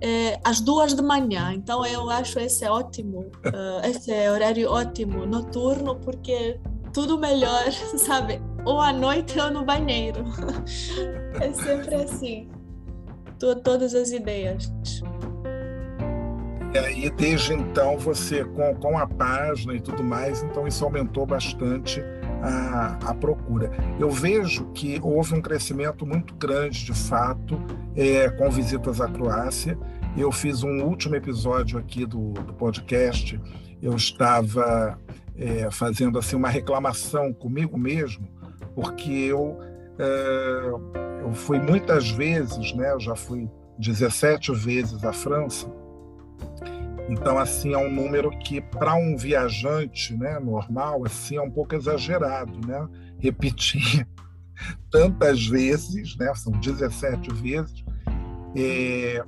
é, 0.01 0.39
às 0.43 0.59
duas 0.59 0.93
da 0.93 1.01
manhã. 1.01 1.53
Então, 1.53 1.86
eu 1.86 2.09
acho 2.09 2.39
esse 2.39 2.66
ótimo, 2.66 3.22
uh, 3.45 3.86
esse 3.86 4.11
horário 4.30 4.70
ótimo, 4.70 5.26
noturno, 5.26 5.95
porque 5.95 6.59
tudo 6.93 7.18
melhor, 7.18 7.72
sabe? 7.97 8.41
Ou 8.66 8.80
à 8.80 8.91
noite 8.91 9.39
ou 9.39 9.49
no 9.49 9.66
banheiro. 9.66 10.24
é 11.41 11.53
sempre 11.53 11.95
assim. 11.95 12.49
Todas 13.64 13.93
as 13.93 14.11
ideias. 14.11 14.72
E 16.74 16.78
aí, 16.78 17.09
desde 17.11 17.53
então, 17.53 17.99
você, 17.99 18.43
com, 18.43 18.74
com 18.74 18.97
a 18.97 19.05
página 19.05 19.76
e 19.76 19.80
tudo 19.80 20.03
mais, 20.03 20.41
então 20.41 20.67
isso 20.67 20.84
aumentou 20.84 21.24
bastante 21.24 22.03
a, 22.41 22.97
a 23.09 23.13
procura. 23.13 23.71
Eu 23.99 24.09
vejo 24.09 24.65
que 24.74 24.99
houve 25.03 25.36
um 25.36 25.41
crescimento 25.41 26.03
muito 26.03 26.34
grande, 26.34 26.84
de 26.84 26.93
fato, 26.93 27.61
é, 27.95 28.28
com 28.32 28.49
visitas 28.49 28.99
à 28.99 29.07
Croácia. 29.07 29.78
Eu 30.17 30.32
fiz 30.32 30.63
um 30.63 30.82
último 30.84 31.15
episódio 31.15 31.78
aqui 31.78 32.07
do, 32.07 32.32
do 32.34 32.53
podcast, 32.55 33.39
eu 33.80 33.95
estava 33.95 34.97
é, 35.38 35.69
fazendo 35.69 36.17
assim 36.17 36.36
uma 36.36 36.49
reclamação 36.49 37.32
comigo 37.32 37.78
mesmo, 37.78 38.28
porque 38.74 39.11
eu, 39.11 39.59
é, 39.99 41.21
eu 41.21 41.34
fui 41.34 41.59
muitas 41.59 42.09
vezes, 42.09 42.74
né, 42.74 42.93
eu 42.93 42.99
já 42.99 43.15
fui 43.15 43.47
17 43.78 44.51
vezes 44.53 45.03
à 45.03 45.13
França, 45.13 45.67
então, 47.10 47.38
assim, 47.38 47.74
é 47.74 47.78
um 47.78 47.91
número 47.91 48.30
que, 48.39 48.62
para 48.62 48.95
um 48.95 49.18
viajante 49.18 50.16
né, 50.16 50.39
normal, 50.39 51.04
assim, 51.06 51.36
é 51.36 51.41
um 51.41 51.51
pouco 51.51 51.76
exagerado, 51.76 52.66
né? 52.66 52.88
Repetir 53.20 54.08
tantas 54.89 55.45
vezes, 55.45 56.16
né? 56.18 56.34
São 56.36 56.54
17 56.54 57.34
vezes, 57.34 57.84
e, 58.56 59.22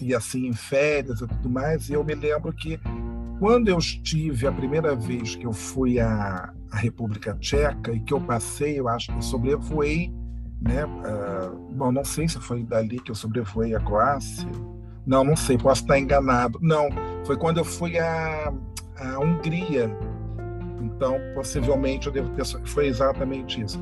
e 0.00 0.14
assim, 0.14 0.48
em 0.48 0.52
férias 0.52 1.20
e 1.20 1.26
tudo 1.26 1.48
mais. 1.48 1.88
E 1.88 1.92
eu 1.92 2.02
me 2.02 2.14
lembro 2.14 2.52
que, 2.52 2.80
quando 3.38 3.68
eu 3.68 3.78
estive 3.78 4.46
a 4.46 4.52
primeira 4.52 4.96
vez 4.96 5.36
que 5.36 5.46
eu 5.46 5.52
fui 5.52 6.00
à, 6.00 6.52
à 6.70 6.76
República 6.76 7.34
Tcheca 7.34 7.92
e 7.92 8.00
que 8.00 8.12
eu 8.12 8.20
passei, 8.20 8.78
eu 8.78 8.88
acho 8.88 9.08
que 9.12 9.18
eu 9.18 9.22
sobrevoei, 9.22 10.12
né? 10.60 10.84
Uh, 10.84 11.72
bom, 11.74 11.92
não 11.92 12.04
sei 12.04 12.26
se 12.26 12.40
foi 12.40 12.64
dali 12.64 12.98
que 12.98 13.10
eu 13.12 13.14
sobrevoei 13.14 13.74
a 13.74 13.80
Croácia, 13.80 14.50
não, 15.06 15.22
não 15.24 15.36
sei, 15.36 15.58
posso 15.58 15.82
estar 15.82 15.98
enganado. 15.98 16.58
Não, 16.62 16.88
foi 17.24 17.36
quando 17.36 17.58
eu 17.58 17.64
fui 17.64 17.98
à, 17.98 18.52
à 18.96 19.18
Hungria. 19.18 19.90
Então, 20.80 21.18
possivelmente 21.34 22.06
eu 22.06 22.12
devo 22.12 22.30
ter. 22.30 22.44
Foi 22.66 22.86
exatamente 22.86 23.60
isso. 23.60 23.80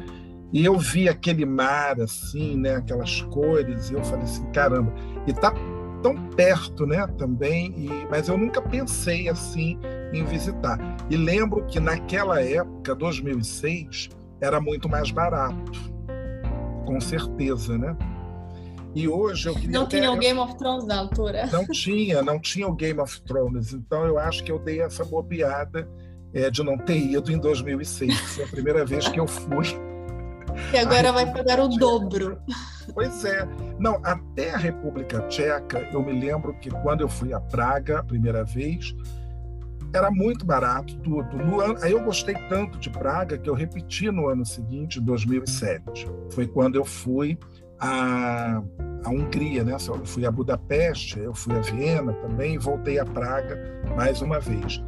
E 0.53 0.65
eu 0.65 0.79
vi 0.79 1.09
aquele 1.09 1.47
mar 1.47 2.01
assim, 2.01 2.57
né, 2.57 2.77
aquelas 2.77 3.23
cores, 3.23 3.91
e 3.91 3.95
eu 3.95 4.05
falei 4.05 4.25
assim, 4.25 4.45
caramba, 4.53 4.93
e 5.27 5.33
tá 5.33 5.53
tão 6.03 6.15
perto, 6.31 6.85
né, 6.85 7.07
também, 7.17 7.73
e, 7.75 8.07
mas 8.11 8.29
eu 8.29 8.37
nunca 8.37 8.61
pensei 8.61 9.31
assim 9.31 9.79
em 10.13 10.25
visitar. 10.25 10.79
E 11.09 11.17
lembro 11.17 11.65
que 11.65 11.81
naquela 11.81 12.43
época, 12.43 12.95
2006, 12.95 14.11
era 14.43 14.61
muito 14.61 14.91
mais 14.91 15.11
barato, 15.11 15.73
com 16.85 17.01
certeza, 17.01 17.79
né? 17.79 17.97
E 18.95 19.09
hoje 19.09 19.49
eu 19.49 19.55
Não 19.69 19.87
tinha 19.87 20.11
o 20.13 20.19
Game 20.19 20.39
of 20.39 20.57
Thrones 20.57 20.85
na 20.87 20.99
altura. 20.99 21.47
Não 21.51 21.67
tinha, 21.73 22.23
não 22.23 22.39
tinha 22.39 22.67
o 22.67 22.75
Game 22.75 23.01
of 23.01 23.21
Thrones. 23.23 23.73
Então 23.73 24.05
eu 24.05 24.19
acho 24.19 24.45
que 24.45 24.53
eu 24.53 24.59
dei 24.59 24.81
essa 24.81 25.05
bobeada 25.05 25.89
é, 26.35 26.51
de 26.51 26.63
não 26.63 26.77
ter 26.77 26.99
ido 26.99 27.33
em 27.33 27.39
2006. 27.39 28.19
Foi 28.19 28.45
a 28.45 28.49
primeira 28.49 28.85
vez 28.85 29.09
que 29.09 29.19
eu 29.19 29.27
fui. 29.27 29.67
E 30.73 30.77
agora 30.77 31.13
vai 31.13 31.31
pagar 31.33 31.61
o 31.61 31.69
dobro. 31.69 32.39
Pois 32.93 33.25
é. 33.25 33.49
Não, 33.79 34.01
até 34.05 34.51
a 34.51 34.59
República 34.59 35.21
Tcheca, 35.29 35.89
eu 35.93 36.03
me 36.03 36.13
lembro 36.13 36.55
que 36.59 36.71
quando 36.71 37.01
eu 37.01 37.09
fui 37.09 37.33
a 37.33 37.41
Praga 37.41 38.01
a 38.01 38.03
primeira 38.03 38.45
vez, 38.45 38.95
era 39.95 40.11
muito 40.11 40.45
barato 40.45 40.97
tudo. 40.99 41.37
No 41.37 41.61
ano, 41.61 41.77
aí 41.83 41.93
eu 41.93 42.03
gostei 42.03 42.35
tanto 42.49 42.79
de 42.79 42.91
Praga 42.91 43.39
que 43.39 43.49
eu 43.49 43.55
repeti 43.55 44.11
no 44.11 44.29
ano 44.29 44.45
seguinte, 44.45 45.01
2007. 45.01 46.07
Foi 46.31 46.47
quando 46.47 46.77
eu 46.77 46.85
fui 46.85 47.39
a, 47.83 48.63
a 49.05 49.11
Hungria, 49.11 49.65
né? 49.65 49.73
Eu 49.73 50.07
fui 50.07 50.25
a 50.25 50.31
Budapeste, 50.31 51.19
eu 51.19 51.35
fui 51.35 51.55
a 51.57 51.61
Viena 51.61 52.13
também, 52.15 52.57
voltei 52.57 52.99
a 52.99 53.05
Praga 53.05 53.83
mais 53.97 54.23
uma 54.23 54.39
vez. 54.39 54.83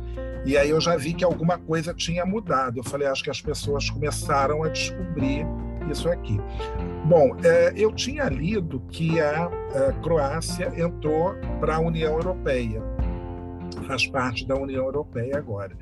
E 0.47 0.57
aí 0.57 0.71
eu 0.71 0.81
já 0.81 0.97
vi 0.97 1.13
que 1.13 1.25
alguma 1.25 1.59
coisa 1.59 1.93
tinha 1.93 2.25
mudado. 2.25 2.79
Eu 2.79 2.85
falei, 2.85 3.09
acho 3.09 3.25
que 3.25 3.31
as 3.31 3.41
pessoas 3.41 3.91
começaram 3.91 4.63
a 4.63 4.69
descobrir 4.69 5.45
isso 5.91 6.09
aqui. 6.09 6.39
Bom, 7.07 7.37
é, 7.43 7.73
eu 7.77 7.93
tinha 7.93 8.25
lido 8.27 8.81
que 8.89 9.21
a, 9.21 9.51
Croácia 10.03 10.73
entrou 10.77 11.35
para 11.61 11.77
a 11.77 11.81
União 11.81 12.15
Europeia, 12.15 12.81
faz 13.87 14.07
parte 14.07 14.47
da 14.47 14.55
União 14.55 14.85
Europeia 14.85 15.37
agora. 15.37 15.77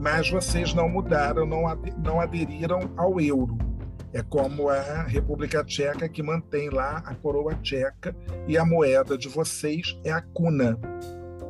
Mas 0.00 0.30
vocês 0.30 0.72
não 0.72 0.88
mudaram, 0.88 1.46
não 1.46 2.20
aderiram 2.20 2.90
ao 2.96 3.20
euro. 3.20 3.58
É 4.16 4.22
como 4.22 4.70
a 4.70 5.02
República 5.02 5.62
Tcheca, 5.62 6.08
que 6.08 6.22
mantém 6.22 6.70
lá 6.70 7.02
a 7.04 7.14
coroa 7.14 7.54
tcheca 7.56 8.16
e 8.48 8.56
a 8.56 8.64
moeda 8.64 9.18
de 9.18 9.28
vocês 9.28 9.94
é 10.04 10.10
a 10.10 10.22
kuna, 10.22 10.74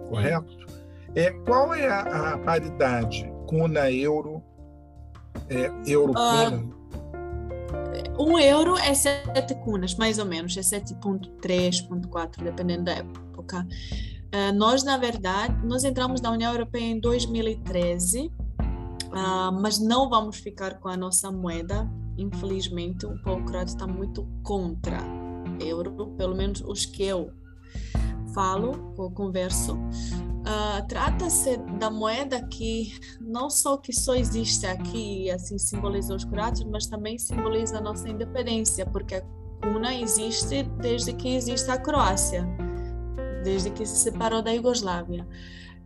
correto? 0.08 0.66
É, 1.14 1.30
qual 1.30 1.72
é 1.72 1.86
a, 1.86 2.32
a 2.32 2.38
paridade 2.38 3.32
kuna-euro, 3.46 4.42
é, 5.48 5.70
euro-kuna? 5.86 6.64
Uh, 8.18 8.30
um 8.30 8.36
euro 8.36 8.76
é 8.78 8.92
sete 8.94 9.54
cunas, 9.62 9.94
mais 9.94 10.18
ou 10.18 10.24
menos, 10.24 10.56
é 10.56 10.60
7,3, 10.60 11.88
7,4, 11.88 12.42
dependendo 12.42 12.82
da 12.82 12.94
época. 12.94 13.64
Uh, 14.34 14.52
nós, 14.56 14.82
na 14.82 14.98
verdade, 14.98 15.54
nós 15.64 15.84
entramos 15.84 16.20
na 16.20 16.32
União 16.32 16.50
Europeia 16.50 16.86
em 16.86 16.98
2013, 16.98 18.26
uh, 18.26 19.52
mas 19.52 19.78
não 19.78 20.10
vamos 20.10 20.38
ficar 20.38 20.80
com 20.80 20.88
a 20.88 20.96
nossa 20.96 21.30
moeda 21.30 21.88
infelizmente, 22.18 23.06
o 23.06 23.16
povo 23.22 23.44
croata 23.44 23.70
está 23.70 23.86
muito 23.86 24.26
contra 24.42 24.98
euro, 25.60 26.14
pelo 26.16 26.34
menos 26.34 26.60
os 26.62 26.84
que 26.84 27.04
eu 27.04 27.30
falo, 28.34 28.94
ou 28.96 29.10
converso. 29.10 29.74
Uh, 29.74 30.86
Trata-se 30.86 31.56
da 31.78 31.90
moeda 31.90 32.40
que 32.46 32.92
não 33.20 33.50
só 33.50 33.76
que 33.76 33.92
só 33.92 34.14
existe 34.14 34.66
aqui, 34.66 35.30
assim 35.30 35.58
simboliza 35.58 36.14
os 36.14 36.24
croatas, 36.24 36.62
mas 36.64 36.86
também 36.86 37.18
simboliza 37.18 37.78
a 37.78 37.80
nossa 37.80 38.08
independência, 38.08 38.86
porque 38.86 39.16
a 39.16 39.22
kuna 39.62 39.94
existe 39.94 40.62
desde 40.80 41.12
que 41.14 41.34
existe 41.34 41.68
a 41.70 41.78
Croácia, 41.78 42.46
desde 43.42 43.70
que 43.70 43.84
se 43.84 43.96
separou 43.96 44.42
da 44.42 44.52
Iugoslávia. 44.52 45.26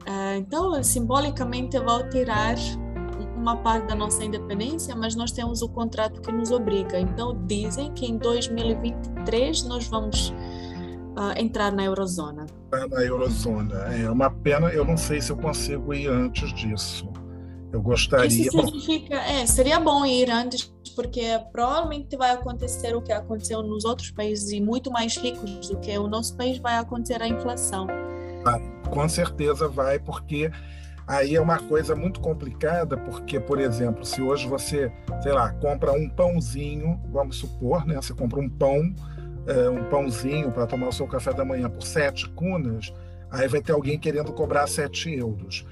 Uh, 0.02 0.36
então, 0.38 0.82
simbolicamente, 0.82 1.76
eu 1.76 1.84
vou 1.84 2.08
tirar 2.08 2.56
uma 3.40 3.56
parte 3.56 3.88
da 3.88 3.94
nossa 3.94 4.22
independência, 4.22 4.94
mas 4.94 5.16
nós 5.16 5.32
temos 5.32 5.62
o 5.62 5.68
contrato 5.68 6.20
que 6.20 6.30
nos 6.30 6.50
obriga. 6.50 7.00
Então, 7.00 7.36
dizem 7.46 7.92
que 7.92 8.06
em 8.06 8.18
2023 8.18 9.64
nós 9.64 9.86
vamos 9.86 10.28
uh, 10.28 11.36
entrar 11.36 11.72
na 11.72 11.84
Eurozona. 11.84 12.46
Na 12.70 13.02
Eurozona. 13.02 13.76
É 13.94 14.10
uma 14.10 14.30
pena, 14.30 14.68
eu 14.68 14.84
não 14.84 14.96
sei 14.96 15.20
se 15.20 15.32
eu 15.32 15.36
consigo 15.36 15.94
ir 15.94 16.08
antes 16.08 16.52
disso. 16.52 17.08
Eu 17.72 17.80
gostaria. 17.80 18.26
Isso 18.26 18.50
significa, 18.50 19.14
é, 19.14 19.46
seria 19.46 19.78
bom 19.80 20.04
ir 20.04 20.30
antes, 20.30 20.72
porque 20.94 21.22
provavelmente 21.52 22.16
vai 22.16 22.32
acontecer 22.32 22.94
o 22.96 23.00
que 23.00 23.12
aconteceu 23.12 23.62
nos 23.62 23.84
outros 23.84 24.10
países 24.10 24.50
e 24.50 24.60
muito 24.60 24.90
mais 24.90 25.16
ricos 25.16 25.68
do 25.68 25.78
que 25.78 25.96
o 25.96 26.08
nosso 26.08 26.36
país, 26.36 26.58
vai 26.58 26.76
acontecer 26.76 27.22
a 27.22 27.28
inflação. 27.28 27.86
Ah, 28.44 28.58
com 28.90 29.08
certeza 29.08 29.68
vai, 29.68 30.00
porque 30.00 30.50
aí 31.10 31.34
é 31.34 31.40
uma 31.40 31.58
coisa 31.58 31.96
muito 31.96 32.20
complicada, 32.20 32.96
porque, 32.96 33.40
por 33.40 33.58
exemplo, 33.58 34.04
se 34.04 34.22
hoje 34.22 34.46
você, 34.46 34.92
sei 35.20 35.32
lá, 35.32 35.52
compra 35.54 35.90
um 35.92 36.08
pãozinho, 36.08 37.00
vamos 37.10 37.36
supor, 37.36 37.84
né? 37.84 37.96
Você 37.96 38.14
compra 38.14 38.38
um 38.38 38.48
pão, 38.48 38.94
é, 39.48 39.68
um 39.68 39.84
pãozinho 39.90 40.52
para 40.52 40.68
tomar 40.68 40.88
o 40.88 40.92
seu 40.92 41.08
café 41.08 41.32
da 41.32 41.44
manhã 41.44 41.68
por 41.68 41.82
sete 41.82 42.28
cunas, 42.30 42.94
aí 43.28 43.48
vai 43.48 43.60
ter 43.60 43.72
alguém 43.72 43.98
querendo 43.98 44.32
cobrar 44.32 44.68
sete 44.68 45.12
euros 45.12 45.66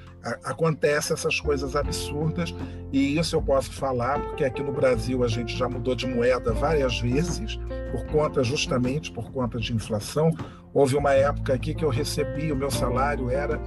acontece 0.45 1.13
essas 1.13 1.41
coisas 1.41 1.77
absurdas 1.77 2.55
e 2.93 3.19
isso 3.19 3.37
eu 3.37 3.43
posso 3.43 3.73
falar 3.73 4.21
porque 4.21 4.45
aqui 4.45 4.63
no 4.63 4.73
Brasil 4.73 5.23
a 5.23 5.29
gente 5.29 5.57
já 5.57 5.69
mudou 5.69 5.95
de 5.95 6.07
moeda 6.07 6.53
várias 6.53 6.99
vezes 6.99 7.59
por 7.93 8.05
conta 8.07 8.43
justamente 8.43 9.13
por 9.13 9.31
conta 9.31 9.59
de 9.59 9.73
inflação 9.73 10.31
houve 10.73 10.97
uma 10.97 11.13
época 11.13 11.55
aqui 11.55 11.75
que 11.75 11.85
eu 11.85 11.89
recebi 11.89 12.53
o 12.53 12.57
meu 12.57 12.71
salário 12.71 13.31
era 13.31 13.61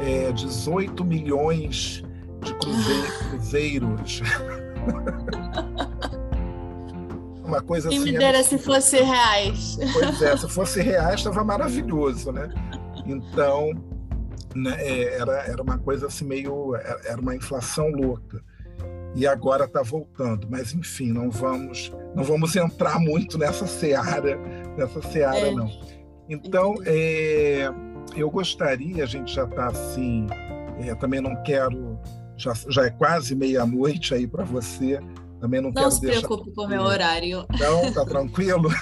é, 0.00 0.32
18 0.32 1.04
milhões 1.04 2.02
de 2.42 2.54
cruzeiros 3.30 4.22
uma 7.44 7.62
coisa 7.62 7.88
Quem 7.88 7.98
assim 7.98 8.12
me 8.12 8.18
dera 8.18 8.42
se 8.42 8.58
fosse 8.58 8.98
reais 9.02 9.78
pois 9.92 10.22
é 10.22 10.36
se 10.36 10.48
fosse 10.48 10.80
reais 10.80 11.16
estava 11.16 11.44
maravilhoso 11.44 12.32
né 12.32 12.48
então 13.06 13.72
né, 14.54 14.76
é, 14.78 15.18
era, 15.18 15.32
era 15.44 15.62
uma 15.62 15.78
coisa 15.78 16.06
assim 16.06 16.24
meio. 16.24 16.74
É, 16.76 17.00
era 17.06 17.20
uma 17.20 17.34
inflação 17.34 17.88
louca. 17.90 18.42
E 19.14 19.26
agora 19.26 19.64
está 19.64 19.82
voltando. 19.82 20.46
Mas, 20.50 20.74
enfim, 20.74 21.12
não 21.12 21.30
vamos, 21.30 21.92
não 22.14 22.22
vamos 22.22 22.54
entrar 22.56 22.98
muito 22.98 23.38
nessa 23.38 23.66
seara, 23.66 24.36
nessa 24.76 25.00
seara, 25.02 25.48
é. 25.48 25.54
não. 25.54 25.68
Então, 26.28 26.74
é, 26.84 27.70
eu 28.16 28.30
gostaria, 28.30 29.02
a 29.02 29.06
gente 29.06 29.34
já 29.34 29.44
está 29.44 29.68
assim, 29.68 30.26
é, 30.80 30.94
também 30.94 31.20
não 31.20 31.42
quero, 31.42 31.98
já, 32.36 32.52
já 32.68 32.86
é 32.86 32.90
quase 32.90 33.34
meia-noite 33.34 34.14
aí 34.14 34.26
para 34.26 34.44
você, 34.44 35.00
também 35.40 35.60
não, 35.60 35.70
não 35.70 35.74
quero 35.74 35.90
se 35.90 36.00
preocupe 36.00 36.52
com 36.52 36.64
o 36.64 36.68
meu 36.68 36.82
horário. 36.82 37.46
Não, 37.58 37.92
tá 37.92 38.04
tranquilo? 38.04 38.68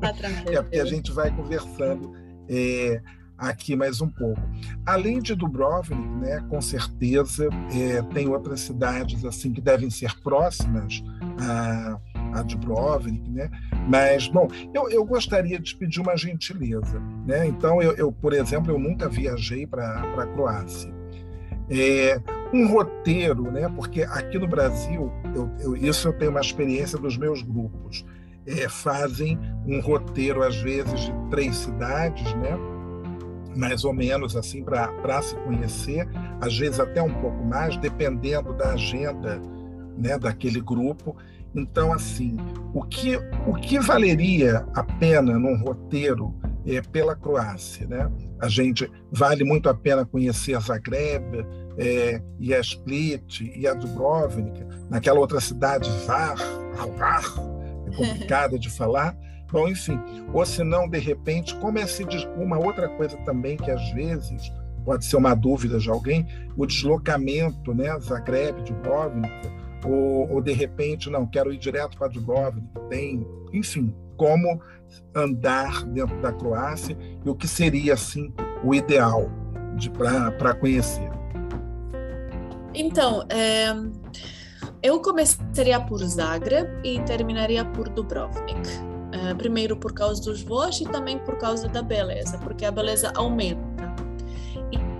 Tá 0.00 0.12
tranquilo. 0.12 0.58
É 0.58 0.62
porque 0.62 0.78
a 0.78 0.84
gente 0.84 1.10
vai 1.10 1.34
conversando. 1.34 2.12
É, 2.48 3.00
aqui 3.36 3.74
mais 3.74 4.00
um 4.00 4.08
pouco. 4.08 4.40
Além 4.86 5.20
de 5.20 5.34
Dubrovnik, 5.34 6.00
né, 6.20 6.40
com 6.48 6.60
certeza 6.60 7.48
é, 7.74 8.00
tem 8.14 8.28
outras 8.28 8.60
cidades 8.60 9.24
assim 9.24 9.52
que 9.52 9.60
devem 9.60 9.90
ser 9.90 10.16
próximas 10.20 11.02
a, 11.40 11.98
a 12.32 12.42
Dubrovnik, 12.42 13.30
né? 13.30 13.50
Mas 13.88 14.28
bom, 14.28 14.48
eu, 14.74 14.88
eu 14.90 15.04
gostaria 15.04 15.58
de 15.58 15.76
pedir 15.76 16.00
uma 16.00 16.16
gentileza, 16.16 17.00
né? 17.26 17.46
Então 17.46 17.82
eu, 17.82 17.92
eu 17.92 18.12
por 18.12 18.32
exemplo, 18.32 18.72
eu 18.72 18.78
nunca 18.78 19.08
viajei 19.08 19.66
para 19.66 20.00
a 20.00 20.26
Croácia. 20.26 20.92
É, 21.70 22.20
um 22.52 22.66
roteiro, 22.68 23.50
né? 23.50 23.68
Porque 23.74 24.02
aqui 24.02 24.38
no 24.38 24.46
Brasil, 24.46 25.10
eu, 25.34 25.50
eu, 25.60 25.76
isso 25.76 26.08
eu 26.08 26.12
tenho 26.12 26.30
uma 26.30 26.40
experiência 26.40 26.98
dos 26.98 27.16
meus 27.16 27.42
grupos. 27.42 28.04
É, 28.44 28.68
fazem 28.68 29.38
um 29.66 29.80
roteiro 29.80 30.42
às 30.42 30.56
vezes 30.56 31.00
de 31.00 31.12
três 31.30 31.56
cidades, 31.56 32.34
né? 32.34 32.58
mais 33.56 33.84
ou 33.84 33.92
menos 33.92 34.36
assim 34.36 34.62
para 34.62 35.22
se 35.22 35.34
conhecer, 35.36 36.08
às 36.40 36.56
vezes 36.58 36.80
até 36.80 37.02
um 37.02 37.12
pouco 37.20 37.44
mais, 37.44 37.76
dependendo 37.76 38.52
da 38.52 38.72
agenda 38.72 39.40
né, 39.96 40.18
daquele 40.18 40.60
grupo. 40.60 41.16
Então, 41.54 41.92
assim, 41.92 42.36
o 42.72 42.82
que, 42.82 43.16
o 43.46 43.54
que 43.54 43.78
valeria 43.78 44.66
a 44.74 44.82
pena 44.82 45.38
num 45.38 45.56
roteiro 45.58 46.34
é, 46.66 46.80
pela 46.80 47.14
Croácia? 47.14 47.86
Né? 47.86 48.10
A 48.40 48.48
gente 48.48 48.90
vale 49.10 49.44
muito 49.44 49.68
a 49.68 49.74
pena 49.74 50.04
conhecer 50.04 50.54
a 50.54 50.60
Zagreb, 50.60 51.46
é, 51.78 52.22
e 52.38 52.54
a 52.54 52.60
Split, 52.60 53.40
e 53.40 53.66
a 53.66 53.74
Dubrovnik, 53.74 54.64
naquela 54.90 55.18
outra 55.20 55.40
cidade, 55.40 55.88
Var, 56.06 56.36
Var, 56.98 57.24
é 57.86 57.96
complicada 57.96 58.58
de 58.58 58.68
falar, 58.68 59.16
Bom, 59.52 59.68
enfim, 59.68 60.00
ou 60.32 60.46
se 60.46 60.64
não, 60.64 60.88
de 60.88 60.98
repente, 60.98 61.54
como 61.56 61.78
é 61.78 61.86
se 61.86 62.06
uma 62.38 62.58
outra 62.58 62.88
coisa 62.88 63.18
também 63.18 63.58
que 63.58 63.70
às 63.70 63.92
vezes 63.92 64.50
pode 64.82 65.04
ser 65.04 65.16
uma 65.16 65.34
dúvida 65.34 65.78
de 65.78 65.90
alguém, 65.90 66.26
o 66.56 66.64
deslocamento, 66.64 67.74
né, 67.74 67.98
Zagreb, 68.00 68.62
Dubrovnik, 68.62 69.30
ou, 69.84 70.30
ou 70.32 70.40
de 70.40 70.52
repente, 70.52 71.10
não, 71.10 71.26
quero 71.26 71.52
ir 71.52 71.58
direto 71.58 71.96
para 71.96 72.08
Dubrovnik, 72.08 72.66
tem, 72.88 73.26
enfim, 73.52 73.94
como 74.16 74.60
andar 75.14 75.84
dentro 75.86 76.20
da 76.20 76.32
Croácia 76.32 76.96
e 77.24 77.28
o 77.28 77.34
que 77.34 77.48
seria, 77.48 77.94
assim, 77.94 78.32
o 78.64 78.74
ideal 78.74 79.30
para 80.38 80.54
conhecer. 80.54 81.10
Então, 82.74 83.26
é, 83.28 83.74
eu 84.82 85.00
começaria 85.00 85.80
por 85.80 85.98
Zagreb 85.98 86.68
e 86.84 87.00
terminaria 87.02 87.64
por 87.64 87.88
Dubrovnik. 87.88 88.68
Uh, 89.12 89.36
primeiro 89.36 89.76
por 89.76 89.92
causa 89.92 90.22
dos 90.22 90.42
voos 90.42 90.80
e 90.80 90.84
também 90.84 91.18
por 91.18 91.36
causa 91.36 91.68
da 91.68 91.82
beleza, 91.82 92.38
porque 92.38 92.64
a 92.64 92.70
beleza 92.70 93.12
aumenta. 93.14 93.94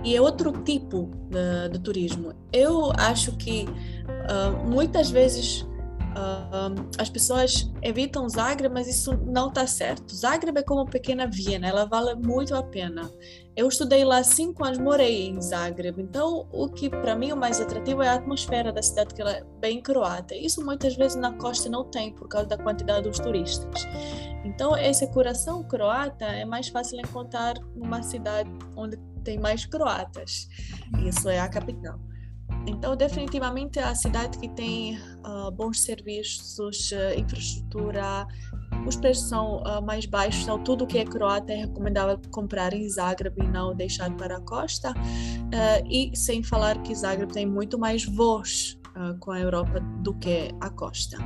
E, 0.03 0.11
e 0.11 0.15
é 0.15 0.21
outro 0.21 0.51
tipo 0.63 1.09
de, 1.31 1.69
de, 1.69 1.79
turismo. 1.79 2.31
Eu 2.51 2.93
acho 2.95 3.35
que 3.37 3.65
uh, 4.07 4.67
muitas 4.67 5.09
vezes 5.09 5.65
Uh, 6.13 6.89
as 6.99 7.09
pessoas 7.09 7.71
evitam 7.81 8.29
Zagreb, 8.29 8.71
mas 8.71 8.87
isso 8.87 9.17
não 9.25 9.47
está 9.47 9.65
certo. 9.65 10.15
Zagreb 10.15 10.59
é 10.59 10.61
como 10.61 10.85
pequena 10.85 11.25
Viena, 11.25 11.67
ela 11.67 11.85
vale 11.85 12.13
muito 12.13 12.53
a 12.55 12.61
pena. 12.61 13.09
Eu 13.55 13.67
estudei 13.67 14.05
lá 14.05 14.23
cinco 14.23 14.63
anos, 14.63 14.77
morei 14.77 15.27
em 15.27 15.41
Zagreb, 15.41 15.99
então 15.99 16.47
o 16.51 16.69
que 16.69 16.87
para 16.87 17.15
mim 17.15 17.31
é 17.31 17.33
o 17.33 17.37
mais 17.37 17.59
atrativo 17.59 18.03
é 18.03 18.09
a 18.09 18.13
atmosfera 18.13 18.71
da 18.71 18.81
cidade, 18.81 19.15
que 19.15 19.21
ela 19.21 19.31
é 19.31 19.43
bem 19.59 19.81
croata. 19.81 20.35
Isso 20.35 20.63
muitas 20.63 20.95
vezes 20.95 21.15
na 21.15 21.33
costa 21.33 21.67
não 21.67 21.83
tem, 21.83 22.13
por 22.13 22.27
causa 22.27 22.47
da 22.47 22.57
quantidade 22.57 23.09
dos 23.09 23.17
turistas. 23.17 23.87
Então, 24.45 24.77
esse 24.77 25.07
coração 25.07 25.63
croata 25.63 26.25
é 26.25 26.45
mais 26.45 26.67
fácil 26.67 26.99
encontrar 26.99 27.55
numa 27.75 28.03
cidade 28.03 28.51
onde 28.75 28.97
tem 29.23 29.39
mais 29.39 29.65
croatas. 29.65 30.47
Isso 31.03 31.27
é 31.27 31.39
a 31.39 31.49
capital. 31.49 31.99
Então, 32.65 32.95
definitivamente, 32.95 33.79
a 33.79 33.93
cidade 33.93 34.37
que 34.37 34.47
tem 34.47 34.97
uh, 34.97 35.51
bons 35.51 35.81
serviços, 35.81 36.91
uh, 36.91 37.19
infraestrutura, 37.19 38.25
os 38.87 38.95
preços 38.95 39.27
são 39.27 39.57
uh, 39.57 39.81
mais 39.81 40.05
baixos, 40.05 40.43
então 40.43 40.63
tudo 40.63 40.87
que 40.87 40.97
é 40.97 41.05
croata 41.05 41.51
é 41.51 41.57
recomendável 41.57 42.17
comprar 42.31 42.73
em 42.73 42.87
Zagreb 42.89 43.35
e 43.41 43.47
não 43.47 43.75
deixar 43.75 44.11
para 44.15 44.37
a 44.37 44.41
costa. 44.41 44.93
e 45.89 46.11
sem 46.15 46.41
falar 46.41 46.81
que 46.81 46.95
Zagreb 46.95 47.31
tem 47.31 47.45
muito 47.45 47.77
mais 47.77 48.05
voos 48.05 48.79
com 49.19 49.31
a 49.31 49.39
Europa 49.39 49.79
do 50.03 50.13
que 50.13 50.51
a 50.61 50.69
costa. 50.69 51.17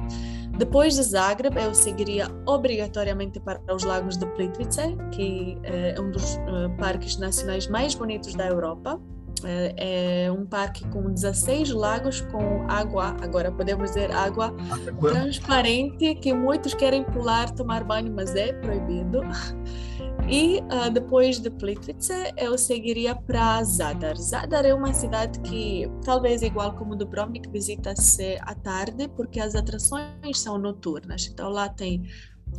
Depois 0.57 0.95
de 0.95 1.03
Zagreb, 1.03 1.57
eu 1.57 1.73
seguiria 1.73 2.27
obrigatoriamente 2.45 3.41
para 3.41 3.61
os 3.75 3.83
lagos 3.83 4.17
de 4.17 4.25
Plitvice, 4.27 4.95
que 5.11 5.57
é 5.63 5.99
um 5.99 6.09
dos 6.09 6.37
parques 6.77 7.17
nacionais 7.17 7.67
mais 7.67 7.93
bonitos 7.93 8.33
da 8.35 8.47
Europa. 8.47 8.99
É, 9.43 10.25
é, 10.25 10.31
um 10.31 10.45
parque 10.45 10.87
com 10.87 11.11
16 11.11 11.71
lagos 11.71 12.21
com 12.21 12.63
água, 12.69 13.15
agora 13.21 13.51
podemos 13.51 13.91
dizer 13.91 14.11
água 14.11 14.55
transparente, 14.99 16.15
que 16.15 16.33
muitos 16.33 16.73
querem 16.73 17.03
pular, 17.03 17.51
tomar 17.51 17.83
banho, 17.83 18.11
mas 18.13 18.35
é 18.35 18.53
proibido. 18.53 19.21
E 20.29 20.59
uh, 20.59 20.91
depois 20.91 21.39
de 21.39 21.49
Plitvice, 21.49 22.11
eu 22.35 22.57
seguiria 22.57 23.15
para 23.15 23.63
Zadar. 23.63 24.17
Zadar 24.17 24.65
é 24.65 24.73
uma 24.73 24.93
cidade 24.93 25.39
que, 25.39 25.89
talvez 26.03 26.41
igual 26.41 26.73
como 26.73 26.97
Dubrovnik, 26.97 27.49
visita-se 27.49 28.37
à 28.41 28.53
tarde, 28.53 29.07
porque 29.15 29.39
as 29.39 29.55
atrações 29.55 30.37
são 30.37 30.57
noturnas. 30.57 31.29
Então 31.31 31.49
lá 31.49 31.69
tem 31.69 32.03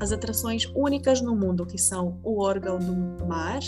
as 0.00 0.12
atrações 0.12 0.66
únicas 0.74 1.20
no 1.20 1.34
mundo, 1.34 1.66
que 1.66 1.78
são 1.78 2.18
o 2.22 2.42
órgão 2.42 2.78
do 2.78 3.26
mar, 3.26 3.60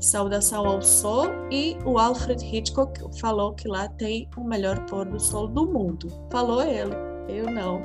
Saudação 0.00 0.66
ao 0.66 0.82
Sol 0.82 1.26
e 1.50 1.76
o 1.84 1.98
Alfred 1.98 2.44
Hitchcock 2.44 3.00
falou 3.18 3.54
que 3.54 3.68
lá 3.68 3.88
tem 3.88 4.28
o 4.36 4.44
melhor 4.44 4.84
pôr 4.86 5.06
do 5.06 5.20
sol 5.20 5.48
do 5.48 5.66
mundo. 5.66 6.08
Falou 6.30 6.62
ele, 6.62 6.94
eu 7.28 7.50
não. 7.50 7.82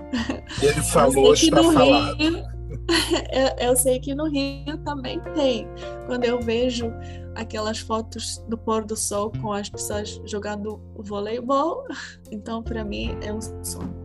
Ele 0.61 0.81
falou, 0.83 1.33
está 1.33 1.63
falado. 1.63 2.17
Rio, 2.17 2.37
eu, 3.31 3.69
eu 3.69 3.75
sei 3.75 3.99
que 3.99 4.15
no 4.15 4.27
Rio 4.29 4.77
também 4.83 5.19
tem. 5.35 5.67
Quando 6.07 6.25
eu 6.25 6.39
vejo 6.41 6.91
aquelas 7.35 7.79
fotos 7.79 8.43
do 8.49 8.57
pôr 8.57 8.83
do 8.83 8.95
sol 8.95 9.31
com 9.41 9.53
as 9.53 9.69
pessoas 9.69 10.21
jogando 10.25 10.81
voleibol, 10.95 11.85
então 12.31 12.63
para 12.63 12.83
mim 12.83 13.15
é 13.21 13.33
um 13.33 13.41
sonho 13.63 14.00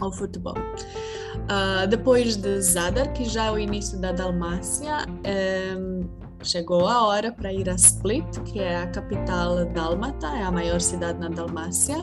ao 0.00 0.12
futebol. 0.12 0.54
Uh, 0.56 1.86
depois 1.88 2.36
de 2.36 2.60
Zadar, 2.60 3.12
que 3.12 3.24
já 3.24 3.46
é 3.46 3.50
o 3.50 3.58
início 3.58 3.98
da 4.00 4.12
Dalmácia, 4.12 5.06
um, 5.78 6.08
chegou 6.42 6.86
a 6.86 7.06
hora 7.06 7.32
para 7.32 7.52
ir 7.52 7.68
a 7.68 7.74
Split, 7.74 8.40
que 8.44 8.60
é 8.60 8.76
a 8.76 8.86
capital 8.86 9.64
dálmata, 9.66 10.26
é 10.28 10.42
a 10.42 10.50
maior 10.50 10.80
cidade 10.80 11.18
na 11.18 11.28
Dalmácia. 11.28 11.98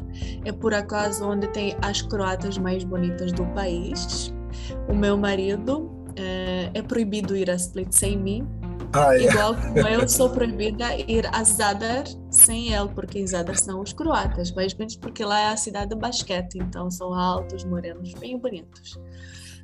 É 0.46 0.52
por 0.52 0.74
acaso 0.74 1.26
onde 1.26 1.48
tem 1.48 1.76
as 1.82 2.02
croatas 2.02 2.58
mais 2.58 2.84
bonitas 2.84 3.32
do 3.32 3.46
país. 3.48 4.34
O 4.88 4.94
meu 4.94 5.18
marido 5.18 5.92
é, 6.16 6.72
é 6.74 6.82
proibido 6.82 7.36
ir 7.36 7.50
a 7.50 7.56
Split 7.56 7.92
sem 7.92 8.18
mim. 8.18 8.48
Ah, 8.94 9.16
é. 9.16 9.24
Igual 9.24 9.56
como 9.56 9.88
eu 9.88 10.08
sou 10.08 10.30
proibida 10.30 10.96
ir 10.96 11.28
a 11.34 11.44
Zadar 11.44 12.06
sem 12.32 12.74
ele, 12.74 12.90
porque 12.90 13.20
em 13.20 13.28
Zadar 13.28 13.58
são 13.58 13.82
os 13.82 13.94
croatas, 13.94 14.52
mas 14.52 14.74
menos 14.74 14.96
porque 14.96 15.24
lá 15.24 15.40
é 15.40 15.48
a 15.50 15.58
cidade 15.58 15.90
de 15.90 15.96
basquete, 15.96 16.56
então 16.56 16.90
são 16.90 17.14
altos, 17.14 17.64
morenos, 17.64 18.14
bem 18.14 18.38
bonitos. 18.38 19.00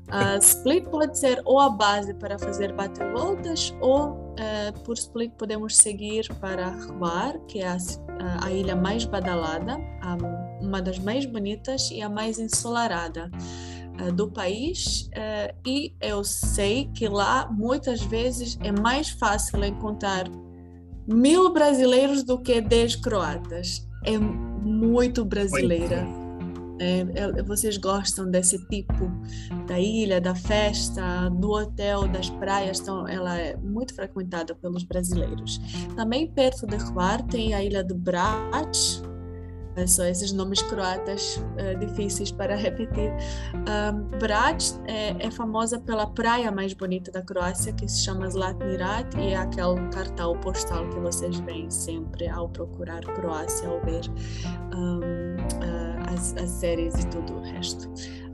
Uh, 0.09 0.37
split 0.41 0.85
pode 0.89 1.17
ser 1.17 1.41
ou 1.45 1.59
a 1.59 1.69
base 1.69 2.13
para 2.15 2.37
fazer 2.37 2.73
bate-voltas 2.73 3.73
ou 3.79 4.09
uh, 4.11 4.79
por 4.83 4.97
Split 4.97 5.31
podemos 5.37 5.77
seguir 5.77 6.27
para 6.41 6.71
Hvar, 6.99 7.39
que 7.47 7.59
é 7.59 7.69
a, 7.69 7.77
a, 8.43 8.51
ilha 8.51 8.75
mais 8.75 9.05
badalada, 9.05 9.77
uma 10.59 10.81
das 10.81 10.99
mais 10.99 11.25
bonitas 11.25 11.89
e 11.89 12.01
a 12.01 12.09
mais 12.09 12.37
ensolarada 12.37 13.31
do 14.11 14.29
país. 14.31 15.09
e 15.65 15.93
eu 16.01 16.23
sei 16.23 16.89
que 16.93 17.07
lá 17.07 17.49
muitas 17.51 18.01
vezes 18.01 18.57
é 18.61 18.71
mais 18.71 19.09
fácil 19.09 19.63
encontrar 19.63 20.25
mil 21.07 21.51
brasileiros 21.53 22.23
do 22.23 22.39
que 22.39 22.61
dez 22.61 22.95
croatas. 22.95 23.87
É 24.05 24.17
muito 24.17 25.23
brasileira. 25.23 26.05
É, 26.79 27.05
é, 27.15 27.43
vocês 27.43 27.77
gostam 27.77 28.29
desse 28.29 28.57
tipo 28.67 29.09
da 29.67 29.79
ilha, 29.79 30.19
da 30.19 30.35
festa, 30.35 31.29
do 31.29 31.51
hotel, 31.51 32.07
das 32.07 32.29
praias, 32.29 32.79
então 32.79 33.07
ela 33.07 33.37
é 33.37 33.55
muito 33.55 33.93
frequentada 33.95 34.55
pelos 34.55 34.83
brasileiros. 34.83 35.61
Também 35.95 36.29
perto 36.31 36.65
de 36.65 36.75
Hvar 36.91 37.21
tem 37.27 37.53
a 37.53 37.63
ilha 37.63 37.83
de 37.83 37.93
Brač, 37.93 39.01
só 39.87 40.05
esses 40.05 40.31
nomes 40.31 40.61
croatas 40.61 41.37
uh, 41.37 41.77
difíceis 41.79 42.31
para 42.31 42.55
repetir. 42.55 43.11
Um, 43.53 44.07
é, 44.87 45.27
é, 45.27 45.31
famosa 45.31 45.79
pela 45.79 46.07
praia 46.07 46.51
mais 46.51 46.73
bonita 46.73 47.11
da 47.11 47.21
Croácia, 47.21 47.73
que 47.73 47.87
se 47.87 48.03
chama 48.03 48.29
Zlatni 48.29 48.77
Rat, 48.77 49.15
e 49.17 49.29
é 49.29 49.35
aquele 49.35 49.87
cartão 49.89 50.39
postal 50.39 50.87
que 50.89 50.99
vocês 50.99 51.39
veem 51.39 51.69
sempre 51.69 52.27
ao 52.27 52.49
procurar 52.49 53.01
Croácia, 53.01 53.67
ao 53.67 53.81
ver 53.81 54.03
um, 54.75 54.99
uh, 54.99 56.13
as, 56.13 56.35
as 56.37 56.49
séries 56.49 56.95
e 56.95 57.07
tudo 57.07 57.33
o 57.33 57.41
resto. 57.41 57.89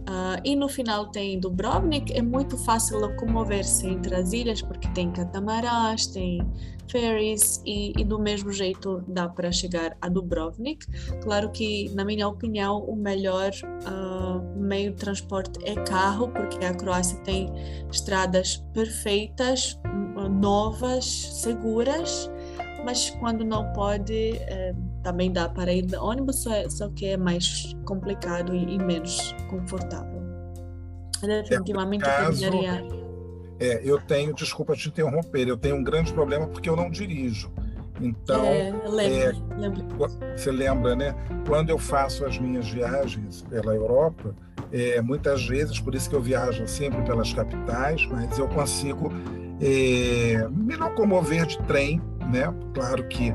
Uh, 0.10 0.42
e 0.44 0.56
no 0.56 0.68
final 0.68 1.12
tem 1.12 1.40
Dubrovnik, 1.40 2.12
é 2.18 2.22
muito 2.22 2.58
fácil 2.58 3.00
locomover-se 3.00 3.86
entre 3.86 4.16
as 4.16 4.34
ilhas 4.34 4.60
porque 4.60 4.88
tem 4.90 5.12
catamarãs, 5.12 6.08
tem 6.08 6.42
ferries 6.90 7.62
e, 7.64 7.94
e 7.96 8.04
do 8.04 8.18
mesmo 8.18 8.52
jeito 8.52 9.04
dá 9.08 9.30
para 9.30 9.52
chegar 9.52 9.96
a 10.02 10.10
Dubrovnik. 10.10 10.84
Claro 11.22 11.52
que, 11.52 11.92
na 11.94 12.04
minha 12.04 12.28
opinião, 12.28 12.80
o 12.86 12.96
melhor 12.96 13.52
uh, 13.64 14.60
meio 14.60 14.94
de 14.94 14.98
transporte 14.98 15.60
é 15.64 15.76
carro, 15.76 16.30
porque 16.30 16.66
a 16.66 16.74
Croácia 16.74 17.20
tem 17.20 17.48
estradas 17.92 18.58
perfeitas, 18.74 19.80
novas, 20.28 21.06
seguras, 21.06 22.30
mas 22.84 23.10
quando 23.12 23.44
não 23.44 23.72
pode, 23.74 24.38
eh, 24.38 24.74
também 25.04 25.32
dá 25.32 25.48
para 25.50 25.72
ir 25.74 25.86
de 25.86 25.96
ônibus, 25.96 26.44
só, 26.44 26.54
é, 26.54 26.70
só 26.70 26.90
que 26.90 27.08
é 27.08 27.18
mais 27.18 27.76
complicado 27.86 28.56
e, 28.56 28.76
e 28.76 28.78
menos 28.78 29.36
confortável. 29.50 30.20
Definitivamente 31.22 32.04
é, 32.04 32.08
caso, 32.08 32.46
eu 32.46 33.10
É, 33.60 33.82
eu 33.84 34.00
tenho, 34.02 34.34
desculpa 34.34 34.76
te 34.76 34.88
interromper, 34.88 35.48
eu 35.48 35.58
tenho 35.58 35.76
um 35.76 35.84
grande 35.84 36.14
problema 36.14 36.48
porque 36.48 36.70
eu 36.70 36.76
não 36.76 36.90
dirijo. 36.90 37.52
Então, 38.02 38.46
é, 38.46 38.72
lembro, 38.88 38.98
é, 38.98 39.58
lembro. 39.58 39.86
você 40.38 40.52
lembra, 40.52 40.96
né? 40.96 41.14
Quando 41.46 41.70
eu 41.70 41.78
faço 41.78 42.26
as 42.26 42.40
minhas 42.40 42.70
viagens 42.70 43.42
pela 43.50 43.76
Europa, 43.76 44.34
é, 44.72 45.02
muitas 45.02 45.46
vezes, 45.46 45.80
por 45.80 45.94
isso 45.94 46.10
que 46.10 46.16
eu 46.16 46.22
viajo 46.22 46.66
sempre 46.68 47.02
pelas 47.02 47.34
capitais, 47.34 48.06
mas 48.06 48.38
eu 48.38 48.48
consigo 48.48 49.12
é, 49.60 50.48
me 50.50 50.76
locomover 50.78 51.46
de 51.46 51.58
trem, 51.64 52.02
né? 52.30 52.54
Claro 52.74 53.08
que 53.08 53.34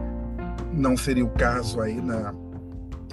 não 0.73 0.97
seria 0.97 1.25
o 1.25 1.31
caso 1.31 1.81
aí 1.81 2.01
na, 2.01 2.35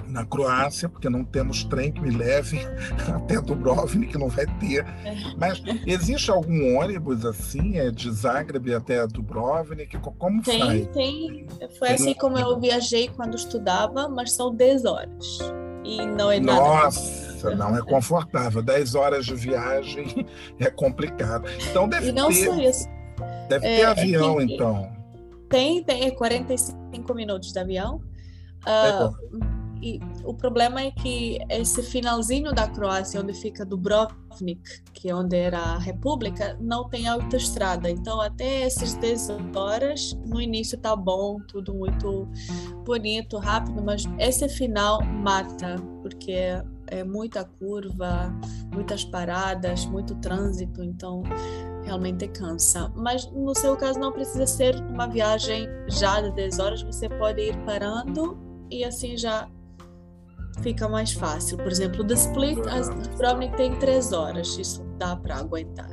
na 0.08 0.26
Croácia, 0.26 0.88
porque 0.88 1.08
não 1.08 1.24
temos 1.24 1.64
trem 1.64 1.90
que 1.90 2.00
me 2.00 2.10
leve 2.10 2.60
até 3.14 3.40
Dubrovnik, 3.40 4.12
que 4.12 4.18
não 4.18 4.28
vai 4.28 4.46
ter. 4.58 4.84
É. 5.04 5.14
Mas 5.36 5.62
existe 5.86 6.30
algum 6.30 6.78
ônibus 6.78 7.24
assim, 7.24 7.78
é 7.78 7.90
de 7.90 8.10
Zagreb 8.10 8.74
até 8.74 9.06
Dubrovnik? 9.06 9.98
Como 9.98 10.42
tem, 10.42 10.60
faz? 10.60 10.86
Tem, 10.88 11.46
Foi 11.78 11.88
tem 11.88 11.94
assim 11.94 12.10
um... 12.10 12.14
como 12.14 12.38
eu 12.38 12.60
viajei 12.60 13.08
quando 13.08 13.36
estudava, 13.36 14.08
mas 14.08 14.32
são 14.32 14.54
10 14.54 14.84
horas. 14.84 15.38
E 15.84 16.04
não 16.06 16.30
é 16.30 16.38
nada. 16.38 16.60
Nossa, 16.60 17.54
não 17.56 17.76
é 17.76 17.82
confortável. 17.82 18.62
10 18.62 18.94
horas 18.94 19.26
de 19.26 19.34
viagem 19.34 20.26
é 20.60 20.70
complicado. 20.70 21.48
Então 21.70 21.88
deve 21.88 22.10
e 22.10 22.12
não 22.12 22.28
ter. 22.28 22.44
Só 22.44 22.60
isso. 22.60 22.88
Deve 23.48 23.66
é, 23.66 23.76
ter 23.76 23.84
avião, 23.84 24.40
é 24.40 24.46
que... 24.46 24.54
então. 24.54 24.91
Tem, 25.52 25.84
tem 25.84 26.14
45 26.14 27.14
minutos 27.14 27.52
de 27.52 27.58
avião. 27.58 28.00
Uh, 28.66 29.62
e 29.82 30.00
o 30.24 30.32
problema 30.32 30.80
é 30.80 30.90
que 30.90 31.38
esse 31.50 31.82
finalzinho 31.82 32.54
da 32.54 32.66
Croácia, 32.66 33.20
onde 33.20 33.34
fica 33.34 33.62
Dubrovnik, 33.62 34.62
que 34.94 35.10
é 35.10 35.14
onde 35.14 35.36
era 35.36 35.58
a 35.58 35.78
República, 35.78 36.56
não 36.58 36.88
tem 36.88 37.06
autoestrada. 37.06 37.90
Então, 37.90 38.18
até 38.18 38.62
essas 38.62 38.94
10 38.94 39.28
horas, 39.54 40.16
no 40.24 40.40
início 40.40 40.78
tá 40.78 40.96
bom, 40.96 41.38
tudo 41.48 41.74
muito 41.74 42.26
bonito, 42.86 43.36
rápido, 43.36 43.82
mas 43.82 44.04
esse 44.18 44.48
final 44.48 45.02
mata, 45.04 45.76
porque 46.00 46.32
é 46.86 47.04
muita 47.04 47.44
curva, 47.44 48.32
muitas 48.72 49.04
paradas, 49.04 49.84
muito 49.84 50.14
trânsito, 50.14 50.82
então 50.82 51.22
realmente 51.84 52.28
cansa. 52.28 52.92
Mas 52.94 53.30
no 53.32 53.54
seu 53.54 53.76
caso 53.76 53.98
não 53.98 54.12
precisa 54.12 54.46
ser 54.46 54.76
uma 54.90 55.06
viagem 55.06 55.68
já 55.88 56.20
de 56.20 56.30
10 56.32 56.58
horas, 56.58 56.82
você 56.82 57.08
pode 57.08 57.40
ir 57.40 57.56
parando 57.64 58.38
e 58.70 58.84
assim 58.84 59.16
já 59.16 59.48
fica 60.62 60.88
mais 60.88 61.12
fácil. 61.12 61.56
Por 61.56 61.70
exemplo, 61.70 62.04
The 62.04 62.14
Split, 62.14 62.58
a 62.66 62.80
Dubrovnik 62.80 63.56
tem 63.56 63.74
3 63.76 64.12
horas, 64.12 64.56
isso 64.58 64.84
dá 64.98 65.16
para 65.16 65.36
aguentar. 65.36 65.90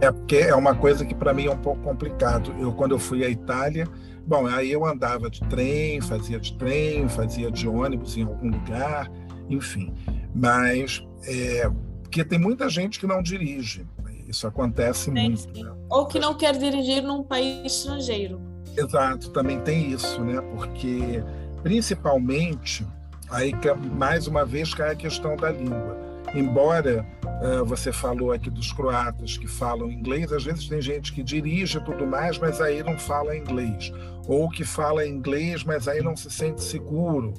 É 0.00 0.12
porque 0.12 0.36
é 0.36 0.54
uma 0.54 0.74
coisa 0.74 1.04
que 1.04 1.14
para 1.14 1.34
mim 1.34 1.46
é 1.46 1.50
um 1.50 1.58
pouco 1.58 1.82
complicado. 1.82 2.54
Eu 2.58 2.72
quando 2.72 2.92
eu 2.92 2.98
fui 2.98 3.24
à 3.24 3.28
Itália, 3.28 3.86
bom, 4.26 4.46
aí 4.46 4.70
eu 4.70 4.84
andava 4.84 5.28
de 5.28 5.40
trem, 5.48 6.00
fazia 6.00 6.38
de 6.38 6.56
trem, 6.56 7.08
fazia 7.08 7.50
de 7.50 7.68
ônibus 7.68 8.16
em 8.16 8.22
algum 8.22 8.48
lugar, 8.48 9.10
enfim. 9.48 9.92
Mas 10.32 11.04
é, 11.24 11.68
porque 12.02 12.24
tem 12.24 12.38
muita 12.38 12.68
gente 12.68 13.00
que 13.00 13.06
não 13.06 13.22
dirige. 13.22 13.86
Isso 14.28 14.46
acontece 14.46 15.10
muito. 15.10 15.64
Né? 15.64 15.72
Ou 15.88 16.06
que 16.06 16.18
não 16.18 16.34
quer 16.34 16.56
dirigir 16.56 17.02
num 17.02 17.24
país 17.24 17.72
estrangeiro. 17.72 18.40
Exato, 18.76 19.30
também 19.30 19.58
tem 19.60 19.90
isso, 19.90 20.22
né? 20.22 20.40
Porque 20.54 21.24
principalmente 21.62 22.86
aí 23.30 23.52
mais 23.92 24.26
uma 24.26 24.44
vez 24.44 24.74
cai 24.74 24.92
a 24.92 24.94
questão 24.94 25.34
da 25.34 25.50
língua. 25.50 25.96
Embora 26.34 27.06
uh, 27.24 27.64
você 27.64 27.90
falou 27.90 28.32
aqui 28.32 28.50
dos 28.50 28.70
croatas 28.70 29.38
que 29.38 29.48
falam 29.48 29.90
inglês, 29.90 30.30
às 30.30 30.44
vezes 30.44 30.68
tem 30.68 30.80
gente 30.80 31.12
que 31.12 31.22
dirige 31.22 31.78
e 31.78 31.84
tudo 31.84 32.06
mais, 32.06 32.38
mas 32.38 32.60
aí 32.60 32.82
não 32.82 32.98
fala 32.98 33.34
inglês, 33.34 33.90
ou 34.26 34.50
que 34.50 34.62
fala 34.62 35.06
inglês, 35.06 35.64
mas 35.64 35.88
aí 35.88 36.02
não 36.02 36.14
se 36.14 36.30
sente 36.30 36.62
seguro 36.62 37.32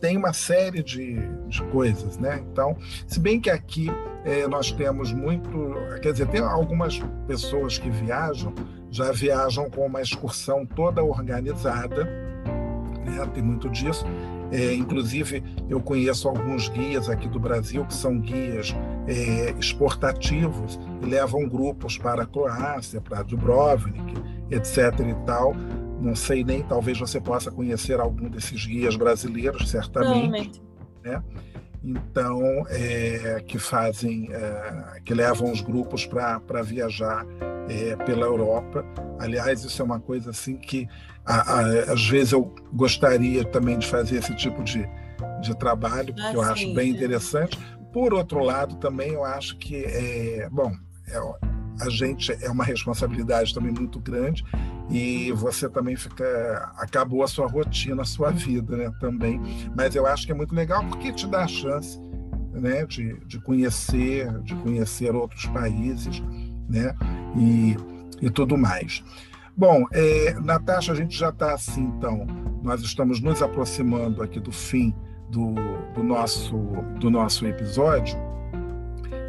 tem 0.00 0.16
uma 0.16 0.32
série 0.32 0.82
de, 0.82 1.16
de 1.48 1.62
coisas, 1.64 2.18
né? 2.18 2.42
Então, 2.50 2.76
se 3.06 3.18
bem 3.20 3.40
que 3.40 3.50
aqui 3.50 3.90
é, 4.24 4.46
nós 4.46 4.70
temos 4.72 5.12
muito, 5.12 5.50
quer 6.02 6.12
dizer, 6.12 6.26
tem 6.28 6.40
algumas 6.40 7.00
pessoas 7.26 7.78
que 7.78 7.90
viajam, 7.90 8.52
já 8.90 9.12
viajam 9.12 9.68
com 9.70 9.86
uma 9.86 10.00
excursão 10.00 10.66
toda 10.66 11.02
organizada, 11.02 12.04
né? 13.04 13.30
Tem 13.32 13.42
muito 13.42 13.68
disso. 13.68 14.04
É, 14.50 14.74
inclusive, 14.74 15.42
eu 15.68 15.80
conheço 15.80 16.28
alguns 16.28 16.68
guias 16.68 17.08
aqui 17.08 17.28
do 17.28 17.40
Brasil 17.40 17.84
que 17.84 17.94
são 17.94 18.20
guias 18.20 18.74
é, 19.06 19.54
exportativos 19.58 20.78
e 21.02 21.06
levam 21.06 21.48
grupos 21.48 21.98
para 21.98 22.22
a 22.22 22.26
Croácia, 22.26 23.00
para 23.00 23.22
Dubrovnik, 23.22 24.14
etc. 24.50 25.00
e 25.00 25.14
tal 25.26 25.54
não 26.04 26.14
sei 26.14 26.44
nem, 26.44 26.62
talvez 26.62 26.98
você 26.98 27.20
possa 27.20 27.50
conhecer 27.50 27.98
algum 27.98 28.28
desses 28.28 28.66
guias 28.66 28.94
brasileiros, 28.94 29.70
certamente. 29.70 30.62
Né? 31.02 31.22
Então, 31.82 32.40
é, 32.68 33.42
que 33.46 33.58
fazem, 33.58 34.28
é, 34.30 35.00
que 35.04 35.14
levam 35.14 35.50
os 35.50 35.60
grupos 35.60 36.06
para 36.06 36.62
viajar 36.62 37.26
é, 37.68 37.96
pela 38.04 38.26
Europa. 38.26 38.84
Aliás, 39.18 39.64
isso 39.64 39.80
é 39.80 39.84
uma 39.84 40.00
coisa 40.00 40.30
assim 40.30 40.56
que 40.56 40.86
a, 41.24 41.60
a, 41.60 41.92
às 41.92 42.06
vezes 42.06 42.32
eu 42.32 42.54
gostaria 42.72 43.44
também 43.44 43.78
de 43.78 43.86
fazer 43.86 44.16
esse 44.18 44.34
tipo 44.36 44.62
de, 44.62 44.86
de 45.40 45.56
trabalho, 45.56 46.14
porque 46.14 46.28
ah, 46.28 46.32
eu 46.34 46.42
acho 46.42 46.74
bem 46.74 46.90
interessante. 46.90 47.58
Por 47.92 48.12
outro 48.12 48.42
lado, 48.42 48.76
também 48.76 49.12
eu 49.12 49.24
acho 49.24 49.56
que 49.56 49.84
é 49.84 50.48
bom. 50.50 50.72
A 51.80 51.88
gente 51.88 52.32
é 52.40 52.50
uma 52.50 52.64
responsabilidade 52.64 53.52
também 53.52 53.72
muito 53.72 53.98
grande 53.98 54.44
e 54.90 55.32
você 55.32 55.68
também 55.68 55.96
fica 55.96 56.72
acabou 56.76 57.22
a 57.22 57.26
sua 57.26 57.46
rotina, 57.46 58.02
a 58.02 58.04
sua 58.04 58.30
vida, 58.30 58.76
né, 58.76 58.92
também. 59.00 59.40
Mas 59.76 59.94
eu 59.94 60.06
acho 60.06 60.26
que 60.26 60.32
é 60.32 60.34
muito 60.34 60.54
legal 60.54 60.84
porque 60.86 61.12
te 61.12 61.26
dá 61.26 61.44
a 61.44 61.48
chance, 61.48 61.98
né, 62.52 62.86
de, 62.86 63.18
de 63.26 63.40
conhecer, 63.40 64.30
de 64.42 64.54
conhecer 64.56 65.14
outros 65.14 65.46
países, 65.46 66.22
né, 66.68 66.94
e, 67.36 67.76
e 68.22 68.30
tudo 68.30 68.56
mais. 68.56 69.02
Bom, 69.56 69.84
é, 69.92 70.34
Natasha, 70.40 70.92
a 70.92 70.94
gente 70.96 71.16
já 71.16 71.28
está 71.28 71.54
assim, 71.54 71.82
então, 71.96 72.26
nós 72.62 72.82
estamos 72.82 73.20
nos 73.20 73.40
aproximando 73.40 74.22
aqui 74.22 74.40
do 74.40 74.50
fim 74.50 74.94
do, 75.30 75.54
do 75.94 76.02
nosso 76.02 76.56
do 76.98 77.10
nosso 77.10 77.46
episódio. 77.46 78.16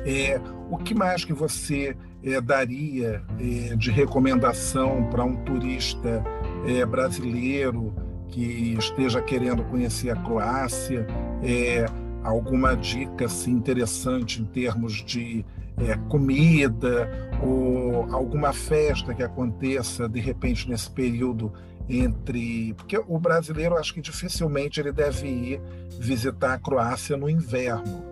É, 0.05 0.39
o 0.69 0.77
que 0.77 0.93
mais 0.93 1.25
que 1.25 1.33
você 1.33 1.95
é, 2.25 2.41
daria 2.41 3.21
é, 3.39 3.75
de 3.75 3.91
recomendação 3.91 5.07
para 5.09 5.23
um 5.23 5.35
turista 5.35 6.23
é, 6.67 6.83
brasileiro 6.85 7.93
que 8.29 8.75
esteja 8.79 9.21
querendo 9.21 9.63
conhecer 9.65 10.09
a 10.09 10.15
Croácia? 10.15 11.05
É, 11.43 11.85
alguma 12.23 12.75
dica 12.75 13.25
assim, 13.25 13.51
interessante 13.51 14.41
em 14.41 14.45
termos 14.45 14.93
de 15.05 15.45
é, 15.77 15.95
comida 16.09 17.09
ou 17.43 18.11
alguma 18.11 18.51
festa 18.51 19.13
que 19.13 19.21
aconteça 19.21 20.09
de 20.09 20.19
repente 20.19 20.67
nesse 20.67 20.89
período 20.89 21.53
entre? 21.87 22.73
Porque 22.73 22.97
o 22.97 23.19
brasileiro 23.19 23.77
acho 23.77 23.93
que 23.93 24.01
dificilmente 24.01 24.79
ele 24.79 24.91
deve 24.91 25.27
ir 25.27 25.61
visitar 25.99 26.55
a 26.55 26.59
Croácia 26.59 27.15
no 27.15 27.29
inverno. 27.29 28.03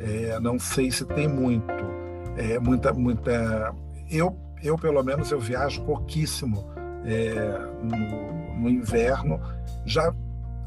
É, 0.00 0.40
não 0.40 0.58
sei 0.58 0.90
se 0.90 1.04
tem 1.06 1.28
muito 1.28 1.93
é, 2.36 2.58
muita, 2.58 2.92
muita. 2.92 3.74
Eu, 4.10 4.36
eu 4.62 4.78
pelo 4.78 5.02
menos 5.02 5.30
eu 5.30 5.40
viajo 5.40 5.82
pouquíssimo 5.82 6.64
é, 7.04 7.34
no, 7.82 8.60
no, 8.60 8.70
inverno. 8.70 9.40
Já 9.84 10.12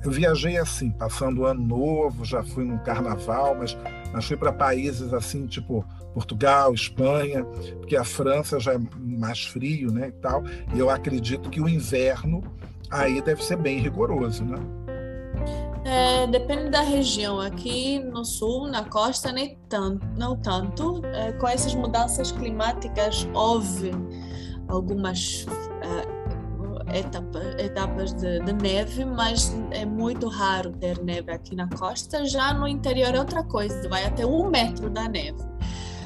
eu 0.03 0.11
viajei 0.11 0.57
assim, 0.57 0.91
passando 0.91 1.41
o 1.41 1.45
ano 1.45 1.65
novo, 1.65 2.23
já 2.23 2.43
fui 2.43 2.63
num 2.63 2.77
carnaval, 2.77 3.55
mas, 3.57 3.75
mas 4.13 4.25
fui 4.25 4.37
para 4.37 4.53
países 4.53 5.11
assim, 5.13 5.47
tipo 5.47 5.83
Portugal, 6.13 6.73
Espanha, 6.73 7.43
porque 7.79 7.95
a 7.95 8.03
França 8.03 8.59
já 8.59 8.73
é 8.73 8.79
mais 8.95 9.45
frio, 9.45 9.91
né, 9.91 10.09
e 10.09 10.11
tal. 10.13 10.43
E 10.73 10.79
eu 10.79 10.89
acredito 10.89 11.49
que 11.49 11.59
o 11.59 11.67
inverno 11.67 12.43
aí 12.89 13.21
deve 13.21 13.43
ser 13.43 13.57
bem 13.57 13.79
rigoroso, 13.79 14.45
né? 14.45 14.57
É, 15.87 16.27
depende 16.27 16.69
da 16.69 16.81
região. 16.81 17.39
Aqui 17.39 17.99
no 17.99 18.25
sul, 18.25 18.67
na 18.67 18.83
costa, 18.83 19.31
nem 19.31 19.57
tanto, 19.69 20.05
não 20.17 20.35
tanto. 20.35 21.01
É, 21.05 21.31
com 21.31 21.47
essas 21.47 21.73
mudanças 21.73 22.29
climáticas, 22.29 23.25
houve 23.33 23.91
algumas 24.67 25.45
é, 25.81 26.99
etapa, 26.99 27.39
etapas 27.57 28.13
de, 28.13 28.39
de, 28.41 28.51
neve, 28.51 29.05
mas 29.05 29.55
é 29.71 29.85
muito 29.85 30.27
raro 30.27 30.73
ter 30.73 31.01
neve 31.01 31.31
aqui 31.31 31.55
na 31.55 31.69
costa. 31.69 32.25
Já 32.25 32.53
no 32.53 32.67
interior 32.67 33.15
é 33.15 33.19
outra 33.19 33.41
coisa, 33.45 33.87
vai 33.87 34.03
até 34.03 34.25
um 34.25 34.49
metro 34.49 34.89
da 34.89 35.07
neve. 35.07 35.41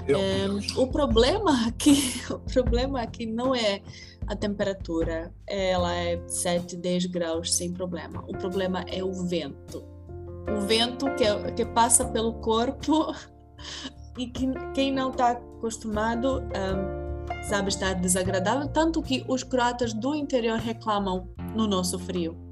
É, 0.08 0.80
o 0.80 0.88
problema 0.88 1.68
aqui, 1.68 2.22
o 2.30 2.40
problema 2.40 3.02
aqui 3.02 3.26
não 3.26 3.56
é 3.56 3.82
a 4.28 4.36
temperatura 4.36 5.34
ela 5.48 5.94
é 5.94 6.22
7, 6.28 6.76
10 6.76 7.06
graus 7.08 7.54
sem 7.54 7.72
problema. 7.74 8.24
O 8.28 8.38
problema 8.38 8.84
é 8.88 9.04
o 9.04 9.12
vento. 9.14 9.84
O 10.50 10.62
vento 10.62 11.06
que, 11.16 11.52
que 11.54 11.66
passa 11.66 12.06
pelo 12.06 12.34
corpo 12.36 13.14
e 14.18 14.28
que 14.28 14.48
quem 14.74 14.92
não 14.92 15.12
está 15.12 15.32
acostumado 15.32 16.42
um, 16.42 17.44
sabe 17.44 17.70
estar 17.70 17.94
desagradável, 17.94 18.68
tanto 18.68 19.02
que 19.02 19.24
os 19.28 19.44
croatas 19.44 19.94
do 19.94 20.16
interior 20.16 20.58
reclamam 20.58 21.30
no 21.56 21.68
nosso 21.68 21.98
frio. 22.00 22.51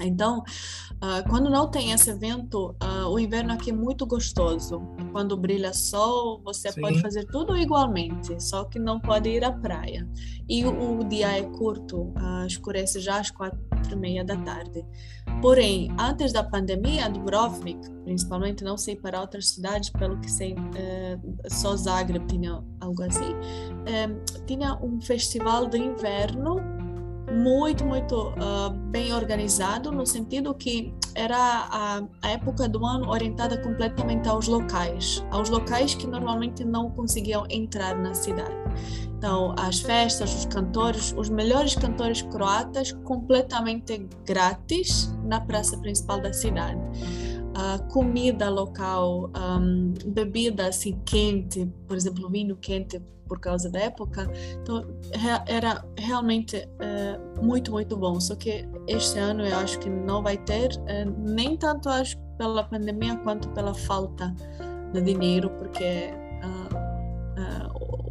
Então, 0.00 0.38
uh, 0.38 1.28
quando 1.28 1.50
não 1.50 1.68
tem 1.70 1.92
esse 1.92 2.12
vento, 2.12 2.76
uh, 2.82 3.08
o 3.08 3.18
inverno 3.18 3.52
aqui 3.52 3.70
é 3.70 3.72
muito 3.72 4.06
gostoso. 4.06 4.80
Quando 5.12 5.36
brilha 5.36 5.72
sol, 5.72 6.40
você 6.44 6.70
Sim. 6.72 6.80
pode 6.80 7.00
fazer 7.00 7.24
tudo 7.26 7.56
igualmente, 7.56 8.40
só 8.42 8.64
que 8.64 8.78
não 8.78 9.00
pode 9.00 9.28
ir 9.28 9.44
à 9.44 9.52
praia. 9.52 10.08
E 10.48 10.64
o, 10.64 11.00
o 11.00 11.04
dia 11.04 11.38
é 11.38 11.42
curto, 11.42 12.02
uh, 12.02 12.46
escurece 12.46 13.00
já 13.00 13.20
às 13.20 13.30
quatro 13.30 13.58
e 13.90 13.96
meia 13.96 14.24
da 14.24 14.36
tarde. 14.36 14.84
Porém, 15.40 15.88
antes 15.98 16.32
da 16.32 16.42
pandemia, 16.42 17.08
Dubrovnik, 17.08 17.88
principalmente, 18.04 18.64
não 18.64 18.76
sei 18.76 18.96
para 18.96 19.20
outras 19.20 19.50
cidades, 19.50 19.90
pelo 19.90 20.18
que 20.20 20.30
sei, 20.30 20.54
uh, 20.54 21.50
só 21.50 21.76
Zagreb 21.76 22.26
tinha 22.26 22.62
algo 22.80 23.02
assim, 23.02 23.32
uh, 23.32 24.44
tinha 24.46 24.74
um 24.82 25.00
festival 25.00 25.66
de 25.66 25.78
inverno 25.78 26.56
muito, 27.32 27.84
muito 27.84 28.30
uh, 28.30 28.70
bem 28.90 29.12
organizado, 29.12 29.92
no 29.92 30.06
sentido 30.06 30.54
que 30.54 30.94
era 31.14 31.36
a, 31.36 32.02
a, 32.22 32.30
época 32.30 32.68
do 32.68 32.84
ano 32.84 33.10
orientada 33.10 33.60
completamente 33.60 34.28
aos 34.28 34.46
locais, 34.46 35.24
aos 35.30 35.48
locais 35.48 35.94
que 35.94 36.06
normalmente 36.06 36.64
não 36.64 36.90
conseguiam 36.90 37.46
entrar 37.50 37.96
na 37.96 38.14
cidade. 38.14 38.54
Então, 39.16 39.54
as 39.58 39.80
festas, 39.80 40.32
os 40.34 40.46
cantores, 40.46 41.12
os 41.16 41.28
melhores 41.28 41.74
cantores 41.74 42.22
croatas, 42.22 42.92
completamente 43.04 44.08
grátis 44.24 45.12
na 45.24 45.40
praça 45.40 45.76
principal 45.78 46.20
da 46.20 46.32
cidade. 46.32 46.80
Uh, 47.58 47.82
comida 47.88 48.48
local, 48.48 49.32
um, 49.36 49.92
bebida 50.06 50.68
assim 50.68 50.96
quente, 51.04 51.66
por 51.88 51.96
exemplo, 51.96 52.30
vinho 52.30 52.56
quente 52.56 53.02
por 53.28 53.38
causa 53.38 53.70
da 53.70 53.80
época. 53.80 54.30
Então, 54.62 54.84
era 55.46 55.84
realmente 55.96 56.56
uh, 56.56 57.44
muito, 57.44 57.70
muito 57.70 57.96
bom. 57.96 58.18
Só 58.20 58.34
que 58.34 58.66
este 58.88 59.18
ano 59.18 59.46
eu 59.46 59.56
acho 59.58 59.78
que 59.78 59.90
não 59.90 60.22
vai 60.22 60.38
ter, 60.38 60.70
uh, 60.72 61.30
nem 61.30 61.56
tanto 61.56 61.88
acho 61.88 62.16
pela 62.38 62.64
pandemia 62.64 63.16
quanto 63.16 63.48
pela 63.50 63.74
falta 63.74 64.34
de 64.92 65.02
dinheiro, 65.02 65.50
porque 65.50 66.10
uh, 66.42 66.78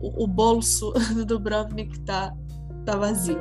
o, 0.01 0.23
o, 0.23 0.27
bolso 0.27 0.93
do 1.15 1.25
Dubrovnik 1.25 1.97
está 1.97 2.35
tá 2.85 2.95
vazio. 2.95 3.39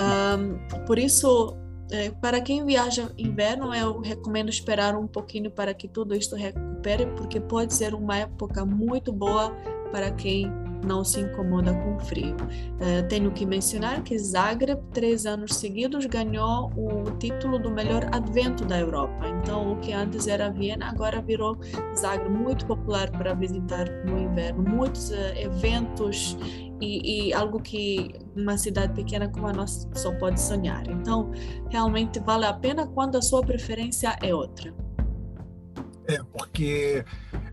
Um, 0.00 0.84
por 0.86 0.98
isso, 0.98 1.56
é, 1.90 2.10
para 2.10 2.40
quem 2.40 2.64
viaja 2.64 3.10
inverno, 3.18 3.74
eu 3.74 4.00
recomendo 4.00 4.48
esperar 4.48 4.96
um 4.96 5.06
pouquinho 5.06 5.50
para 5.50 5.74
que 5.74 5.86
tudo 5.86 6.14
isto 6.14 6.34
recupere, 6.34 7.06
porque 7.16 7.40
pode 7.40 7.74
ser 7.74 7.94
uma 7.94 8.18
época 8.18 8.64
muito 8.64 9.12
boa 9.12 9.50
para 9.90 10.10
quem 10.10 10.50
não 10.84 11.04
se 11.04 11.20
incomoda 11.20 11.72
com 11.74 11.98
frio. 12.00 12.36
Uh, 12.36 13.06
tenho 13.08 13.30
que 13.30 13.46
mencionar 13.46 14.02
que 14.02 14.18
Zagreb, 14.18 14.80
três 14.92 15.26
anos 15.26 15.54
seguidos, 15.56 16.06
ganhou 16.06 16.70
o 16.76 17.10
título 17.18 17.58
do 17.58 17.70
melhor 17.70 18.08
advento 18.12 18.64
da 18.64 18.78
Europa. 18.78 19.26
Então, 19.40 19.72
o 19.72 19.76
que 19.76 19.92
antes 19.92 20.26
era 20.26 20.50
Viena, 20.50 20.88
agora 20.88 21.20
virou 21.20 21.56
Zagreb, 21.96 22.30
muito 22.30 22.66
popular 22.66 23.10
para 23.10 23.34
visitar 23.34 23.88
no 24.04 24.18
inverno. 24.18 24.62
Muitos 24.62 25.10
uh, 25.10 25.14
eventos 25.36 26.36
e, 26.80 27.28
e, 27.28 27.32
algo 27.32 27.60
que 27.60 28.12
uma 28.36 28.58
cidade 28.58 28.92
pequena 28.94 29.28
como 29.28 29.46
a 29.46 29.52
nossa 29.52 29.88
só 29.94 30.12
pode 30.18 30.40
sonhar. 30.40 30.86
Então, 30.88 31.30
realmente 31.70 32.20
vale 32.20 32.44
a 32.44 32.52
pena 32.52 32.86
quando 32.86 33.16
a 33.16 33.22
sua 33.22 33.42
preferência 33.42 34.16
é 34.22 34.34
outra. 34.34 34.83
É, 36.06 36.18
porque 36.32 37.04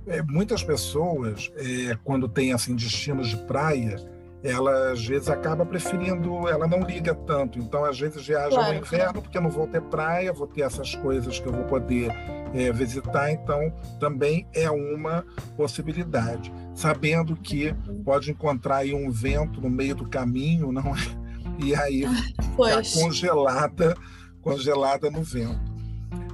é, 0.08 0.22
muitas 0.22 0.64
pessoas, 0.64 1.52
é, 1.56 1.98
quando 2.04 2.28
tem 2.28 2.54
assim 2.54 2.76
destinos 2.76 3.30
de 3.30 3.38
praia, 3.38 3.96
ela 4.44 4.92
às 4.92 5.06
vezes 5.06 5.30
acaba 5.30 5.66
preferindo, 5.66 6.48
ela 6.48 6.68
não 6.68 6.82
liga 6.82 7.14
tanto. 7.14 7.60
Então, 7.60 7.86
às 7.86 8.00
vezes 8.00 8.26
viaja 8.26 8.50
claro. 8.50 8.74
no 8.74 8.80
inverno 8.80 9.22
porque 9.22 9.38
eu 9.38 9.42
não 9.42 9.50
vou 9.50 9.68
ter 9.68 9.82
praia, 9.82 10.34
vou 10.34 10.48
ter 10.48 10.62
essas 10.62 10.96
coisas 10.96 11.40
que 11.40 11.48
eu 11.48 11.54
vou 11.54 11.64
poder 11.66 12.12
é, 12.54 12.72
visitar. 12.72 13.32
Então, 13.32 13.72
também 14.00 14.48
é 14.54 14.70
uma 14.70 15.24
possibilidade, 15.56 16.52
sabendo 16.74 17.36
que 17.36 17.74
pode 18.04 18.32
encontrar 18.32 18.78
aí 18.78 18.94
um 18.94 19.12
vento 19.12 19.62
no 19.62 19.70
meio 19.70 19.96
do 19.96 20.10
caminho, 20.10 20.72
não 20.72 20.96
é? 20.96 21.22
E 21.64 21.76
aí 21.76 22.04
ficar 22.42 22.82
congelada, 23.00 23.96
congelada 24.42 25.12
no 25.12 25.22
vento. 25.22 25.71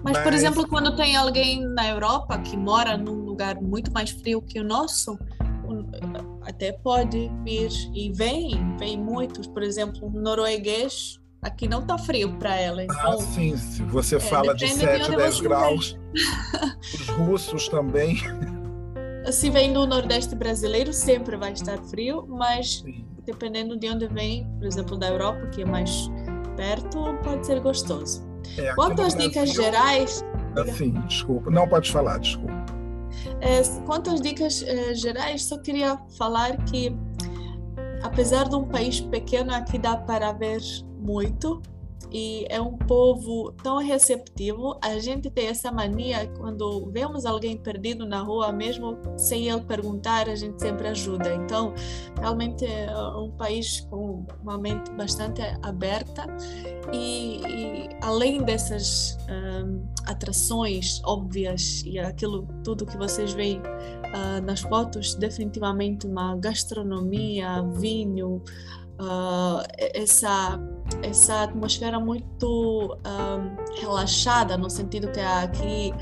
Mas, 0.08 0.14
Mas, 0.16 0.24
por 0.24 0.34
exemplo, 0.34 0.68
quando 0.70 0.96
tem 0.96 1.18
alguém 1.18 1.62
na 1.74 1.86
Europa 1.90 2.38
que 2.40 2.56
mora 2.56 2.98
num 2.98 3.26
lugar 3.26 3.62
muito 3.62 3.92
mais 3.92 4.10
frio 4.10 4.42
que 4.42 4.58
o 4.58 4.64
nosso, 4.64 5.20
até 6.44 6.72
pode 6.72 7.30
vir 7.44 7.70
e 7.94 8.10
vem, 8.14 8.78
vem 8.78 8.98
muitos. 8.98 9.48
Por 9.48 9.62
exemplo, 9.62 10.08
um 10.08 10.22
norueguês 10.22 11.20
aqui 11.42 11.68
não 11.68 11.86
tá 11.86 11.98
frio 11.98 12.38
para 12.40 12.56
ela. 12.56 12.84
Ah, 12.84 12.86
então, 12.86 13.12
ah, 13.12 13.18
sim. 13.18 13.58
Se 13.58 13.84
você 13.84 14.16
é, 14.16 14.20
fala 14.22 14.56
de 14.56 14.70
7, 14.70 15.14
10 15.14 15.42
graus, 15.42 15.98
os 16.82 17.08
russos 17.10 17.68
também. 17.68 18.16
Se 19.30 19.50
vem 19.50 19.74
do 19.74 19.86
Nordeste 19.86 20.34
brasileiro, 20.36 20.94
sempre 20.94 21.36
vai 21.36 21.52
estar 21.52 21.78
frio, 21.84 22.26
mas 22.30 22.78
sim. 22.78 23.06
dependendo 23.26 23.78
de 23.78 23.90
onde 23.90 24.08
vem, 24.08 24.50
por 24.58 24.66
exemplo, 24.66 24.98
da 24.98 25.10
Europa, 25.10 25.48
que 25.48 25.64
é 25.64 25.66
mais 25.66 26.10
perto, 26.56 26.98
pode 27.26 27.46
ser 27.46 27.60
gostoso. 27.60 28.27
É, 28.58 28.74
quanto 28.74 29.02
às 29.02 29.16
dicas 29.16 29.52
gerais. 29.54 30.24
Assim, 30.56 30.92
desculpa. 31.08 31.50
Não 31.52 31.68
pode 31.68 31.92
falar, 31.92 32.20
desculpa. 32.20 32.66
É, 33.42 33.62
quanto 33.86 34.10
às 34.10 34.22
dicas 34.22 34.64
é, 34.64 34.94
gerais, 34.94 35.44
só 35.44 35.58
queria 35.58 35.98
falar 36.18 36.58
que 36.66 36.96
apesar 38.02 38.48
de 38.48 38.56
um 38.56 38.66
país 38.66 39.02
pequeno, 39.02 39.54
aqui 39.54 39.78
dá 39.78 39.98
para 39.98 40.32
ver 40.34 40.62
muito 41.00 41.62
e 42.12 42.46
é 42.50 42.62
um 42.62 42.78
povo 42.78 43.52
tão 43.64 43.78
receptivo. 43.78 44.78
A 44.82 44.98
gente 45.00 45.30
tem 45.30 45.48
essa 45.48 45.72
mania 45.72 46.28
quando 46.38 46.90
vemos 46.92 47.26
alguém 47.26 47.58
perdido 47.58 48.06
na 48.06 48.22
rua, 48.22 48.52
mesmo 48.52 48.98
sem 49.18 49.50
ele 49.50 49.62
perguntar, 49.62 50.30
a 50.30 50.36
gente 50.36 50.60
sempre 50.62 50.88
ajuda. 50.88 51.34
Então, 51.36 51.74
realmente 52.20 52.66
é 52.66 52.96
um 53.18 53.32
país 53.32 53.82
com 53.82 54.26
uma 54.42 54.58
mente 54.58 54.92
bastante 54.92 55.42
aberta 55.62 56.26
e, 56.94 57.42
e 57.46 57.90
além 58.02 58.42
dessas 58.42 59.18
um, 59.30 59.86
atrações 60.06 61.02
óbvias 61.04 61.84
e 61.86 62.00
aquilo 62.00 62.48
tudo 62.64 62.86
que 62.86 62.98
vocês 62.98 63.34
veem 63.34 63.60
uh, 63.60 64.42
nas 64.44 64.62
fotos, 64.62 65.16
definitivamente 65.16 66.08
uma 66.08 66.36
gastronomia, 66.38 67.62
vinho, 67.74 68.42
uh, 69.00 69.64
essa 69.94 70.60
essa 71.04 71.44
atmosfera 71.44 72.00
muito 72.00 72.98
um, 73.06 73.80
relaxada 73.80 74.58
no 74.58 74.70
sentido 74.70 75.12
que 75.12 75.20
aqui 75.20 75.94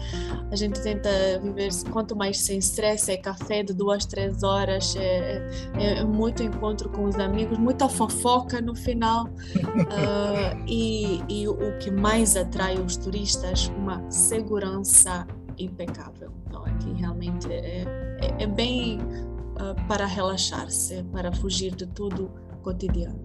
a 0.51 0.55
gente 0.55 0.79
tenta 0.81 1.09
viver 1.41 1.69
quanto 1.91 2.15
mais 2.15 2.39
sem 2.39 2.59
estresse 2.59 3.11
é 3.11 3.17
café 3.17 3.63
de 3.63 3.73
duas 3.73 4.05
três 4.05 4.43
horas 4.43 4.95
é, 4.95 5.45
é, 5.77 5.99
é 5.99 6.03
muito 6.03 6.43
encontro 6.43 6.89
com 6.89 7.05
os 7.05 7.17
amigos 7.17 7.57
muita 7.57 7.89
fofoca 7.89 8.61
no 8.61 8.75
final. 8.75 9.25
Uh, 9.25 10.63
e, 10.67 11.21
e 11.27 11.47
o 11.47 11.77
que 11.79 11.89
mais 11.91 12.35
atrai 12.35 12.77
os 12.77 12.95
turistas 12.95 13.71
uma 13.77 14.09
segurança 14.09 15.25
impecável. 15.57 16.31
Então 16.47 16.63
aqui 16.65 16.93
realmente 16.93 17.51
é, 17.51 17.83
é, 18.21 18.43
é 18.43 18.47
bem 18.47 18.99
uh, 18.99 19.87
para 19.87 20.05
relaxar-se 20.05 21.03
para 21.11 21.31
fugir 21.33 21.75
de 21.75 21.87
tudo 21.87 22.31
cotidiano. 22.65 23.23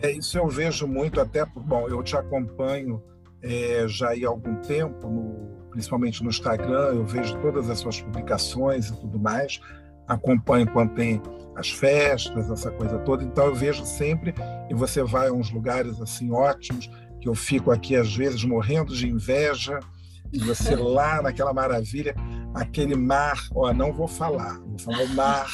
É, 0.00 0.12
isso 0.12 0.38
eu 0.38 0.46
vejo 0.46 0.86
muito, 0.86 1.20
até, 1.20 1.44
bom, 1.44 1.88
eu 1.88 2.02
te 2.04 2.16
acompanho 2.16 3.02
é, 3.42 3.84
já 3.88 4.10
há 4.10 4.28
algum 4.28 4.54
tempo, 4.56 5.08
no, 5.08 5.68
principalmente 5.70 6.22
no 6.22 6.30
Instagram, 6.30 6.94
eu 6.94 7.04
vejo 7.04 7.36
todas 7.40 7.68
as 7.68 7.80
suas 7.80 8.00
publicações 8.00 8.88
e 8.88 9.00
tudo 9.00 9.18
mais, 9.18 9.60
acompanho 10.06 10.70
quando 10.70 10.94
tem 10.94 11.20
as 11.56 11.70
festas, 11.70 12.48
essa 12.48 12.70
coisa 12.70 12.98
toda, 13.00 13.24
então 13.24 13.46
eu 13.46 13.54
vejo 13.54 13.84
sempre, 13.84 14.34
e 14.70 14.74
você 14.74 15.02
vai 15.02 15.28
a 15.28 15.32
uns 15.32 15.50
lugares 15.50 16.00
assim 16.00 16.30
ótimos, 16.30 16.88
que 17.20 17.28
eu 17.28 17.34
fico 17.34 17.70
aqui 17.70 17.96
às 17.96 18.14
vezes 18.14 18.44
morrendo 18.44 18.94
de 18.94 19.08
inveja, 19.08 19.80
e 20.32 20.38
você 20.38 20.76
lá 20.76 21.20
naquela 21.22 21.52
maravilha, 21.52 22.14
aquele 22.54 22.94
mar, 22.94 23.38
ó, 23.54 23.72
não 23.72 23.92
vou 23.92 24.06
falar, 24.06 24.58
vou 24.60 24.78
falar 24.78 25.02
o 25.02 25.08
mar 25.08 25.48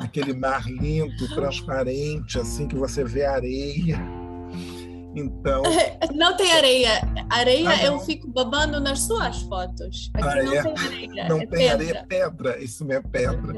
aquele 0.00 0.32
mar 0.32 0.66
lindo, 0.66 1.28
transparente, 1.34 2.38
assim 2.38 2.66
que 2.66 2.74
você 2.74 3.04
vê 3.04 3.24
areia. 3.24 3.98
Então. 5.14 5.62
Não 6.14 6.36
tem 6.36 6.52
areia. 6.52 7.00
Areia 7.28 7.70
ah, 7.70 7.84
eu 7.84 7.98
fico 8.00 8.28
babando 8.28 8.80
nas 8.80 9.00
suas 9.00 9.42
fotos. 9.42 10.10
Aqui 10.14 10.28
ah, 10.28 10.42
não 10.42 10.52
é? 10.54 10.62
tem 10.62 10.86
areia. 10.86 11.28
Não 11.28 11.36
é 11.36 11.46
tem 11.46 11.48
pedra. 11.48 11.74
areia, 11.74 11.98
é 11.98 12.02
pedra. 12.04 12.62
Isso 12.62 12.84
mesmo 12.84 13.06
é 13.06 13.10
pedra. 13.10 13.56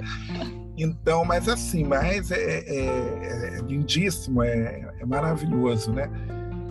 Então, 0.76 1.24
mas 1.24 1.48
assim, 1.48 1.84
mas 1.84 2.30
é, 2.30 2.60
é, 2.60 3.56
é 3.56 3.60
lindíssimo, 3.66 4.42
é, 4.42 4.94
é 4.98 5.04
maravilhoso, 5.04 5.92
né? 5.92 6.10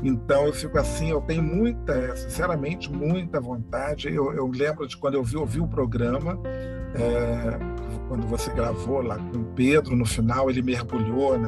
Então 0.03 0.47
eu 0.47 0.53
fico 0.53 0.79
assim, 0.79 1.11
eu 1.11 1.21
tenho 1.21 1.43
muita, 1.43 2.15
sinceramente, 2.15 2.91
muita 2.91 3.39
vontade. 3.39 4.07
Eu, 4.07 4.33
eu 4.33 4.47
lembro 4.47 4.87
de 4.87 4.97
quando 4.97 5.13
eu 5.13 5.23
vi, 5.23 5.37
ouvi 5.37 5.59
o 5.59 5.67
programa, 5.67 6.39
é, 6.95 7.90
quando 8.11 8.27
você 8.27 8.51
gravou 8.51 9.01
lá 9.01 9.17
com 9.17 9.37
o 9.37 9.45
Pedro, 9.55 9.95
no 9.95 10.05
final 10.05 10.49
ele 10.49 10.61
mergulhou 10.61 11.39
na, 11.39 11.47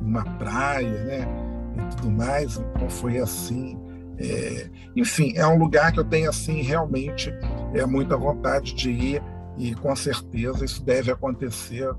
numa 0.00 0.24
praia, 0.38 1.04
né? 1.04 1.28
E 1.76 1.96
tudo 1.96 2.10
mais. 2.10 2.56
Então 2.56 2.88
foi 2.88 3.18
assim. 3.18 3.78
É, 4.16 4.70
enfim, 4.96 5.34
é 5.36 5.46
um 5.46 5.58
lugar 5.58 5.92
que 5.92 6.00
eu 6.00 6.04
tenho 6.04 6.30
assim 6.30 6.62
realmente 6.62 7.30
é 7.74 7.84
muita 7.84 8.16
vontade 8.16 8.74
de 8.74 8.90
ir 8.90 9.22
e 9.58 9.74
com 9.74 9.94
certeza 9.94 10.64
isso 10.64 10.82
deve 10.82 11.12
acontecer 11.12 11.94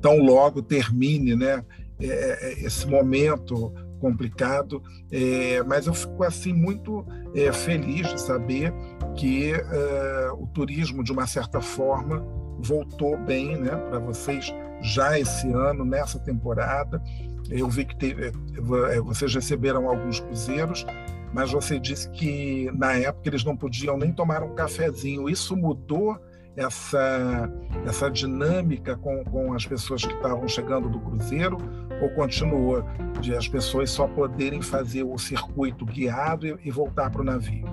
tão 0.00 0.18
logo 0.18 0.60
termine, 0.60 1.36
né? 1.36 1.64
É, 2.00 2.06
é 2.06 2.64
esse 2.64 2.84
momento 2.88 3.72
complicado, 4.00 4.82
é, 5.12 5.62
mas 5.62 5.86
eu 5.86 5.94
fico 5.94 6.24
assim 6.24 6.52
muito 6.52 7.06
é, 7.32 7.52
feliz 7.52 8.08
de 8.08 8.20
saber 8.20 8.74
que 9.14 9.52
é, 9.52 10.30
o 10.32 10.48
turismo 10.48 11.04
de 11.04 11.12
uma 11.12 11.28
certa 11.28 11.60
forma 11.60 12.41
voltou 12.62 13.18
bem 13.18 13.56
né, 13.56 13.76
para 13.90 13.98
vocês 13.98 14.52
já 14.80 15.18
esse 15.18 15.50
ano, 15.52 15.84
nessa 15.84 16.18
temporada. 16.18 17.02
Eu 17.50 17.68
vi 17.68 17.84
que 17.84 17.96
teve, 17.96 18.28
é, 18.28 19.00
vocês 19.00 19.34
receberam 19.34 19.88
alguns 19.88 20.20
cruzeiros, 20.20 20.86
mas 21.32 21.52
você 21.52 21.78
disse 21.78 22.08
que 22.10 22.70
na 22.74 22.92
época 22.94 23.28
eles 23.28 23.44
não 23.44 23.56
podiam 23.56 23.96
nem 23.96 24.12
tomar 24.12 24.42
um 24.42 24.54
cafezinho. 24.54 25.28
Isso 25.28 25.56
mudou 25.56 26.18
essa, 26.56 27.50
essa 27.86 28.10
dinâmica 28.10 28.96
com, 28.96 29.24
com 29.24 29.52
as 29.54 29.66
pessoas 29.66 30.04
que 30.04 30.12
estavam 30.12 30.46
chegando 30.46 30.88
do 30.88 31.00
cruzeiro 31.00 31.56
ou 32.00 32.10
continuou 32.10 32.84
de 33.20 33.34
as 33.34 33.48
pessoas 33.48 33.90
só 33.90 34.06
poderem 34.06 34.60
fazer 34.60 35.02
o 35.02 35.16
circuito 35.18 35.84
guiado 35.86 36.46
e, 36.46 36.56
e 36.64 36.70
voltar 36.70 37.10
para 37.10 37.22
o 37.22 37.24
navio? 37.24 37.66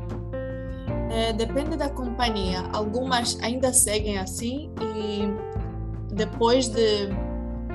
É, 1.10 1.34
depende 1.34 1.76
da 1.76 1.90
companhia. 1.90 2.62
Algumas 2.72 3.38
ainda 3.42 3.74
seguem 3.74 4.18
assim 4.18 4.72
e 4.96 6.14
depois 6.14 6.68
de 6.68 7.10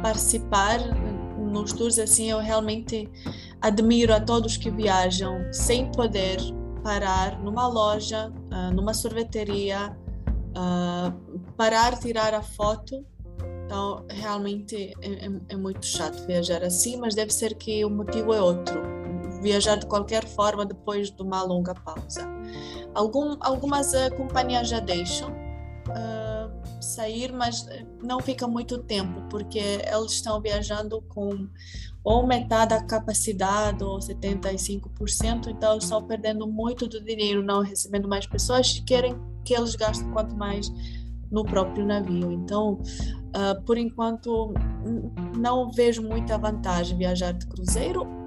participar 0.02 0.78
nos 1.38 1.72
tours 1.72 1.98
assim, 1.98 2.30
eu 2.30 2.38
realmente 2.38 3.08
admiro 3.60 4.12
a 4.12 4.20
todos 4.20 4.56
que 4.56 4.70
viajam 4.70 5.40
sem 5.52 5.90
poder 5.92 6.38
parar 6.82 7.40
numa 7.40 7.66
loja, 7.66 8.32
ah, 8.50 8.70
numa 8.70 8.92
sorveteria, 8.92 9.96
ah, 10.54 11.12
parar, 11.56 11.98
tirar 11.98 12.34
a 12.34 12.42
foto. 12.42 13.04
Então, 13.64 14.04
realmente 14.10 14.92
é, 15.00 15.26
é, 15.26 15.30
é 15.48 15.56
muito 15.56 15.86
chato 15.86 16.26
viajar 16.26 16.62
assim, 16.62 16.98
mas 16.98 17.14
deve 17.14 17.32
ser 17.32 17.54
que 17.54 17.84
o 17.84 17.90
motivo 17.90 18.34
é 18.34 18.40
outro. 18.42 19.03
Viajar 19.44 19.76
de 19.76 19.84
qualquer 19.84 20.26
forma 20.26 20.64
depois 20.64 21.10
de 21.10 21.22
uma 21.22 21.42
longa 21.42 21.74
pausa. 21.74 22.26
Algum, 22.94 23.36
algumas 23.40 23.92
uh, 23.92 24.10
companhias 24.16 24.70
já 24.70 24.80
deixam 24.80 25.30
uh, 25.30 26.82
sair, 26.82 27.30
mas 27.30 27.68
não 28.02 28.20
fica 28.20 28.48
muito 28.48 28.78
tempo, 28.78 29.20
porque 29.28 29.58
eles 29.58 30.12
estão 30.12 30.40
viajando 30.40 31.02
com 31.10 31.46
ou 32.02 32.26
metade 32.26 32.70
da 32.70 32.82
capacidade, 32.82 33.84
ou 33.84 33.98
75%, 33.98 35.48
então 35.48 35.76
estão 35.76 36.02
perdendo 36.02 36.46
muito 36.46 36.88
do 36.88 37.02
dinheiro, 37.02 37.42
não 37.42 37.62
recebendo 37.62 38.08
mais 38.08 38.26
pessoas, 38.26 38.82
querem 38.86 39.14
que 39.44 39.54
eles 39.54 39.74
gastem 39.74 40.10
quanto 40.10 40.34
mais 40.34 40.72
no 41.30 41.44
próprio 41.44 41.84
navio. 41.84 42.32
Então, 42.32 42.74
uh, 42.74 43.62
por 43.66 43.76
enquanto, 43.76 44.54
não 45.36 45.70
vejo 45.70 46.02
muita 46.02 46.38
vantagem 46.38 46.96
viajar 46.96 47.32
de 47.32 47.46
cruzeiro 47.46 48.23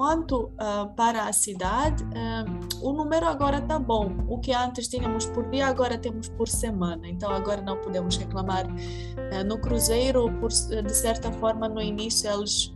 quanto 0.00 0.44
uh, 0.44 0.88
para 0.96 1.24
a 1.24 1.32
cidade, 1.34 2.02
uh, 2.04 2.88
o 2.88 2.90
número 2.90 3.26
agora 3.26 3.58
está 3.58 3.78
bom. 3.78 4.10
O 4.28 4.38
que 4.38 4.50
antes 4.50 4.88
tínhamos 4.88 5.26
por 5.26 5.46
dia, 5.50 5.66
agora 5.66 5.98
temos 5.98 6.26
por 6.26 6.48
semana. 6.48 7.06
Então, 7.06 7.30
agora 7.30 7.60
não 7.60 7.76
podemos 7.76 8.16
reclamar. 8.16 8.64
Uh, 8.66 9.44
no 9.46 9.58
cruzeiro, 9.58 10.32
por, 10.40 10.48
de 10.48 10.96
certa 10.96 11.30
forma, 11.32 11.68
no 11.68 11.82
início, 11.82 12.30
eles 12.30 12.74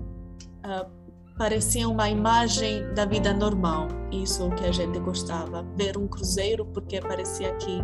pareciam 1.38 1.92
uma 1.92 2.10
imagem 2.10 2.92
da 2.92 3.06
vida 3.06 3.32
normal. 3.32 3.88
Isso 4.12 4.46
é 4.46 4.54
que 4.56 4.66
a 4.66 4.72
gente 4.72 4.98
gostava. 5.00 5.64
Ver 5.78 5.96
um 5.96 6.06
cruzeiro, 6.06 6.66
porque 6.66 7.00
parecia 7.00 7.54
que 7.54 7.80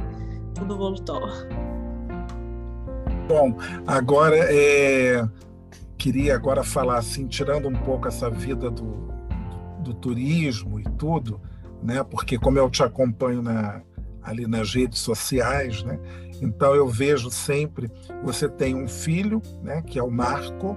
tudo 0.54 0.76
voltou. 0.76 1.22
Bom, 3.26 3.56
agora 3.86 4.36
é 4.36 5.26
queria 5.96 6.34
agora 6.34 6.62
falar 6.62 6.98
assim, 6.98 7.26
tirando 7.26 7.68
um 7.68 7.74
pouco 7.74 8.08
essa 8.08 8.30
vida 8.30 8.70
do, 8.70 9.19
do 9.80 9.94
turismo 9.94 10.78
e 10.78 10.84
tudo, 10.98 11.40
né? 11.82 12.02
Porque 12.04 12.38
como 12.38 12.58
eu 12.58 12.68
te 12.70 12.82
acompanho 12.82 13.42
na, 13.42 13.82
ali 14.22 14.46
nas 14.46 14.74
redes 14.74 14.98
sociais, 15.00 15.82
né? 15.82 15.98
Então 16.40 16.74
eu 16.74 16.88
vejo 16.88 17.30
sempre 17.30 17.90
você 18.22 18.48
tem 18.48 18.74
um 18.74 18.88
filho, 18.88 19.42
né? 19.62 19.82
Que 19.82 19.98
é 19.98 20.02
o 20.02 20.10
Marco 20.10 20.76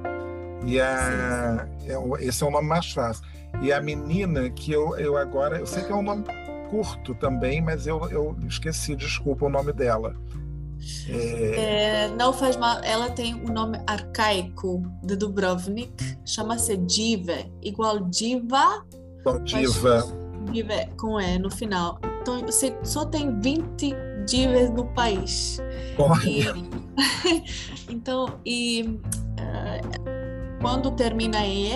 e 0.65 0.79
a, 0.79 1.67
é, 1.85 2.25
esse 2.25 2.43
é 2.43 2.47
o 2.47 2.51
nome 2.51 2.67
mais 2.67 2.91
fácil. 2.91 3.25
E 3.61 3.71
a 3.71 3.81
menina 3.81 4.49
que 4.49 4.71
eu, 4.71 4.97
eu 4.97 5.17
agora 5.17 5.59
eu 5.59 5.65
sei 5.65 5.83
que 5.83 5.91
é 5.91 5.95
um 5.95 6.03
nome 6.03 6.23
curto 6.69 7.13
também, 7.15 7.61
mas 7.61 7.85
eu, 7.85 8.09
eu 8.09 8.35
esqueci, 8.47 8.95
desculpa 8.95 9.45
o 9.45 9.49
nome 9.49 9.71
dela. 9.71 10.15
É... 11.09 12.03
É, 12.05 12.07
não 12.15 12.31
faz 12.33 12.55
mal, 12.55 12.79
ela 12.83 13.09
tem 13.09 13.35
um 13.35 13.51
nome 13.51 13.79
arcaico 13.87 14.81
de 15.03 15.15
Dubrovnik, 15.15 16.17
chama-se 16.25 16.77
Diva, 16.77 17.45
igual 17.61 17.99
diva. 18.09 18.85
Diva. 19.43 20.03
Diva 20.51 20.87
com 20.97 21.19
E 21.19 21.37
no 21.37 21.49
final. 21.49 21.99
Então 22.21 22.39
você 22.45 22.75
só 22.83 23.05
tem 23.05 23.39
20 23.39 23.95
divas 24.25 24.69
no 24.71 24.85
país. 24.93 25.59
E, 26.25 26.43
então, 27.89 28.39
e 28.45 28.99
uh, 29.39 30.59
quando 30.61 30.91
termina 30.91 31.45
E, 31.45 31.71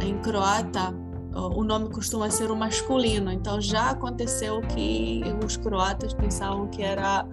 em 0.00 0.18
croata, 0.22 0.94
o 1.34 1.64
nome 1.64 1.88
costuma 1.90 2.30
ser 2.30 2.50
o 2.50 2.56
masculino. 2.56 3.32
Então 3.32 3.60
já 3.60 3.90
aconteceu 3.90 4.60
que 4.62 5.22
os 5.44 5.56
croatas 5.56 6.12
pensavam 6.14 6.68
que 6.68 6.82
era 6.82 7.26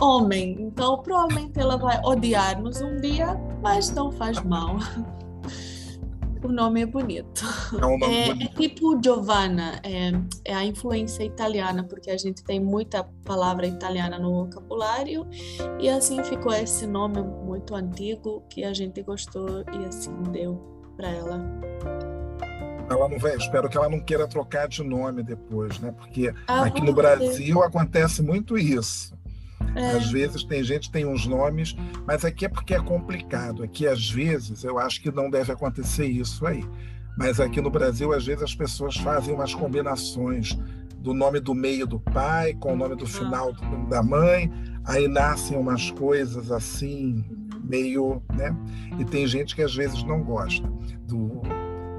homem. 0.00 0.56
Então 0.60 0.98
provavelmente 1.02 1.58
ela 1.58 1.76
vai 1.76 2.00
odiar-nos 2.04 2.80
um 2.80 2.96
dia, 3.00 3.40
mas 3.62 3.90
não 3.90 4.10
faz 4.12 4.42
mal. 4.42 4.76
O 6.44 6.48
nome 6.48 6.82
é 6.82 6.86
bonito. 6.86 7.44
É, 7.72 7.86
um 7.86 7.98
nome 7.98 8.14
é, 8.14 8.26
bonito. 8.28 8.52
é 8.52 8.62
tipo 8.62 9.02
Giovanna, 9.02 9.80
é, 9.82 10.12
é, 10.44 10.54
a 10.54 10.64
influência 10.64 11.24
italiana, 11.24 11.82
porque 11.82 12.08
a 12.10 12.16
gente 12.16 12.44
tem 12.44 12.60
muita 12.60 13.02
palavra 13.24 13.66
italiana 13.66 14.18
no 14.18 14.44
vocabulário, 14.44 15.26
e 15.80 15.88
assim 15.88 16.22
ficou 16.22 16.52
esse 16.52 16.86
nome 16.86 17.20
muito 17.22 17.74
antigo 17.74 18.44
que 18.48 18.62
a 18.62 18.72
gente 18.72 19.02
gostou 19.02 19.64
e 19.72 19.86
assim 19.86 20.12
deu 20.30 20.54
para 20.96 21.08
ela. 21.10 21.44
Ela 22.88 23.08
não 23.08 23.18
vai, 23.18 23.34
espero 23.34 23.68
que 23.68 23.76
ela 23.76 23.88
não 23.88 23.98
queira 23.98 24.28
trocar 24.28 24.68
de 24.68 24.84
nome 24.84 25.24
depois, 25.24 25.80
né? 25.80 25.90
Porque 25.90 26.32
ah, 26.46 26.66
aqui 26.66 26.80
no 26.80 26.94
Brasil 26.94 27.60
acontece 27.60 28.22
muito 28.22 28.56
isso. 28.56 29.15
É. 29.76 29.90
Às 29.92 30.10
vezes 30.10 30.42
tem 30.42 30.64
gente 30.64 30.90
tem 30.90 31.04
uns 31.04 31.26
nomes, 31.26 31.76
mas 32.06 32.24
aqui 32.24 32.46
é 32.46 32.48
porque 32.48 32.74
é 32.74 32.80
complicado. 32.80 33.62
Aqui, 33.62 33.86
às 33.86 34.10
vezes, 34.10 34.64
eu 34.64 34.78
acho 34.78 35.02
que 35.02 35.12
não 35.12 35.28
deve 35.28 35.52
acontecer 35.52 36.06
isso 36.06 36.46
aí. 36.46 36.64
Mas 37.16 37.38
aqui 37.40 37.60
no 37.60 37.70
Brasil, 37.70 38.12
às 38.12 38.24
vezes, 38.24 38.42
as 38.42 38.54
pessoas 38.54 38.96
fazem 38.96 39.34
umas 39.34 39.54
combinações 39.54 40.58
do 40.98 41.12
nome 41.12 41.40
do 41.40 41.54
meio 41.54 41.86
do 41.86 42.00
pai 42.00 42.54
com 42.54 42.72
o 42.72 42.76
nome 42.76 42.96
do 42.96 43.06
final 43.06 43.52
do, 43.52 43.86
da 43.86 44.02
mãe, 44.02 44.50
aí 44.84 45.06
nascem 45.06 45.56
umas 45.56 45.90
coisas 45.90 46.50
assim, 46.50 47.24
meio. 47.62 48.22
né? 48.34 48.56
E 48.98 49.04
tem 49.04 49.26
gente 49.26 49.54
que 49.54 49.62
às 49.62 49.74
vezes 49.74 50.02
não 50.02 50.22
gosta 50.22 50.66
do, 51.06 51.42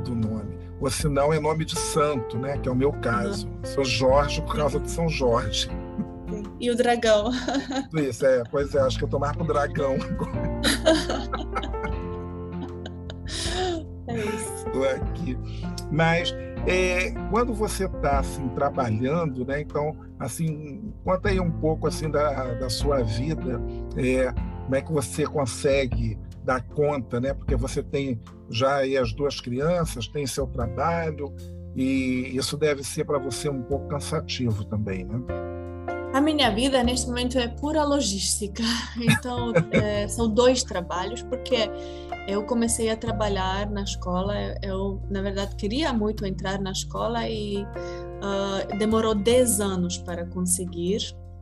do 0.03 0.15
nome. 0.15 0.57
Ou 0.79 0.89
se 0.89 1.07
não, 1.07 1.31
é 1.31 1.39
nome 1.39 1.65
de 1.65 1.77
santo, 1.77 2.37
né? 2.37 2.57
Que 2.57 2.69
é 2.69 2.71
o 2.71 2.75
meu 2.75 2.91
caso. 2.93 3.49
Sou 3.63 3.85
Jorge 3.85 4.41
por 4.41 4.55
causa 4.55 4.79
de 4.79 4.89
São 4.89 5.07
Jorge. 5.09 5.69
E 6.59 6.71
o 6.71 6.75
dragão. 6.75 7.31
Isso, 7.93 8.25
é. 8.25 8.43
Pois 8.49 8.73
é, 8.73 8.79
acho 8.79 8.97
que 8.97 9.03
eu 9.03 9.09
tô 9.09 9.19
mais 9.19 9.35
pro 9.35 9.45
dragão 9.45 9.97
É 14.07 14.15
isso. 14.15 14.65
Tô 14.71 14.83
aqui. 14.89 15.37
Mas 15.91 16.33
é, 16.65 17.11
quando 17.29 17.53
você 17.53 17.85
está 17.85 18.19
assim, 18.19 18.47
trabalhando, 18.49 19.45
né? 19.45 19.61
Então, 19.61 19.95
assim, 20.19 20.93
conta 21.03 21.29
aí 21.29 21.39
um 21.39 21.51
pouco 21.51 21.87
assim 21.87 22.09
da, 22.09 22.53
da 22.55 22.69
sua 22.69 23.03
vida, 23.03 23.61
é, 23.95 24.33
como 24.63 24.75
é 24.75 24.81
que 24.81 24.91
você 24.91 25.25
consegue 25.25 26.17
dar 26.43 26.61
conta, 26.61 27.19
né? 27.19 27.33
Porque 27.33 27.55
você 27.55 27.83
tem 27.83 28.19
já 28.49 28.77
aí 28.77 28.97
as 28.97 29.13
duas 29.13 29.39
crianças, 29.41 30.07
tem 30.07 30.25
seu 30.25 30.47
trabalho, 30.47 31.33
e 31.75 32.31
isso 32.35 32.57
deve 32.57 32.83
ser 32.83 33.05
para 33.05 33.19
você 33.19 33.49
um 33.49 33.61
pouco 33.61 33.87
cansativo 33.87 34.63
também, 34.65 35.03
né? 35.03 35.21
A 36.13 36.21
minha 36.21 36.49
vida 36.49 36.83
neste 36.83 37.07
momento 37.07 37.37
é 37.37 37.47
pura 37.47 37.83
logística. 37.83 38.63
Então, 38.99 39.53
é, 39.71 40.07
são 40.07 40.27
dois 40.27 40.63
trabalhos, 40.63 41.21
porque 41.21 41.69
eu 42.27 42.43
comecei 42.45 42.89
a 42.89 42.97
trabalhar 42.97 43.69
na 43.69 43.83
escola. 43.83 44.33
Eu, 44.61 45.01
na 45.09 45.21
verdade, 45.21 45.55
queria 45.55 45.93
muito 45.93 46.25
entrar 46.25 46.59
na 46.59 46.71
escola 46.71 47.27
e 47.27 47.63
uh, 47.63 48.77
demorou 48.77 49.15
10 49.15 49.61
anos 49.61 49.97
para 49.97 50.25
conseguir, 50.25 50.99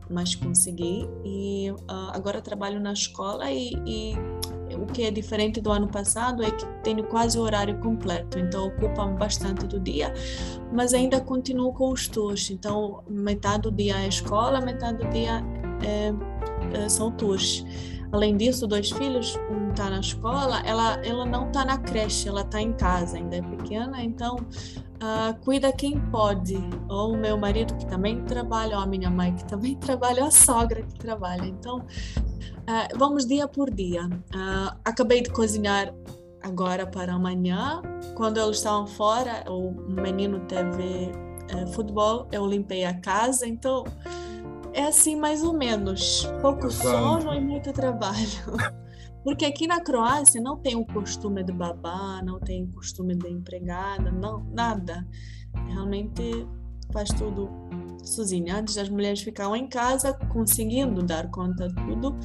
mas 0.09 0.35
consegui. 0.35 1.07
E 1.23 1.71
uh, 1.71 2.11
agora 2.13 2.41
trabalho 2.41 2.79
na 2.79 2.93
escola 2.93 3.51
e, 3.51 3.73
e 3.85 4.13
que 4.95 5.03
é 5.03 5.11
diferente 5.11 5.59
do 5.59 5.69
ano 5.73 5.89
passado 5.89 6.41
é 6.41 6.49
que 6.49 6.65
tenho 6.81 7.03
quase 7.03 7.37
o 7.37 7.41
horário 7.41 7.77
completo, 7.79 8.39
então 8.39 8.67
ocupam 8.67 9.13
bastante 9.13 9.67
do 9.67 9.77
dia, 9.77 10.13
mas 10.71 10.93
ainda 10.93 11.19
continuo 11.19 11.73
com 11.73 11.91
os 11.91 12.07
tours. 12.07 12.49
Então, 12.49 13.03
metade 13.09 13.63
do 13.63 13.71
dia 13.73 13.97
é 13.97 14.07
escola, 14.07 14.61
metade 14.61 14.99
do 14.99 15.09
dia 15.11 15.43
é, 15.83 16.13
é, 16.77 16.87
são 16.87 17.11
tours. 17.11 17.65
Além 18.13 18.37
disso, 18.37 18.65
dois 18.65 18.89
filhos, 18.89 19.37
um 19.51 19.71
está 19.71 19.89
na 19.89 19.99
escola, 19.99 20.61
ela, 20.61 20.93
ela 21.03 21.25
não 21.25 21.47
está 21.47 21.65
na 21.65 21.77
creche, 21.77 22.29
ela 22.29 22.41
está 22.41 22.61
em 22.61 22.71
casa, 22.71 23.17
ainda 23.17 23.35
é 23.35 23.41
pequena, 23.41 24.01
então 24.01 24.37
uh, 24.37 25.37
cuida 25.43 25.73
quem 25.73 25.99
pode. 25.99 26.57
Ou 26.87 27.15
o 27.15 27.17
meu 27.17 27.37
marido 27.37 27.75
que 27.75 27.85
também 27.85 28.23
trabalha, 28.23 28.77
ou 28.77 28.83
a 28.83 28.87
minha 28.87 29.09
mãe 29.09 29.33
que 29.35 29.43
também 29.43 29.75
trabalha, 29.77 30.21
ou 30.21 30.27
a 30.29 30.31
sogra 30.31 30.81
que 30.83 30.95
trabalha. 30.95 31.45
Então, 31.45 31.83
uh, 32.67 32.97
vamos 32.97 33.25
dia 33.25 33.47
por 33.47 33.71
dia. 33.71 34.05
Uh, 34.05 34.77
acabei 34.83 35.21
de 35.21 35.29
cozinhar 35.29 35.93
agora 36.41 36.85
para 36.85 37.13
amanhã. 37.13 37.81
Quando 38.15 38.39
eles 38.39 38.57
estavam 38.57 38.87
fora, 38.87 39.43
o 39.49 39.71
menino 39.89 40.39
teve 40.41 41.11
uh, 41.53 41.67
futebol, 41.73 42.27
eu 42.31 42.45
limpei 42.45 42.85
a 42.85 42.99
casa, 42.99 43.47
então 43.47 43.83
é 44.73 44.83
assim 44.83 45.15
mais 45.15 45.43
ou 45.43 45.53
menos. 45.53 46.29
Pouco 46.41 46.69
sono 46.69 47.33
e 47.33 47.41
muito 47.41 47.71
trabalho. 47.73 48.43
Porque 49.23 49.43
aqui 49.43 49.65
na 49.65 49.81
Croácia 49.81 50.39
não 50.39 50.57
tem 50.57 50.75
o 50.75 50.85
costume 50.85 51.43
de 51.43 51.51
babá, 51.51 52.21
não 52.23 52.39
tem 52.39 52.63
o 52.63 52.67
costume 52.67 53.15
de 53.15 53.27
empregada, 53.27 54.11
não, 54.11 54.43
nada. 54.51 55.07
Realmente 55.67 56.47
faz 56.93 57.09
tudo 57.09 57.49
sozinha. 58.03 58.57
Antes 58.57 58.77
as 58.77 58.89
mulheres 58.89 59.21
ficavam 59.21 59.55
em 59.55 59.67
casa 59.67 60.13
conseguindo 60.29 61.03
dar 61.03 61.29
conta 61.29 61.67
de 61.67 61.75
tudo, 61.75 62.15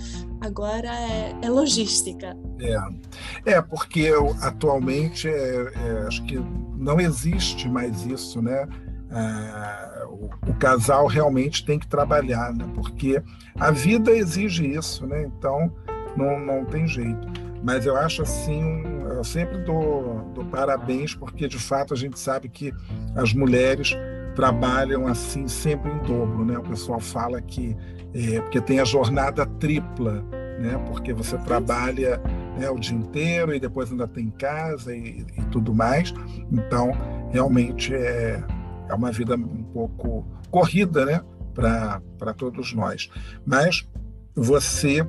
agora 0.40 0.88
é, 0.88 1.34
é 1.42 1.50
logística. 1.50 2.36
É, 2.60 3.52
é 3.52 3.62
porque 3.62 4.00
eu, 4.00 4.34
atualmente 4.40 5.28
é, 5.28 5.72
é, 5.74 6.06
acho 6.06 6.22
que 6.24 6.38
não 6.76 7.00
existe 7.00 7.68
mais 7.68 8.04
isso, 8.06 8.40
né? 8.40 8.66
Ah, 9.12 10.06
o, 10.08 10.50
o, 10.50 10.54
casal 10.54 11.06
realmente 11.08 11.64
tem 11.64 11.78
que 11.78 11.86
trabalhar, 11.86 12.54
né? 12.54 12.64
Porque 12.74 13.20
a 13.58 13.72
vida 13.72 14.12
exige 14.12 14.64
isso, 14.64 15.04
né? 15.06 15.24
Então 15.24 15.72
não, 16.16 16.38
não 16.38 16.64
tem 16.64 16.86
jeito. 16.86 17.28
Mas 17.62 17.84
eu 17.84 17.96
acho 17.96 18.22
assim, 18.22 18.82
eu 19.10 19.24
sempre 19.24 19.58
dou, 19.58 20.30
dou 20.34 20.44
parabéns, 20.46 21.14
porque 21.14 21.46
de 21.46 21.58
fato 21.58 21.92
a 21.92 21.96
gente 21.96 22.18
sabe 22.18 22.48
que 22.48 22.72
as 23.14 23.34
mulheres 23.34 23.94
trabalham 24.40 25.06
assim 25.06 25.46
sempre 25.46 25.92
em 25.92 25.98
dobro, 25.98 26.46
né? 26.46 26.56
O 26.56 26.62
pessoal 26.62 26.98
fala 26.98 27.42
que 27.42 27.76
é, 28.14 28.40
porque 28.40 28.58
tem 28.58 28.80
a 28.80 28.86
jornada 28.86 29.44
tripla, 29.44 30.24
né? 30.58 30.82
Porque 30.86 31.12
você 31.12 31.36
trabalha 31.36 32.16
né, 32.58 32.70
o 32.70 32.78
dia 32.78 32.96
inteiro 32.96 33.54
e 33.54 33.60
depois 33.60 33.90
ainda 33.90 34.08
tem 34.08 34.30
casa 34.30 34.96
e, 34.96 35.26
e 35.36 35.42
tudo 35.50 35.74
mais. 35.74 36.14
Então, 36.50 36.92
realmente 37.30 37.94
é, 37.94 38.42
é 38.88 38.94
uma 38.94 39.12
vida 39.12 39.34
um 39.34 39.62
pouco 39.74 40.26
corrida, 40.50 41.04
né? 41.04 41.20
Para 41.52 42.32
todos 42.34 42.72
nós. 42.72 43.10
Mas 43.44 43.86
você 44.34 45.06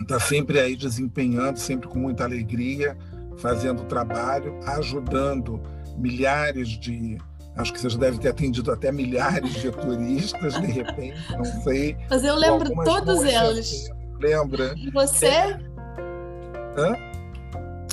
está 0.00 0.18
sempre 0.18 0.58
aí 0.58 0.74
desempenhando, 0.74 1.56
sempre 1.56 1.86
com 1.86 2.00
muita 2.00 2.24
alegria, 2.24 2.98
fazendo 3.36 3.84
trabalho, 3.84 4.58
ajudando 4.66 5.62
milhares 5.96 6.68
de. 6.70 7.16
Acho 7.56 7.72
que 7.72 7.80
você 7.80 7.90
já 7.90 7.98
deve 7.98 8.18
ter 8.18 8.28
atendido 8.28 8.72
até 8.72 8.90
milhares 8.92 9.54
de 9.54 9.70
turistas, 9.70 10.54
de 10.60 10.66
repente, 10.66 11.18
não 11.36 11.44
sei. 11.44 11.96
Mas 12.08 12.24
eu 12.24 12.34
lembro 12.34 12.70
todos 12.84 13.22
eles. 13.22 13.90
Lembra? 14.20 14.74
E 14.76 14.90
você? 14.90 15.56
Hã? 16.76 17.10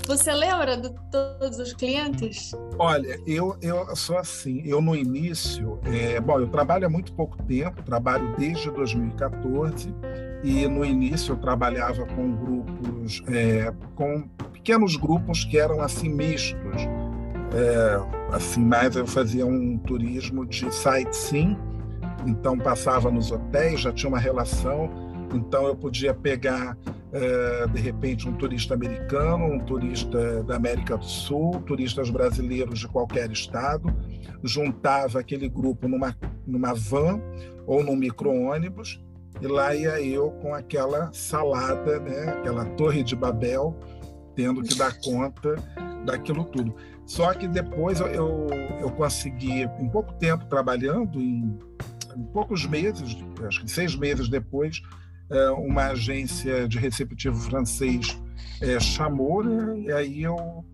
Você 0.08 0.34
lembra 0.34 0.78
de 0.78 0.90
todos 1.12 1.60
os 1.60 1.74
clientes? 1.74 2.54
Olha, 2.80 3.20
eu, 3.28 3.58
eu 3.62 3.94
sou 3.94 4.18
assim. 4.18 4.62
Eu 4.64 4.82
no 4.82 4.96
início, 4.96 5.80
é, 5.84 6.18
bom, 6.22 6.40
eu 6.40 6.48
trabalho 6.48 6.86
há 6.86 6.90
muito 6.90 7.12
pouco 7.12 7.38
tempo, 7.44 7.84
trabalho 7.84 8.34
desde 8.38 8.72
2014 8.72 9.94
e 10.44 10.66
no 10.66 10.86
início 10.86 11.34
eu 11.34 11.38
trabalhava 11.38 12.06
com 12.06 12.32
grupos, 12.36 13.22
é, 13.28 13.74
com 13.96 14.22
pequenos 14.54 14.96
grupos 14.96 15.44
que 15.44 15.58
eram 15.58 15.82
assim 15.82 16.08
mistos. 16.08 16.84
É, 17.58 18.36
assim, 18.36 18.64
mais 18.64 18.96
eu 18.96 19.08
fazia 19.08 19.44
um 19.44 19.80
turismo 19.80 20.46
de 20.46 20.72
sightseeing, 20.72 21.58
então 22.28 22.56
passava 22.56 23.10
nos 23.10 23.32
hotéis, 23.32 23.80
já 23.80 23.92
tinha 23.92 24.10
uma 24.10 24.20
relação, 24.20 24.92
então 25.34 25.66
eu 25.66 25.76
podia 25.76 26.14
pegar 26.14 26.78
é, 27.12 27.66
de 27.66 27.82
repente 27.82 28.30
um 28.30 28.34
turista 28.34 28.76
americano, 28.76 29.46
um 29.46 29.60
turista 29.60 30.44
da 30.44 30.56
América 30.56 30.98
do 30.98 31.06
Sul, 31.06 31.60
turistas 31.66 32.12
brasileiros 32.12 32.78
de 32.78 32.88
qualquer 32.88 33.32
estado, 33.32 33.92
juntava 34.44 35.20
aquele 35.20 35.50
grupo 35.50 35.88
numa, 35.88 36.16
numa 36.46 36.76
van 36.76 37.20
ou 37.66 37.84
num 37.84 37.96
micro-ônibus 37.96 39.04
e 39.42 39.48
lá 39.48 39.74
ia 39.74 40.00
eu 40.00 40.30
com 40.30 40.54
aquela 40.54 41.12
salada, 41.12 42.00
né? 42.00 42.36
aquela 42.38 42.66
torre 42.66 43.02
de 43.02 43.16
Babel, 43.16 43.76
tendo 44.36 44.62
que 44.62 44.76
dar 44.76 44.96
conta 45.02 45.56
daquilo 46.06 46.46
tudo. 46.46 46.76
Só 47.08 47.34
que 47.34 47.48
depois 47.48 48.02
eu, 48.02 48.08
eu, 48.08 48.48
eu 48.82 48.92
consegui, 48.92 49.62
em 49.62 49.90
pouco 49.90 50.14
tempo 50.16 50.46
trabalhando, 50.46 51.22
em, 51.22 51.58
em 52.16 52.24
poucos 52.34 52.66
meses, 52.66 53.18
acho 53.48 53.62
que 53.62 53.72
seis 53.72 53.96
meses 53.96 54.28
depois, 54.28 54.82
é, 55.30 55.50
uma 55.52 55.88
agência 55.88 56.68
de 56.68 56.78
receptivo 56.78 57.36
francês 57.36 58.22
é, 58.62 58.78
chamou, 58.78 59.42
né? 59.42 59.80
e 59.80 59.92
aí 59.92 60.24
eu 60.24 60.66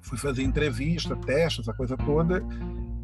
fui 0.00 0.16
fazer 0.16 0.44
entrevista, 0.44 1.16
teste, 1.16 1.60
essa 1.60 1.72
coisa 1.72 1.96
toda, 1.96 2.40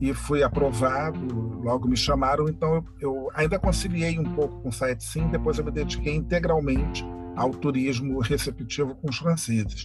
e 0.01 0.15
fui 0.15 0.45
aprovado, 0.45 1.61
logo 1.61 1.89
me 1.89 1.97
chamaram, 1.97 2.49
então 2.49 2.85
eu, 3.01 3.31
ainda 3.35 3.59
conciliei 3.59 4.17
um 4.17 4.33
pouco 4.33 4.61
com 4.61 4.69
o 4.69 4.73
sightseeing, 4.73 5.29
depois 5.29 5.59
eu 5.59 5.65
me 5.65 5.73
dediquei 5.73 6.15
integralmente 6.15 7.05
ao 7.37 7.51
turismo 7.51 8.21
receptivo 8.21 8.95
com 8.95 9.11
os 9.11 9.19
franceses. 9.19 9.85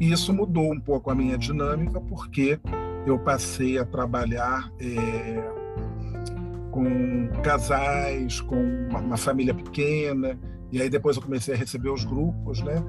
E 0.00 0.10
isso 0.10 0.32
mudou 0.32 0.72
um 0.72 0.80
pouco 0.80 1.10
a 1.10 1.14
minha 1.14 1.36
dinâmica, 1.36 2.00
porque 2.00 2.58
eu 3.06 3.18
passei 3.18 3.78
a 3.78 3.84
trabalhar 3.84 4.70
é, 4.80 5.60
com 6.70 7.28
casais, 7.42 8.40
com 8.40 8.56
uma, 8.88 9.00
uma, 9.00 9.16
família 9.16 9.54
pequena, 9.54 10.38
e 10.70 10.80
aí 10.80 10.88
depois 10.88 11.16
eu 11.16 11.22
comecei 11.22 11.54
a 11.54 11.56
receber 11.56 11.90
os 11.90 12.04
grupos, 12.04 12.62
né? 12.62 12.82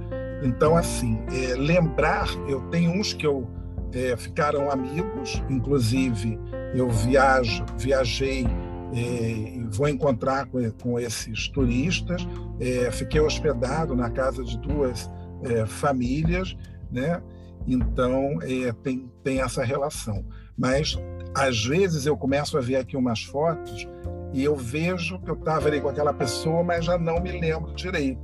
Então, 0.43 0.75
assim, 0.75 1.19
é, 1.31 1.55
lembrar, 1.55 2.27
eu 2.47 2.61
tenho 2.69 2.91
uns 2.91 3.13
que 3.13 3.25
eu 3.25 3.47
é, 3.93 4.15
ficaram 4.15 4.71
amigos, 4.71 5.41
inclusive 5.49 6.39
eu 6.73 6.89
viajo, 6.89 7.65
viajei 7.77 8.45
e 8.93 9.65
vou 9.72 9.88
encontrar 9.88 10.47
com, 10.47 10.99
esses 10.99 11.47
turistas. 11.49 12.27
É, 12.59 12.91
fiquei 12.91 13.22
hospedado 13.22 13.95
na 13.95 14.09
casa 14.09 14.43
de 14.43 14.57
duas 14.57 15.09
é, 15.43 15.65
famílias, 15.65 16.55
né? 16.91 17.22
Então 17.68 18.39
é, 18.41 18.72
tem, 18.84 19.09
tem 19.23 19.41
essa 19.41 19.63
relação. 19.63 20.26
Mas 20.57 20.97
às 21.34 21.63
vezes 21.63 22.05
eu 22.05 22.18
começo 22.18 22.57
a 22.57 22.61
ver 22.61 22.76
aqui 22.76 22.97
umas 22.97 23.23
fotos 23.23 23.88
e 24.34 24.43
eu 24.43 24.55
vejo 24.55 25.19
que 25.19 25.30
eu 25.30 25.35
estava 25.35 25.68
ali 25.68 25.80
com 25.81 25.89
aquela 25.89 26.13
pessoa, 26.13 26.63
mas 26.63 26.85
já 26.85 26.97
não 26.97 27.19
me 27.22 27.31
lembro 27.31 27.73
direito, 27.73 28.22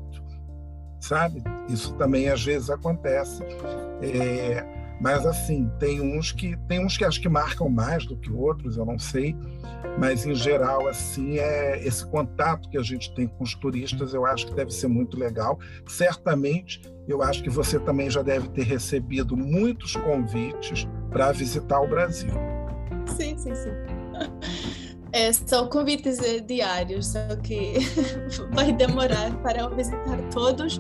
sabe? 1.00 1.44
Isso 1.70 1.94
também 1.96 2.30
às 2.30 2.44
vezes 2.44 2.70
acontece. 2.70 3.44
É, 4.02 4.77
mas 5.00 5.26
assim, 5.26 5.70
tem 5.80 6.02
uns 6.02 6.32
que 6.32 6.58
tem 6.68 6.84
uns 6.84 6.98
que 6.98 7.06
acho 7.06 7.22
que 7.22 7.30
marcam 7.30 7.70
mais 7.70 8.06
do 8.06 8.18
que 8.18 8.32
outros, 8.32 8.78
eu 8.78 8.86
não 8.86 8.98
sei. 8.98 9.36
Mas 10.00 10.26
em 10.26 10.36
geral, 10.36 10.88
assim, 10.88 11.38
é 11.38 11.86
esse 11.86 12.06
contato 12.06 12.70
que 12.70 12.78
a 12.78 12.84
gente 12.84 13.14
tem 13.14 13.28
com 13.28 13.44
os 13.44 13.56
turistas, 13.56 14.14
eu 14.14 14.26
acho 14.26 14.48
que 14.48 14.54
deve 14.54 14.72
ser 14.72 14.88
muito 14.88 15.18
legal. 15.18 15.60
Certamente, 15.88 16.82
eu 17.08 17.22
acho 17.22 17.42
que 17.42 17.50
você 17.50 17.80
também 17.80 18.10
já 18.10 18.22
deve 18.22 18.48
ter 18.50 18.64
recebido 18.64 19.36
muitos 19.36 19.96
convites 19.96 20.88
para 21.10 21.32
visitar 21.32 21.80
o 21.80 21.88
Brasil. 21.88 22.32
Sim, 23.16 23.38
sim, 23.38 23.56
sim. 23.56 23.72
É, 25.14 25.32
são 25.32 25.70
convites 25.70 26.20
eh, 26.20 26.42
diários, 26.42 27.08
só 27.08 27.36
que 27.38 27.76
vai 28.54 28.74
demorar 28.74 29.36
para 29.42 29.62
eu 29.62 29.76
visitar 29.76 30.22
todos. 30.34 30.80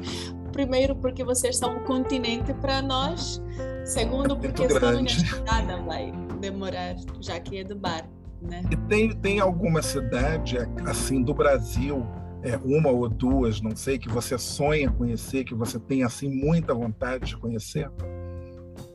Primeiro, 0.52 0.95
porque 0.95 1.23
vocês 1.23 1.57
são 1.57 1.77
um 1.77 1.84
continente 1.85 2.53
para 2.56 2.81
nós, 2.81 3.41
Segundo, 3.88 4.38
porque 4.38 4.65
a 4.65 4.69
sua 4.69 5.07
chegada 5.07 5.77
vai 5.84 6.11
demorar, 6.41 6.95
já 7.22 7.39
que 7.39 7.57
é 7.57 7.64
do 7.64 7.76
barco, 7.76 8.09
né? 8.41 8.61
E 8.69 8.76
tem, 8.76 9.15
tem 9.15 9.39
alguma 9.39 9.81
cidade, 9.81 10.57
assim, 10.85 11.23
do 11.23 11.34
Brasil, 11.34 12.05
é, 12.43 12.57
uma 12.57 12.89
ou 12.89 13.07
duas, 13.07 13.61
não 13.61 13.76
sei, 13.76 13.97
que 13.97 14.09
você 14.09 14.38
sonha 14.38 14.91
conhecer, 14.91 15.45
que 15.45 15.55
você 15.55 15.80
tem, 15.80 16.03
assim, 16.03 16.30
muita 16.30 16.73
vontade 16.73 17.27
de 17.27 17.38
conhecer? 17.38 17.89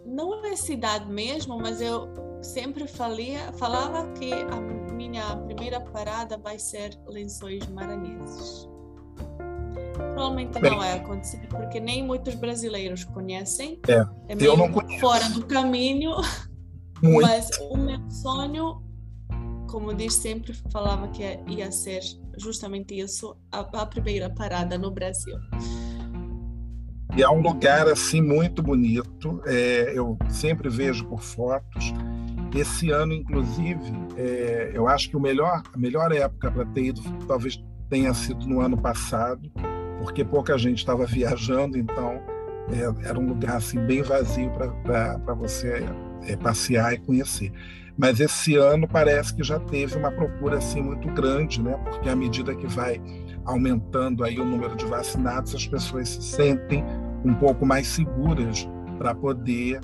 Não 0.05 0.45
é 0.45 0.55
cidade 0.57 1.11
mesmo, 1.11 1.59
mas 1.59 1.81
eu 1.81 2.09
sempre 2.43 2.87
falia, 2.87 3.51
falava 3.55 4.13
que 4.13 4.31
a 4.33 4.61
minha 4.93 5.37
primeira 5.37 5.81
parada 5.81 6.37
vai 6.37 6.59
ser 6.59 6.99
Lençóis 7.07 7.67
Maranhenses. 7.69 8.69
Provavelmente 10.15 10.61
Bem, 10.61 10.71
não 10.71 10.79
vai 10.79 10.93
acontecer, 10.99 11.47
porque 11.49 11.81
nem 11.81 12.05
muitos 12.05 12.35
brasileiros 12.35 13.05
conhecem. 13.05 13.81
É, 13.89 14.05
é 14.29 14.37
eu 14.41 14.57
não 14.57 14.71
conheço. 14.71 15.01
fora 15.01 15.29
do 15.31 15.45
caminho. 15.47 16.13
Muito. 17.03 17.23
Mas 17.23 17.51
o 17.59 17.77
meu 17.77 17.99
sonho, 18.09 18.81
como 19.69 19.93
diz 19.93 20.15
sempre, 20.15 20.55
falava 20.71 21.09
que 21.09 21.23
ia 21.49 21.73
ser 21.73 22.01
justamente 22.39 22.97
isso, 22.97 23.37
a, 23.51 23.61
a 23.61 23.87
primeira 23.87 24.31
parada 24.31 24.79
no 24.79 24.91
Brasil. 24.91 25.35
E 27.15 27.23
é 27.23 27.29
um 27.29 27.43
lugar 27.43 27.89
assim 27.89 28.23
muito 28.23 28.63
bonito. 28.63 29.43
É, 29.45 29.93
eu 29.95 30.17
sempre 30.31 30.71
vejo 30.71 31.05
por 31.07 31.21
fotos. 31.21 31.93
Esse 32.55 32.91
ano, 32.91 33.13
inclusive, 33.13 33.83
é, 34.17 34.71
eu 34.75 34.89
acho 34.89 35.11
que 35.11 35.17
o 35.17 35.21
melhor, 35.21 35.63
a 35.73 35.79
melhor 35.79 36.13
época 36.13 36.51
para 36.51 36.65
ter 36.67 36.87
ido 36.87 37.03
talvez 37.27 37.63
tenha 37.91 38.15
sido 38.15 38.47
no 38.47 38.61
ano 38.61 38.81
passado, 38.81 39.51
porque 40.03 40.25
pouca 40.25 40.59
gente 40.59 40.79
estava 40.79 41.07
viajando, 41.07 41.79
então 41.79 42.21
é, 42.73 43.09
era 43.09 43.19
um 43.19 43.27
lugar 43.29 43.57
assim 43.57 43.79
bem 43.87 44.03
vazio 44.03 44.51
para 44.83 45.35
você 45.35 45.85
é, 46.27 46.37
passear 46.37 46.93
e 46.93 46.99
conhecer. 46.99 47.53
Mas 47.97 48.19
esse 48.21 48.57
ano 48.57 48.89
parece 48.89 49.35
que 49.35 49.45
já 49.45 49.61
teve 49.61 49.97
uma 49.97 50.11
procura 50.11 50.59
assim 50.59 50.83
muito 50.83 51.09
grande, 51.13 51.63
né? 51.63 51.79
Porque 51.85 52.09
à 52.09 52.17
medida 52.17 52.55
que 52.55 52.67
vai 52.67 53.01
aumentando 53.45 54.25
aí 54.25 54.41
o 54.41 54.45
número 54.45 54.75
de 54.75 54.85
vacinados, 54.87 55.55
as 55.55 55.67
pessoas 55.67 56.09
se 56.09 56.23
sentem 56.23 56.85
um 57.25 57.35
pouco 57.35 57.65
mais 57.65 57.87
seguras 57.87 58.69
para 58.99 59.15
poder 59.15 59.81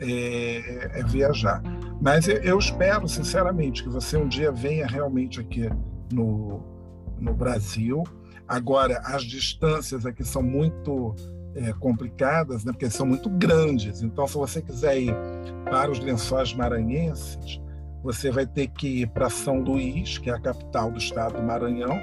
é, 0.00 1.00
é, 1.00 1.02
viajar. 1.04 1.62
Mas 2.00 2.28
eu 2.28 2.58
espero, 2.58 3.08
sinceramente, 3.08 3.82
que 3.82 3.88
você 3.88 4.16
um 4.16 4.28
dia 4.28 4.52
venha 4.52 4.86
realmente 4.86 5.40
aqui 5.40 5.68
no, 6.12 6.62
no 7.18 7.34
Brasil 7.34 8.04
Agora, 8.48 9.00
as 9.04 9.24
distâncias 9.24 10.06
aqui 10.06 10.24
são 10.24 10.42
muito 10.42 11.14
é, 11.54 11.72
complicadas, 11.74 12.64
né, 12.64 12.72
porque 12.72 12.88
são 12.88 13.06
muito 13.06 13.28
grandes. 13.28 14.02
Então, 14.02 14.26
se 14.26 14.34
você 14.34 14.62
quiser 14.62 14.98
ir 15.00 15.14
para 15.64 15.90
os 15.90 15.98
lençóis 15.98 16.54
maranhenses, 16.54 17.60
você 18.02 18.30
vai 18.30 18.46
ter 18.46 18.68
que 18.68 19.02
ir 19.02 19.08
para 19.08 19.28
São 19.28 19.60
Luís, 19.60 20.18
que 20.18 20.30
é 20.30 20.34
a 20.34 20.40
capital 20.40 20.90
do 20.90 20.98
estado 20.98 21.36
do 21.36 21.42
Maranhão, 21.42 22.00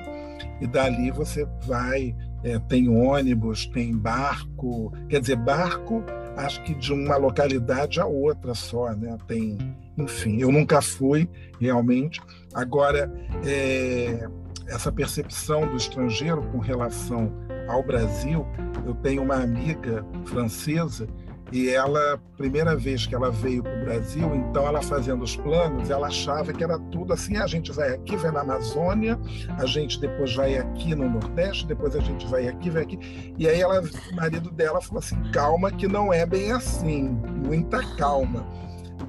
e 0.62 0.68
dali 0.68 1.12
você 1.12 1.48
vai. 1.66 2.16
É, 2.44 2.60
tem 2.60 2.88
ônibus, 2.88 3.66
tem 3.66 3.98
barco, 3.98 4.94
quer 5.10 5.20
dizer, 5.20 5.36
barco, 5.36 6.04
acho 6.38 6.62
que 6.64 6.76
de 6.76 6.94
uma 6.94 7.18
localidade 7.18 8.00
a 8.00 8.06
outra 8.06 8.54
só, 8.54 8.92
né? 8.94 9.18
Tem, 9.28 9.58
enfim, 9.98 10.40
eu 10.40 10.52
nunca 10.52 10.80
fui 10.80 11.28
realmente. 11.60 12.22
Agora, 12.54 13.12
é, 13.44 14.28
essa 14.68 14.92
percepção 14.92 15.68
do 15.68 15.76
estrangeiro 15.76 16.42
com 16.52 16.60
relação 16.60 17.32
ao 17.68 17.84
Brasil. 17.84 18.46
Eu 18.86 18.94
tenho 18.96 19.24
uma 19.24 19.36
amiga 19.36 20.06
francesa 20.26 21.08
e 21.52 21.70
ela, 21.70 22.20
primeira 22.36 22.76
vez 22.76 23.06
que 23.06 23.14
ela 23.14 23.30
veio 23.30 23.62
para 23.62 23.80
o 23.80 23.86
Brasil, 23.86 24.36
então 24.36 24.68
ela 24.68 24.82
fazendo 24.82 25.24
os 25.24 25.36
planos, 25.36 25.90
ela 25.92 26.08
achava 26.08 26.52
que 26.52 26.64
era 26.64 26.78
tudo 26.80 27.14
assim: 27.14 27.38
a 27.38 27.46
gente 27.46 27.72
vai 27.72 27.94
aqui, 27.94 28.16
vai 28.18 28.32
na 28.32 28.42
Amazônia, 28.42 29.20
a 29.58 29.66
gente 29.66 30.00
depois 30.00 30.34
vai 30.36 30.58
aqui 30.58 30.96
no 30.96 31.08
Nordeste, 31.08 31.68
depois 31.68 31.96
a 31.96 32.00
gente 32.00 32.26
vai 32.28 32.48
aqui, 32.48 32.70
vai 32.70 32.84
aqui. 32.84 33.34
E 33.38 33.48
aí 33.48 33.62
ela, 33.62 33.80
o 33.80 34.16
marido 34.16 34.50
dela 34.50 34.82
falou 34.82 35.00
assim: 35.00 35.22
calma, 35.32 35.72
que 35.72 35.88
não 35.88 36.12
é 36.12 36.26
bem 36.26 36.52
assim, 36.52 37.10
muita 37.46 37.80
calma, 37.96 38.46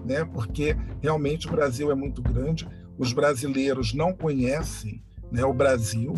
né? 0.05 0.25
Porque 0.27 0.77
realmente 1.01 1.49
o 1.49 1.51
Brasil 1.51 1.91
é 1.91 1.95
muito 1.95 2.21
grande, 2.21 2.69
os 2.99 3.15
brasileiros 3.15 3.95
não 3.95 4.13
conhecem 4.13 5.03
né, 5.31 5.45
o 5.45 5.53
Brasil 5.53 6.15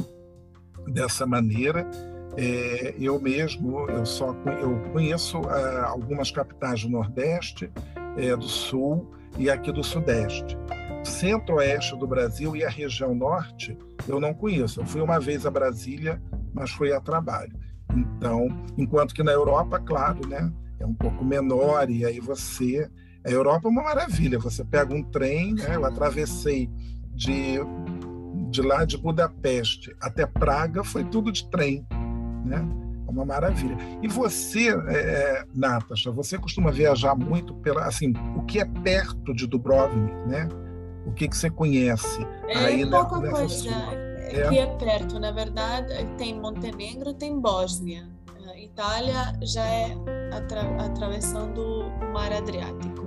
dessa 0.87 1.27
maneira. 1.27 1.89
É, 2.37 2.95
eu 2.99 3.21
mesmo, 3.21 3.89
eu 3.91 4.07
só 4.07 4.33
eu 4.61 4.79
conheço 4.93 5.39
ah, 5.49 5.87
algumas 5.89 6.31
capitais 6.31 6.83
do 6.83 6.89
Nordeste, 6.89 7.71
é, 8.17 8.37
do 8.37 8.47
Sul 8.47 9.11
e 9.37 9.51
aqui 9.51 9.73
do 9.73 9.83
Sudeste. 9.83 10.57
Centro-Oeste 11.05 11.97
do 11.97 12.07
Brasil 12.07 12.55
e 12.55 12.65
a 12.65 12.69
região 12.69 13.15
Norte 13.15 13.77
eu 14.07 14.21
não 14.21 14.33
conheço. 14.33 14.81
Eu 14.81 14.87
fui 14.87 15.01
uma 15.01 15.19
vez 15.19 15.47
a 15.47 15.51
Brasília, 15.51 16.23
mas 16.53 16.71
fui 16.71 16.93
a 16.93 17.01
trabalho. 17.01 17.53
Então, 17.95 18.49
enquanto 18.77 19.15
que 19.15 19.23
na 19.23 19.33
Europa, 19.33 19.81
claro, 19.81 20.29
né, 20.29 20.53
é 20.79 20.87
um 20.87 20.95
pouco 20.95 21.25
menor 21.25 21.91
e 21.91 22.05
aí 22.05 22.21
você 22.21 22.89
a 23.25 23.31
Europa 23.31 23.69
é 23.69 23.71
uma 23.71 23.83
maravilha. 23.83 24.39
Você 24.39 24.65
pega 24.65 24.95
um 24.95 25.03
trem, 25.03 25.55
né, 25.55 25.77
eu 25.77 25.85
atravessei 25.85 26.71
de 27.15 27.59
de 28.49 28.63
lá 28.63 28.85
de 28.85 28.97
Budapeste 28.97 29.95
até 30.01 30.27
Praga 30.27 30.83
foi 30.83 31.05
tudo 31.05 31.31
de 31.31 31.49
trem, 31.51 31.87
né? 32.45 32.67
É 33.07 33.11
uma 33.11 33.25
maravilha. 33.25 33.77
E 34.03 34.09
você, 34.09 34.69
é, 34.69 34.93
é, 34.93 35.45
Natasha, 35.55 36.11
você 36.11 36.37
costuma 36.37 36.71
viajar 36.71 37.15
muito 37.15 37.55
pela, 37.55 37.85
assim, 37.85 38.13
o 38.37 38.43
que 38.43 38.61
é 38.61 38.65
perto 38.65 39.35
de 39.35 39.47
Dubrovnik, 39.47 40.15
né? 40.27 40.49
O 41.07 41.13
que 41.13 41.27
que 41.27 41.37
você 41.37 41.49
conhece? 41.49 42.27
É 42.49 42.59
aí 42.59 42.91
pouca 42.91 43.19
nessa 43.19 43.33
coisa. 43.35 43.71
É. 43.71 44.49
Que 44.49 44.59
é 44.59 44.67
perto, 44.77 45.19
na 45.19 45.31
verdade, 45.31 45.95
tem 46.19 46.39
Montenegro, 46.39 47.15
tem 47.15 47.41
Bósnia. 47.41 48.07
Itália 48.79 49.35
já 49.43 49.65
é 49.65 49.97
atra 50.33 50.63
atravessando 50.85 51.61
o 51.61 52.13
Mar 52.13 52.33
Adriático. 52.33 52.98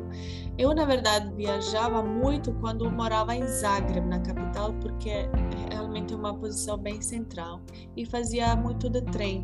Eu, 0.62 0.76
na 0.76 0.86
verdade, 0.86 1.34
viajava 1.34 2.04
muito 2.04 2.54
quando 2.54 2.88
morava 2.92 3.36
em 3.36 3.48
Zagreb, 3.48 4.06
na 4.06 4.20
capital, 4.20 4.72
porque 4.74 5.10
é 5.10 5.30
realmente 5.72 6.14
uma 6.14 6.38
posição 6.38 6.78
bem 6.78 7.02
central. 7.02 7.60
E 7.98 8.06
fazia 8.06 8.56
muito 8.56 8.88
de 8.88 9.02
trem. 9.02 9.44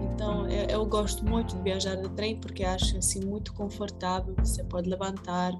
Então 0.00 0.48
eu, 0.48 0.66
eu, 0.68 0.86
gosto 0.86 1.24
muito 1.24 1.56
de 1.56 1.62
viajar 1.62 1.96
de 1.96 2.08
trem 2.10 2.38
porque 2.38 2.62
acho 2.62 2.96
assim 2.96 3.24
muito 3.24 3.52
confortável. 3.54 4.32
Você 4.38 4.62
pode 4.62 4.88
levantar 4.88 5.52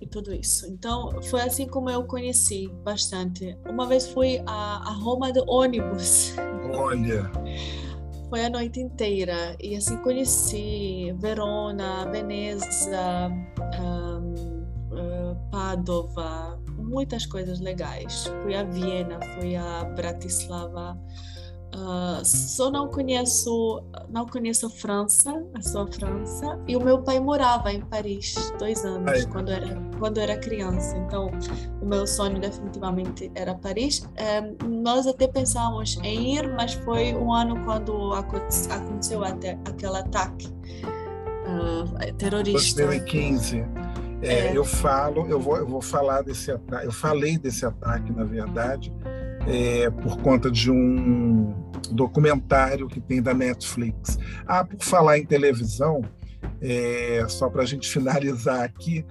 e 0.00 0.06
tudo 0.06 0.32
isso. 0.32 0.68
Então 0.68 1.10
foi 1.24 1.40
assim 1.40 1.66
como 1.66 1.90
eu 1.90 2.04
conheci 2.04 2.68
bastante. 2.84 3.58
Uma 3.68 3.88
vez 3.88 4.06
fui 4.06 4.40
a, 4.46 4.88
a 4.88 4.92
Roma 4.92 5.32
de 5.32 5.42
ônibus. 5.48 6.36
Olha. 6.72 7.28
Foi 8.30 8.44
a 8.44 8.48
noite 8.48 8.78
inteira 8.78 9.56
e 9.60 9.74
assim 9.74 9.96
conheci 9.98 11.12
Verona, 11.18 12.08
Veneza, 12.12 13.28
um, 13.80 14.62
uh, 14.92 15.50
Padova, 15.50 16.56
muitas 16.78 17.26
coisas 17.26 17.58
legais. 17.58 18.30
Fui 18.44 18.54
a 18.54 18.62
Viena, 18.62 19.18
fui 19.34 19.56
a 19.56 19.82
Bratislava. 19.96 20.96
Uh, 21.72 22.24
só 22.24 22.68
não 22.68 22.88
conheço 22.88 23.80
não 24.08 24.26
conheço 24.26 24.66
a 24.66 24.70
França 24.70 25.44
a 25.54 25.62
sua 25.62 25.86
França. 25.86 26.58
E 26.66 26.76
o 26.76 26.80
meu 26.82 27.00
pai 27.02 27.20
morava 27.20 27.72
em 27.72 27.80
Paris 27.80 28.52
dois 28.58 28.84
anos 28.84 29.08
Ai. 29.08 29.26
quando 29.26 29.50
era 29.50 29.80
quando 29.98 30.18
era 30.18 30.36
criança. 30.36 30.96
Então 30.96 31.30
o 31.80 31.86
meu 31.86 32.06
sonho 32.08 32.40
definitivamente 32.40 33.30
era 33.36 33.54
Paris. 33.54 34.02
Um, 34.62 34.82
nós 34.82 35.06
até 35.06 35.28
pensamos 35.28 35.96
em 36.02 36.36
ir 36.36 36.52
mas 36.54 36.74
foi 36.74 37.14
um 37.14 37.32
ano 37.32 37.64
quando 37.64 38.14
aconteceu 38.14 39.22
até 39.24 39.52
aquele 39.68 39.96
ataque 39.96 40.48
uh, 41.46 42.12
terrorista. 42.14 42.84
2015 42.84 43.64
é, 44.22 44.48
é. 44.48 44.56
eu 44.56 44.64
falo 44.64 45.26
eu 45.28 45.40
vou 45.40 45.56
eu 45.56 45.66
vou 45.66 45.80
falar 45.80 46.22
desse 46.22 46.50
ataque 46.50 46.86
eu 46.86 46.92
falei 46.92 47.38
desse 47.38 47.64
ataque 47.64 48.12
na 48.12 48.24
verdade 48.24 48.92
é, 49.50 49.90
por 49.90 50.16
conta 50.18 50.48
de 50.48 50.70
um 50.70 51.52
documentário 51.90 52.86
que 52.86 53.00
tem 53.00 53.20
da 53.20 53.34
Netflix. 53.34 54.16
Ah, 54.46 54.64
por 54.64 54.80
falar 54.80 55.18
em 55.18 55.26
televisão, 55.26 56.02
é, 56.62 57.24
só 57.28 57.50
para 57.50 57.62
a 57.62 57.66
gente 57.66 57.88
finalizar 57.90 58.62
aqui, 58.62 59.04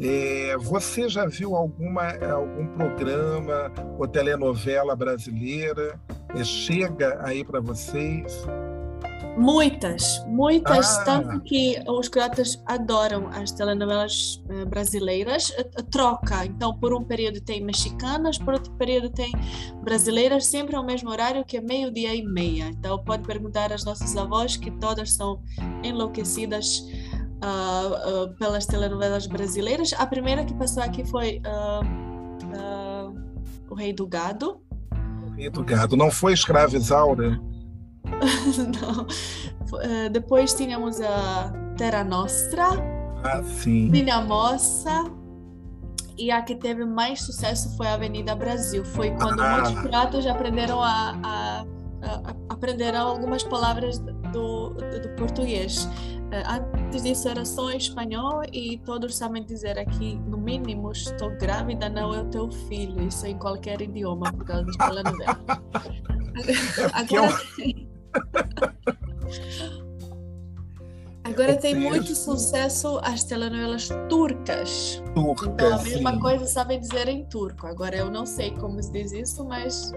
é, 0.00 0.56
você 0.58 1.08
já 1.08 1.26
viu 1.26 1.56
alguma, 1.56 2.08
algum 2.24 2.66
programa 2.68 3.72
ou 3.98 4.06
telenovela 4.06 4.94
brasileira? 4.94 6.00
É, 6.34 6.44
chega 6.44 7.18
aí 7.24 7.44
para 7.44 7.60
vocês? 7.60 8.46
Muitas, 9.36 10.22
muitas, 10.26 10.98
ah. 10.98 11.04
tanto 11.04 11.40
que 11.40 11.82
os 11.88 12.06
croatas 12.08 12.62
adoram 12.66 13.28
as 13.28 13.50
telenovelas 13.50 14.42
uh, 14.50 14.66
brasileiras, 14.66 15.48
uh, 15.50 15.82
troca, 15.84 16.44
então 16.44 16.76
por 16.78 16.92
um 16.92 17.02
período 17.02 17.40
tem 17.40 17.64
mexicanas, 17.64 18.36
por 18.36 18.54
outro 18.54 18.70
período 18.74 19.08
tem 19.08 19.32
brasileiras, 19.82 20.46
sempre 20.46 20.76
ao 20.76 20.84
mesmo 20.84 21.10
horário, 21.10 21.44
que 21.46 21.56
é 21.56 21.60
meio-dia 21.62 22.14
e 22.14 22.22
meia. 22.22 22.66
Então 22.66 23.02
pode 23.02 23.26
perguntar 23.26 23.72
às 23.72 23.84
nossas 23.84 24.14
avós, 24.16 24.56
que 24.56 24.70
todas 24.72 25.14
são 25.14 25.42
enlouquecidas 25.82 26.86
uh, 27.42 28.34
pelas 28.38 28.66
telenovelas 28.66 29.26
brasileiras. 29.26 29.94
A 29.94 30.06
primeira 30.06 30.44
que 30.44 30.52
passou 30.54 30.82
aqui 30.82 31.06
foi 31.06 31.40
O 33.70 33.74
Rei 33.74 33.94
do 33.94 34.06
Gado. 34.06 34.60
O 35.26 35.30
Rei 35.34 35.48
do 35.48 35.64
Gado, 35.64 35.96
não 35.96 36.10
foi 36.10 36.34
Escrava 36.34 36.76
Isaura? 36.76 37.40
não. 38.80 39.06
Uh, 39.72 40.10
depois 40.10 40.54
tínhamos 40.54 41.00
a 41.00 41.52
Terra 41.76 42.04
Nostra. 42.04 42.68
Ah, 43.24 43.42
sim. 43.42 43.88
Minha 43.90 44.20
Moça. 44.20 45.04
E 46.18 46.30
a 46.30 46.42
que 46.42 46.54
teve 46.54 46.84
mais 46.84 47.22
sucesso 47.22 47.76
foi 47.76 47.86
a 47.86 47.94
Avenida 47.94 48.34
Brasil. 48.34 48.84
Foi 48.84 49.10
quando 49.12 49.40
ah. 49.40 49.62
muitos 49.62 49.82
piratas 49.82 50.26
aprenderam 50.26 50.82
a, 50.82 51.18
a, 51.22 51.66
a, 52.02 52.34
aprenderam 52.50 53.08
algumas 53.08 53.42
palavras 53.42 53.98
do, 53.98 54.70
do, 54.70 55.00
do 55.00 55.08
português. 55.16 55.88
Uh, 56.32 56.78
antes 56.78 57.02
disso 57.02 57.28
era 57.28 57.44
só 57.44 57.70
espanhol 57.72 58.42
e 58.52 58.78
todos 58.78 59.16
sabem 59.16 59.44
dizer 59.44 59.78
aqui, 59.78 60.18
no 60.26 60.38
mínimo, 60.38 60.90
estou 60.92 61.30
grávida, 61.36 61.88
não 61.88 62.14
é 62.14 62.20
o 62.20 62.24
teu 62.26 62.50
filho. 62.50 63.02
Isso 63.06 63.26
em 63.26 63.38
qualquer 63.38 63.80
idioma, 63.80 64.32
por 64.32 64.44
causa 64.44 64.64
das 64.64 64.76
telenovelas. 64.76 65.36
Agora, 66.92 67.38
Agora 71.32 71.56
tem 71.56 71.74
muito 71.74 72.14
sucesso 72.14 73.00
as 73.02 73.24
telenovelas 73.24 73.88
turcas. 74.08 75.02
Turcas. 75.14 75.48
Então, 75.48 75.78
a 75.78 75.82
mesma 75.82 76.12
sim. 76.12 76.18
coisa 76.18 76.46
sabem 76.46 76.78
dizer 76.78 77.08
em 77.08 77.24
turco. 77.24 77.66
Agora 77.66 77.96
eu 77.96 78.10
não 78.10 78.26
sei 78.26 78.50
como 78.50 78.82
se 78.82 78.92
diz 78.92 79.12
isso, 79.12 79.44
mas. 79.44 79.92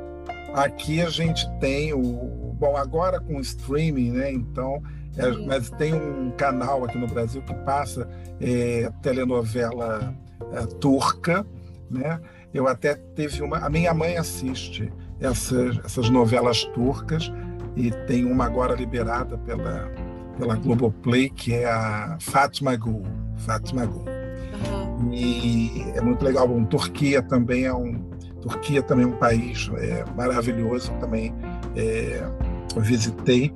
Aqui 0.54 1.02
a 1.02 1.10
gente 1.10 1.46
tem 1.58 1.92
o. 1.92 2.54
Bom, 2.58 2.76
agora 2.76 3.20
com 3.20 3.36
o 3.36 3.40
streaming, 3.40 4.12
né? 4.12 4.32
Então. 4.32 4.82
É, 5.16 5.30
mas 5.46 5.68
tem 5.70 5.92
um 5.92 6.30
canal 6.30 6.84
aqui 6.84 6.96
no 6.96 7.08
Brasil 7.08 7.42
que 7.42 7.52
passa 7.52 8.08
é, 8.40 8.88
telenovela 9.02 10.14
é, 10.52 10.64
turca, 10.76 11.44
né? 11.90 12.20
Eu 12.54 12.68
até 12.68 12.94
teve 12.94 13.42
uma. 13.42 13.58
A 13.58 13.68
minha 13.68 13.92
mãe 13.92 14.16
assiste 14.16 14.92
essas, 15.20 15.76
essas 15.84 16.08
novelas 16.08 16.62
turcas 16.66 17.32
e 17.78 17.92
tem 18.06 18.24
uma 18.24 18.44
agora 18.44 18.74
liberada 18.74 19.38
pela, 19.38 19.88
pela 20.36 20.56
Globoplay, 20.56 21.30
que 21.30 21.54
é 21.54 21.64
a 21.64 22.18
Fátima 22.20 22.76
Gul. 22.76 23.04
Fátima 23.36 23.86
Gul. 23.86 24.04
Uhum. 24.98 25.12
E 25.12 25.84
é 25.94 26.00
muito 26.00 26.24
legal. 26.24 26.48
Bom, 26.48 26.64
Turquia 26.64 27.22
também 27.22 27.64
é 27.64 27.72
um 27.72 28.08
Turquia 28.40 28.82
também 28.82 29.04
é 29.04 29.08
um 29.08 29.16
país 29.16 29.70
é, 29.76 30.04
maravilhoso, 30.16 30.92
também 31.00 31.32
é, 31.76 32.22
visitei. 32.76 33.52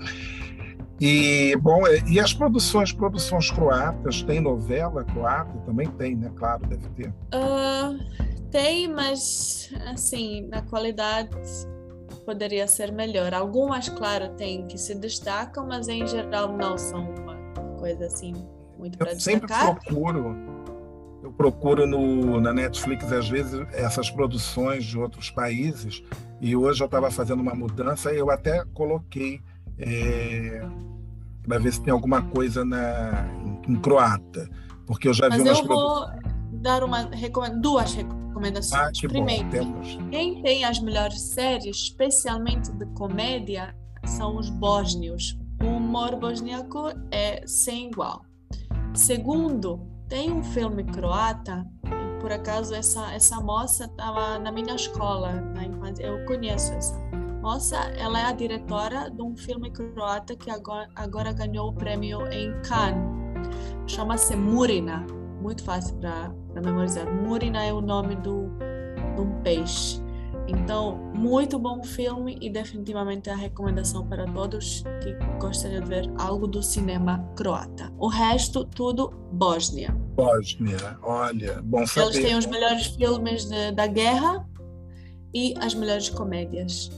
E 1.01 1.57
bom, 1.57 1.85
é, 1.87 2.01
e 2.09 2.21
as 2.21 2.33
produções, 2.33 2.93
produções 2.93 3.51
croatas, 3.51 4.23
tem 4.23 4.41
novela 4.41 5.03
croata? 5.03 5.53
Também 5.67 5.89
tem, 5.93 6.15
né? 6.15 6.31
Claro, 6.37 6.65
deve 6.67 6.89
ter. 6.91 7.09
Uh, 7.35 7.99
tem, 8.51 8.87
mas 8.87 9.73
assim, 9.93 10.47
na 10.49 10.63
qualidade 10.63 11.31
poderia 12.25 12.67
ser 12.67 12.93
melhor. 12.93 13.35
Algumas, 13.35 13.89
claro, 13.89 14.31
têm 14.31 14.67
que 14.67 14.79
se 14.79 14.95
destacam, 14.95 15.67
mas 15.67 15.89
em 15.89 16.07
geral 16.07 16.57
não 16.57 16.79
são 16.79 17.15
uma 17.15 17.37
coisa 17.79 18.07
assim 18.07 18.33
muito 18.79 18.99
para 18.99 19.15
destacar. 19.15 19.43
Eu 19.43 19.67
sempre 19.69 19.85
procuro, 19.85 20.37
eu 21.23 21.33
procuro 21.33 21.87
no, 21.87 22.41
na 22.41 22.53
Netflix 22.53 23.13
às 23.13 23.29
vezes 23.29 23.61
essas 23.73 24.11
produções 24.11 24.85
de 24.85 24.99
outros 24.99 25.31
países 25.31 26.03
e 26.41 26.57
hoje 26.57 26.83
eu 26.83 26.87
estava 26.87 27.11
fazendo 27.11 27.41
uma 27.41 27.55
mudança 27.55 28.13
e 28.13 28.19
eu 28.19 28.31
até 28.31 28.65
coloquei 28.73 29.41
é, 29.79 30.67
para 31.47 31.59
ver 31.59 31.73
se 31.73 31.83
tem 31.83 31.93
alguma 31.93 32.23
coisa 32.23 32.65
na, 32.65 33.29
em, 33.45 33.73
em 33.73 33.77
croata, 33.77 34.49
porque 34.87 35.09
eu 35.09 35.15
já 35.15 35.29
mas 35.29 35.43
vi 35.43 35.49
umas 35.49 35.59
eu 35.59 35.67
vou 35.67 36.07
dar 36.53 36.85
uma 36.85 37.05
duas 37.61 37.97
recomendações. 38.43 38.99
Ah, 39.05 39.09
Primeiro, 39.09 39.65
bom, 39.65 40.11
quem 40.11 40.43
tem 40.43 40.65
as 40.65 40.81
melhores 40.81 41.21
séries, 41.21 41.77
especialmente 41.77 42.73
de 42.73 42.87
comédia, 42.95 43.75
são 44.05 44.37
os 44.37 44.51
bósnios. 44.51 45.39
O 45.63 45.67
humor 45.67 46.17
bosníaco 46.17 46.89
é 47.13 47.47
sem 47.47 47.89
igual. 47.89 48.25
Segundo, 48.95 49.87
tem 50.09 50.33
um 50.33 50.43
filme 50.43 50.85
croata, 50.85 51.65
por 52.21 52.33
acaso 52.33 52.75
essa 52.75 53.13
essa 53.13 53.41
moça 53.41 53.85
estava 53.85 54.39
na 54.39 54.51
minha 54.51 54.75
escola, 54.75 55.33
na 55.33 55.65
infância, 55.65 56.05
eu 56.05 56.25
conheço 56.27 56.73
essa 56.73 56.99
moça, 57.41 57.77
ela 57.97 58.21
é 58.21 58.25
a 58.25 58.33
diretora 58.33 59.11
de 59.11 59.23
um 59.23 59.37
filme 59.37 59.71
croata 59.71 60.37
que 60.37 60.51
agora, 60.51 60.89
agora 60.95 61.33
ganhou 61.33 61.71
o 61.71 61.73
prêmio 61.73 62.27
em 62.31 62.53
Cannes. 62.63 63.23
Chama-se 63.87 64.37
Murina, 64.37 65.05
muito 65.43 65.65
fácil 65.65 65.97
para 65.97 66.33
memorizar. 66.55 67.13
Murina 67.13 67.65
é 67.65 67.73
o 67.73 67.81
nome 67.81 68.15
do, 68.17 68.49
de 69.15 69.21
um 69.21 69.43
peixe. 69.43 70.01
Então, 70.49 70.97
muito 71.15 71.59
bom 71.59 71.83
filme 71.83 72.37
e 72.41 72.51
definitivamente 72.51 73.31
a 73.31 73.37
recomendação 73.37 74.07
para 74.07 74.27
todos 74.27 74.83
que 75.03 75.15
gostariam 75.39 75.83
de 75.83 75.89
ver 75.89 76.11
algo 76.19 76.47
do 76.47 76.63
cinema 76.63 77.19
croata. 77.37 77.93
O 77.99 78.09
resto, 78.09 78.65
tudo 78.65 79.11
Bósnia. 79.33 79.95
Bósnia, 80.15 80.99
olha, 81.03 81.61
bom 81.63 81.87
saber. 81.87 82.17
Eles 82.17 82.25
têm 82.25 82.37
os 82.37 82.47
melhores 82.47 82.87
filmes 82.87 83.45
de, 83.45 83.73
da 83.73 83.87
guerra 83.87 84.47
e 85.35 85.55
as 85.61 85.75
melhores 85.75 86.09
comédias. 86.09 86.91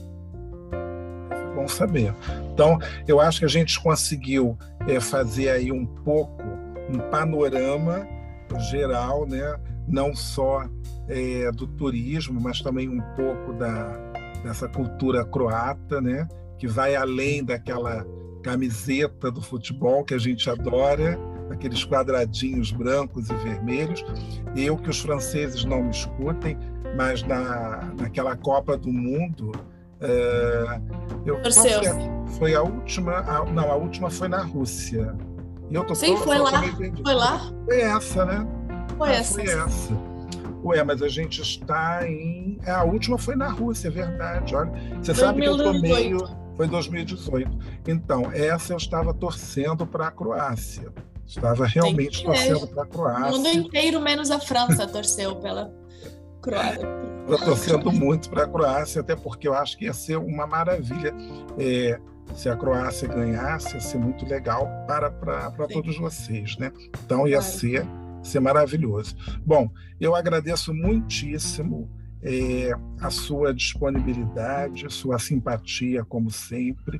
Bom 1.55 1.67
saber. 1.67 2.13
Então, 2.51 2.77
eu 3.07 3.19
acho 3.19 3.39
que 3.39 3.45
a 3.45 3.49
gente 3.49 3.79
conseguiu 3.79 4.57
é, 4.87 4.99
fazer 4.99 5.49
aí 5.49 5.71
um 5.71 5.85
pouco 5.85 6.43
um 6.89 6.99
panorama 7.09 8.07
geral, 8.59 9.27
né? 9.27 9.59
não 9.87 10.15
só 10.15 10.67
é, 11.07 11.51
do 11.51 11.67
turismo, 11.67 12.39
mas 12.41 12.61
também 12.61 12.89
um 12.89 13.01
pouco 13.15 13.53
da, 13.53 13.97
dessa 14.43 14.67
cultura 14.67 15.23
croata, 15.25 16.01
né? 16.01 16.27
que 16.57 16.67
vai 16.67 16.95
além 16.95 17.43
daquela 17.43 18.05
camiseta 18.41 19.31
do 19.31 19.41
futebol 19.41 20.03
que 20.03 20.13
a 20.13 20.17
gente 20.17 20.49
adora, 20.49 21.17
aqueles 21.49 21.83
quadradinhos 21.85 22.71
brancos 22.71 23.29
e 23.29 23.35
vermelhos. 23.35 24.03
Eu 24.55 24.77
que 24.77 24.89
os 24.89 24.99
franceses 24.99 25.63
não 25.65 25.83
me 25.83 25.91
escutem, 25.91 26.57
mas 26.95 27.23
na, 27.23 27.93
naquela 27.99 28.35
Copa 28.35 28.77
do 28.77 28.91
Mundo 28.91 29.51
É, 29.99 30.81
eu. 31.25 31.39
Foi 32.37 32.53
a 32.53 32.61
última, 32.61 33.19
a, 33.19 33.45
não, 33.45 33.71
a 33.71 33.75
última 33.75 34.09
foi 34.09 34.27
na 34.27 34.43
Rússia. 34.43 35.15
E 35.69 35.75
eu 35.75 35.83
tô 35.85 35.95
Sim, 35.95 36.17
foi 36.17 36.37
lá. 36.37 36.61
Foi 37.03 37.13
lá? 37.13 37.51
Foi 37.65 37.81
essa, 37.81 38.25
né? 38.25 38.47
Foi 38.97 39.09
ah, 39.09 39.13
essa. 39.13 39.33
Foi 39.33 39.43
essa. 39.43 39.93
Ué, 40.63 40.83
mas 40.83 41.01
a 41.01 41.07
gente 41.07 41.41
está 41.41 42.07
em. 42.07 42.57
É, 42.65 42.71
a 42.71 42.83
última 42.83 43.17
foi 43.17 43.35
na 43.35 43.49
Rússia, 43.49 43.87
é 43.87 43.91
verdade. 43.91 44.55
Olha, 44.55 44.71
você 45.01 45.13
2018. 45.13 45.15
sabe 45.15 45.41
que 45.41 45.47
eu 45.47 45.57
tô 45.57 45.73
meio. 45.73 46.17
Foi 46.55 46.67
2018. 46.67 47.57
Então, 47.87 48.31
essa 48.33 48.73
eu 48.73 48.77
estava 48.77 49.13
torcendo 49.13 49.85
para 49.85 50.07
a 50.07 50.11
Croácia. 50.11 50.91
Estava 51.25 51.65
realmente 51.65 52.23
torcendo 52.23 52.67
para 52.67 52.83
a 52.83 52.85
Croácia. 52.85 53.27
O 53.27 53.31
mundo 53.31 53.47
inteiro, 53.49 53.99
menos 53.99 54.31
a 54.31 54.39
França, 54.39 54.87
torceu 54.87 55.35
pela 55.37 55.71
Croácia. 56.41 56.87
Estou 57.21 57.39
torcendo 57.39 57.91
muito 57.91 58.29
para 58.29 58.43
a 58.43 58.47
Croácia, 58.47 59.01
até 59.01 59.15
porque 59.15 59.47
eu 59.47 59.53
acho 59.53 59.77
que 59.77 59.85
ia 59.85 59.93
ser 59.93 60.17
uma 60.17 60.47
maravilha. 60.47 61.13
É, 61.57 61.99
se 62.33 62.49
a 62.49 62.55
Croácia 62.55 63.07
ganhasse, 63.07 63.75
ia 63.75 63.81
ser 63.81 63.97
muito 63.97 64.25
legal 64.25 64.67
para, 64.87 65.11
para, 65.11 65.51
para 65.51 65.67
todos 65.67 65.97
vocês, 65.97 66.57
né? 66.57 66.71
Então 67.05 67.27
ia 67.27 67.41
ser, 67.41 67.85
ser 68.23 68.39
maravilhoso. 68.39 69.15
Bom, 69.45 69.69
eu 69.99 70.15
agradeço 70.15 70.73
muitíssimo 70.73 71.89
é, 72.21 72.71
a 72.99 73.09
sua 73.09 73.53
disponibilidade, 73.53 74.85
a 74.85 74.89
sua 74.89 75.19
simpatia, 75.19 76.03
como 76.03 76.31
sempre. 76.31 76.99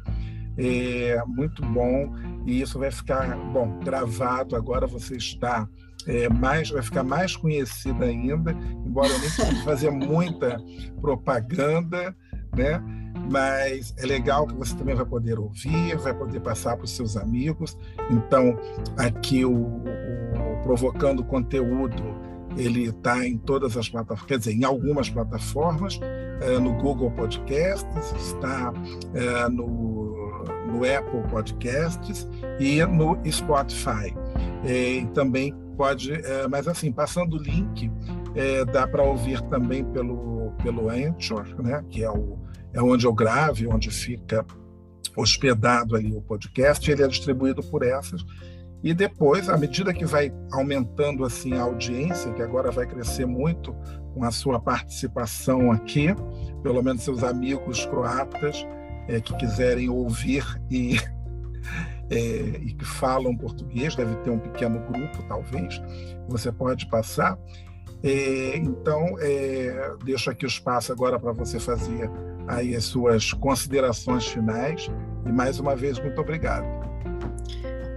É 0.57 1.21
muito 1.25 1.61
bom 1.65 2.13
e 2.45 2.61
isso 2.61 2.79
vai 2.79 2.91
ficar 2.91 3.35
bom 3.51 3.79
gravado. 3.79 4.55
Agora 4.55 4.87
você 4.87 5.17
está 5.17 5.67
é, 6.07 6.29
mais, 6.29 6.69
vai 6.69 6.81
ficar 6.81 7.03
mais 7.03 7.35
conhecida 7.35 8.05
ainda, 8.05 8.51
embora 8.85 9.07
eu 9.07 9.19
nem 9.19 9.29
precise 9.29 9.63
fazer 9.63 9.89
muita 9.89 10.57
propaganda, 11.01 12.15
né? 12.55 12.81
Mas 13.29 13.93
é 13.97 14.05
legal 14.05 14.47
que 14.47 14.55
você 14.55 14.75
também 14.75 14.95
vai 14.95 15.05
poder 15.05 15.39
ouvir, 15.39 15.95
vai 15.97 16.13
poder 16.13 16.39
passar 16.39 16.75
para 16.75 16.85
os 16.85 16.91
seus 16.91 17.17
amigos. 17.17 17.77
Então, 18.09 18.57
aqui 18.97 19.43
o, 19.45 19.53
o 19.53 20.63
Provocando 20.63 21.23
Conteúdo, 21.23 22.03
ele 22.57 22.85
está 22.89 23.25
em 23.25 23.37
todas 23.37 23.75
as 23.75 23.89
plataformas, 23.89 24.27
quer 24.27 24.37
dizer, 24.37 24.53
em 24.53 24.63
algumas 24.63 25.09
plataformas, 25.09 25.99
é, 26.41 26.59
no 26.59 26.73
Google 26.73 27.11
Podcasts, 27.11 28.13
está 28.17 28.73
é, 29.13 29.49
no, 29.49 30.43
no 30.67 30.77
Apple 30.77 31.29
Podcasts 31.29 32.27
e 32.59 32.83
no 32.85 33.17
Spotify. 33.29 34.15
É, 34.63 34.97
e 34.97 35.05
também 35.07 35.53
pode, 35.75 36.13
é, 36.13 36.47
mas 36.47 36.67
assim, 36.67 36.91
passando 36.91 37.35
o 37.35 37.41
link, 37.41 37.91
é, 38.35 38.65
dá 38.65 38.87
para 38.87 39.03
ouvir 39.03 39.41
também 39.43 39.83
pelo, 39.83 40.51
pelo 40.63 40.89
Anchor, 40.89 41.45
né, 41.61 41.83
que 41.89 42.03
é 42.03 42.09
o 42.09 42.37
é 42.75 42.81
onde 42.81 43.07
eu 43.07 43.13
gravo, 43.13 43.73
onde 43.73 43.89
fica 43.89 44.45
hospedado 45.15 45.95
ali 45.95 46.13
o 46.13 46.21
podcast, 46.21 46.91
ele 46.91 47.01
é 47.01 47.07
distribuído 47.07 47.63
por 47.63 47.83
essas. 47.83 48.23
E 48.83 48.93
depois, 48.93 49.49
à 49.49 49.57
medida 49.57 49.93
que 49.93 50.05
vai 50.05 50.31
aumentando 50.51 51.23
assim 51.23 51.53
a 51.53 51.61
audiência, 51.61 52.33
que 52.33 52.41
agora 52.41 52.69
vai 52.69 52.85
crescer 52.85 53.25
muito 53.25 53.73
com 54.13 54.23
a 54.25 54.29
sua 54.29 54.59
participação 54.59 55.71
aqui, 55.71 56.07
pelo 56.61 56.83
menos 56.83 57.01
seus 57.01 57.23
amigos 57.23 57.85
croatas 57.85 58.67
é, 59.07 59.21
que 59.21 59.35
quiserem 59.37 59.89
ouvir 59.89 60.43
e, 60.69 60.97
é, 62.11 62.15
e 62.61 62.73
que 62.73 62.85
falam 62.85 63.35
português, 63.37 63.95
deve 63.95 64.15
ter 64.17 64.29
um 64.29 64.39
pequeno 64.39 64.79
grupo, 64.81 65.23
talvez, 65.29 65.81
você 66.27 66.51
pode 66.51 66.87
passar. 66.89 67.39
É, 68.03 68.57
então, 68.57 69.15
é, 69.19 69.93
deixo 70.03 70.29
aqui 70.29 70.45
o 70.45 70.47
espaço 70.47 70.91
agora 70.91 71.19
para 71.19 71.31
você 71.31 71.59
fazer 71.59 72.09
aí 72.47 72.75
as 72.75 72.85
suas 72.85 73.33
considerações 73.33 74.27
finais 74.27 74.89
e 75.25 75.31
mais 75.31 75.59
uma 75.59 75.75
vez 75.75 75.99
muito 75.99 76.19
obrigado. 76.21 76.65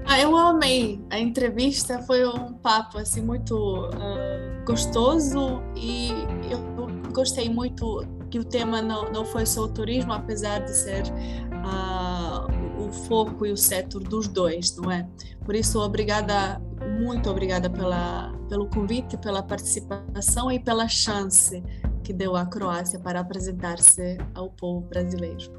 Ah, 0.06 0.18
eu 0.18 0.34
amei 0.34 1.04
a 1.10 1.18
entrevista, 1.18 2.00
foi 2.02 2.26
um 2.26 2.54
papo 2.54 2.96
assim 2.96 3.20
muito 3.20 3.54
uh, 3.88 4.64
gostoso 4.64 5.62
e 5.76 6.08
eu 6.50 6.88
gostei 7.12 7.50
muito 7.50 8.06
que 8.30 8.38
o 8.38 8.44
tema 8.44 8.80
não, 8.80 9.12
não 9.12 9.24
foi 9.24 9.44
só 9.44 9.64
o 9.64 9.68
turismo, 9.68 10.14
apesar 10.14 10.60
de 10.60 10.74
ser 10.74 11.02
uh, 11.02 12.82
o 12.82 12.90
foco 12.90 13.44
e 13.44 13.52
o 13.52 13.56
setor 13.56 14.02
dos 14.02 14.28
dois, 14.28 14.74
não 14.76 14.90
é? 14.90 15.06
Por 15.44 15.54
isso, 15.54 15.78
obrigada, 15.78 16.60
muito 16.98 17.30
obrigada 17.30 17.70
pela, 17.70 18.32
pelo 18.48 18.68
convite, 18.68 19.16
pela 19.16 19.42
participação 19.42 20.50
e 20.50 20.58
pela 20.58 20.88
chance 20.88 21.62
que 22.02 22.12
deu 22.12 22.34
à 22.34 22.44
Croácia 22.44 22.98
para 22.98 23.20
apresentar-se 23.20 24.18
ao 24.34 24.50
povo 24.50 24.80
brasileiro. 24.86 25.52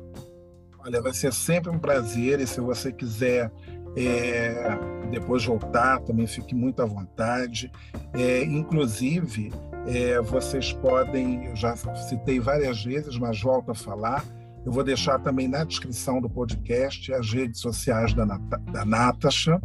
Olha, 0.79 1.01
vai 1.01 1.13
ser 1.13 1.33
sempre 1.33 1.69
um 1.69 1.79
prazer 1.79 2.39
e 2.39 2.47
se 2.47 2.59
você 2.59 2.91
quiser 2.91 3.51
é, 3.95 4.77
depois 5.11 5.45
voltar, 5.45 5.99
também 6.01 6.27
fique 6.27 6.53
muito 6.53 6.81
à 6.81 6.85
vontade. 6.85 7.71
É, 8.13 8.43
inclusive, 8.43 9.51
é, 9.87 10.21
vocês 10.21 10.73
podem, 10.73 11.45
eu 11.45 11.55
já 11.55 11.75
citei 11.75 12.39
várias 12.39 12.83
vezes, 12.83 13.17
mas 13.17 13.41
volto 13.41 13.71
a 13.71 13.75
falar, 13.75 14.23
eu 14.65 14.71
vou 14.71 14.83
deixar 14.83 15.19
também 15.19 15.47
na 15.47 15.63
descrição 15.63 16.21
do 16.21 16.29
podcast 16.29 17.13
as 17.13 17.31
redes 17.31 17.61
sociais 17.61 18.13
da, 18.13 18.25
Nat 18.25 18.41
da 18.71 18.85
Natasha 18.85 19.59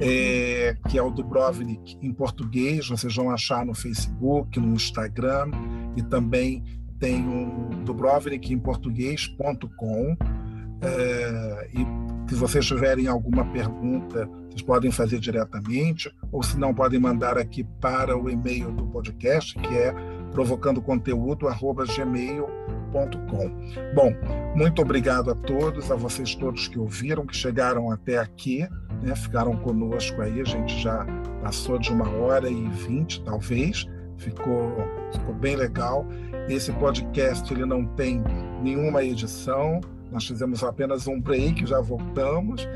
é, 0.00 0.76
que 0.88 0.98
é 0.98 1.02
o 1.02 1.10
Dubrovnik 1.10 1.96
em 2.02 2.12
português, 2.12 2.88
vocês 2.88 3.14
vão 3.14 3.30
achar 3.30 3.64
no 3.64 3.74
Facebook, 3.74 4.58
no 4.60 4.74
Instagram, 4.74 5.50
e 5.96 6.02
também 6.02 6.62
tem 6.98 7.26
um 7.26 7.70
Dubrovnik 7.84 8.52
em 8.52 8.58
português.com. 8.58 10.16
É, 10.82 11.70
e 11.72 11.86
se 12.28 12.34
vocês 12.34 12.66
tiverem 12.66 13.06
alguma 13.06 13.46
pergunta, 13.46 14.28
vocês 14.48 14.60
podem 14.62 14.90
fazer 14.90 15.18
diretamente, 15.18 16.10
ou 16.32 16.42
se 16.42 16.58
não, 16.58 16.74
podem 16.74 16.98
mandar 16.98 17.38
aqui 17.38 17.62
para 17.80 18.16
o 18.16 18.28
e-mail 18.28 18.72
do 18.72 18.86
podcast, 18.86 19.54
que 19.58 19.74
é 19.74 19.94
provocandoconteúdo.gmail.com. 20.32 22.85
Bom, 23.94 24.12
muito 24.54 24.80
obrigado 24.80 25.30
a 25.30 25.34
todos, 25.34 25.90
a 25.90 25.96
vocês 25.96 26.34
todos 26.34 26.68
que 26.68 26.78
ouviram, 26.78 27.26
que 27.26 27.36
chegaram 27.36 27.90
até 27.90 28.18
aqui 28.18 28.66
né, 29.02 29.14
ficaram 29.14 29.56
conosco 29.56 30.20
aí, 30.22 30.40
a 30.40 30.44
gente 30.44 30.80
já 30.80 31.06
passou 31.42 31.78
de 31.78 31.92
uma 31.92 32.08
hora 32.08 32.48
e 32.48 32.68
vinte, 32.68 33.22
talvez, 33.22 33.86
ficou, 34.16 34.72
ficou 35.12 35.34
bem 35.34 35.56
legal. 35.56 36.06
Esse 36.48 36.72
podcast 36.72 37.52
ele 37.52 37.64
não 37.64 37.84
tem 37.84 38.22
nenhuma 38.62 39.02
edição, 39.02 39.80
nós 40.10 40.26
fizemos 40.26 40.62
apenas 40.62 41.06
um 41.06 41.20
break, 41.20 41.66
já 41.66 41.80
voltamos, 41.80 42.66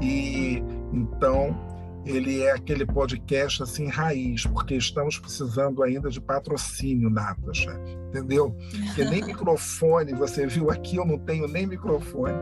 e 0.00 0.62
então 0.92 1.56
ele 2.04 2.42
é 2.42 2.52
aquele 2.52 2.86
podcast 2.86 3.62
assim 3.62 3.88
raiz, 3.88 4.46
porque 4.46 4.74
estamos 4.74 5.18
precisando 5.18 5.82
ainda 5.82 6.08
de 6.08 6.20
patrocínio, 6.20 7.10
Natasha, 7.10 7.78
entendeu? 8.08 8.56
Porque 8.86 9.04
nem 9.04 9.22
microfone, 9.26 10.14
você 10.14 10.46
viu 10.46 10.70
aqui, 10.70 10.96
eu 10.96 11.04
não 11.04 11.18
tenho 11.18 11.46
nem 11.46 11.66
microfone, 11.66 12.34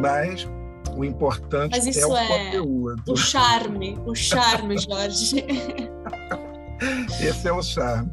mas 0.00 0.48
o 0.96 1.04
importante 1.04 1.72
Mas 1.72 1.86
isso 1.86 2.00
é 2.00 2.06
o 2.06 2.16
é 2.16 2.28
conteúdo. 2.28 3.12
O 3.12 3.16
charme, 3.16 3.98
o 4.06 4.14
charme, 4.14 4.78
Jorge. 4.78 5.44
Esse 7.20 7.48
é 7.48 7.52
o 7.52 7.62
charme. 7.62 8.10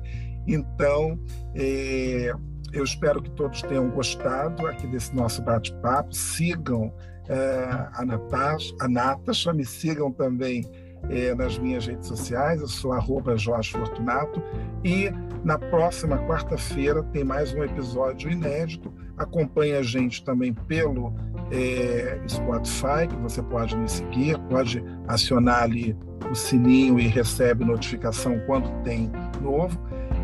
Então, 0.47 1.19
é, 1.55 2.34
eu 2.73 2.84
espero 2.84 3.22
que 3.22 3.30
todos 3.31 3.61
tenham 3.63 3.89
gostado 3.89 4.65
aqui 4.68 4.88
desse 4.88 5.13
nosso 5.13 5.41
bate-papo. 5.41 6.13
Sigam 6.13 6.93
é, 7.27 7.88
a, 7.93 8.05
Natasha, 8.05 8.73
a 8.80 8.88
Natasha, 8.88 9.53
me 9.53 9.65
sigam 9.65 10.11
também 10.11 10.65
é, 11.10 11.34
nas 11.34 11.57
minhas 11.57 11.86
redes 11.86 12.07
sociais, 12.07 12.61
eu 12.61 12.68
sou 12.68 12.94
arroba 12.94 13.38
Jorge 13.38 13.72
Fortunato, 13.72 14.41
e 14.84 15.11
na 15.44 15.57
próxima 15.57 16.18
quarta-feira 16.19 17.03
tem 17.03 17.23
mais 17.23 17.53
um 17.53 17.64
episódio 17.64 18.30
inédito. 18.30 18.94
Acompanhe 19.18 19.73
a 19.73 19.84
gente 19.84 20.23
também 20.23 20.53
pelo 20.53 21.14
é, 21.52 22.22
Spotify, 22.28 23.07
que 23.10 23.15
você 23.18 23.41
pode 23.41 23.76
me 23.76 23.90
seguir, 23.90 24.38
pode 24.49 24.84
acionar 25.07 25.64
ali 25.64 25.98
o 26.30 26.36
sininho 26.36 26.99
e 26.99 27.07
recebe 27.07 27.65
notificação 27.65 28.40
quando 28.45 28.72
tem 28.84 29.11
novo. 29.41 29.80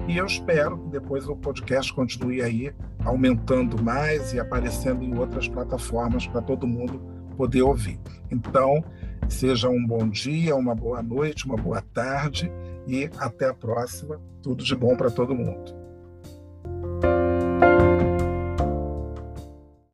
E 0.07 0.17
eu 0.17 0.25
espero 0.25 0.77
que 0.77 0.89
depois 0.89 1.27
o 1.27 1.35
podcast 1.35 1.93
continue 1.93 2.41
aí 2.41 2.73
aumentando 3.03 3.81
mais 3.83 4.33
e 4.33 4.39
aparecendo 4.39 5.03
em 5.03 5.17
outras 5.17 5.47
plataformas 5.47 6.25
para 6.27 6.41
todo 6.41 6.65
mundo 6.65 7.01
poder 7.35 7.61
ouvir. 7.61 7.99
Então, 8.31 8.83
seja 9.29 9.69
um 9.69 9.85
bom 9.85 10.07
dia, 10.07 10.55
uma 10.55 10.75
boa 10.75 11.01
noite, 11.01 11.45
uma 11.45 11.57
boa 11.57 11.81
tarde 11.81 12.51
e 12.87 13.09
até 13.17 13.49
a 13.49 13.53
próxima. 13.53 14.21
Tudo 14.41 14.63
de 14.63 14.75
bom 14.75 14.95
para 14.95 15.11
todo 15.11 15.35
mundo. 15.35 15.86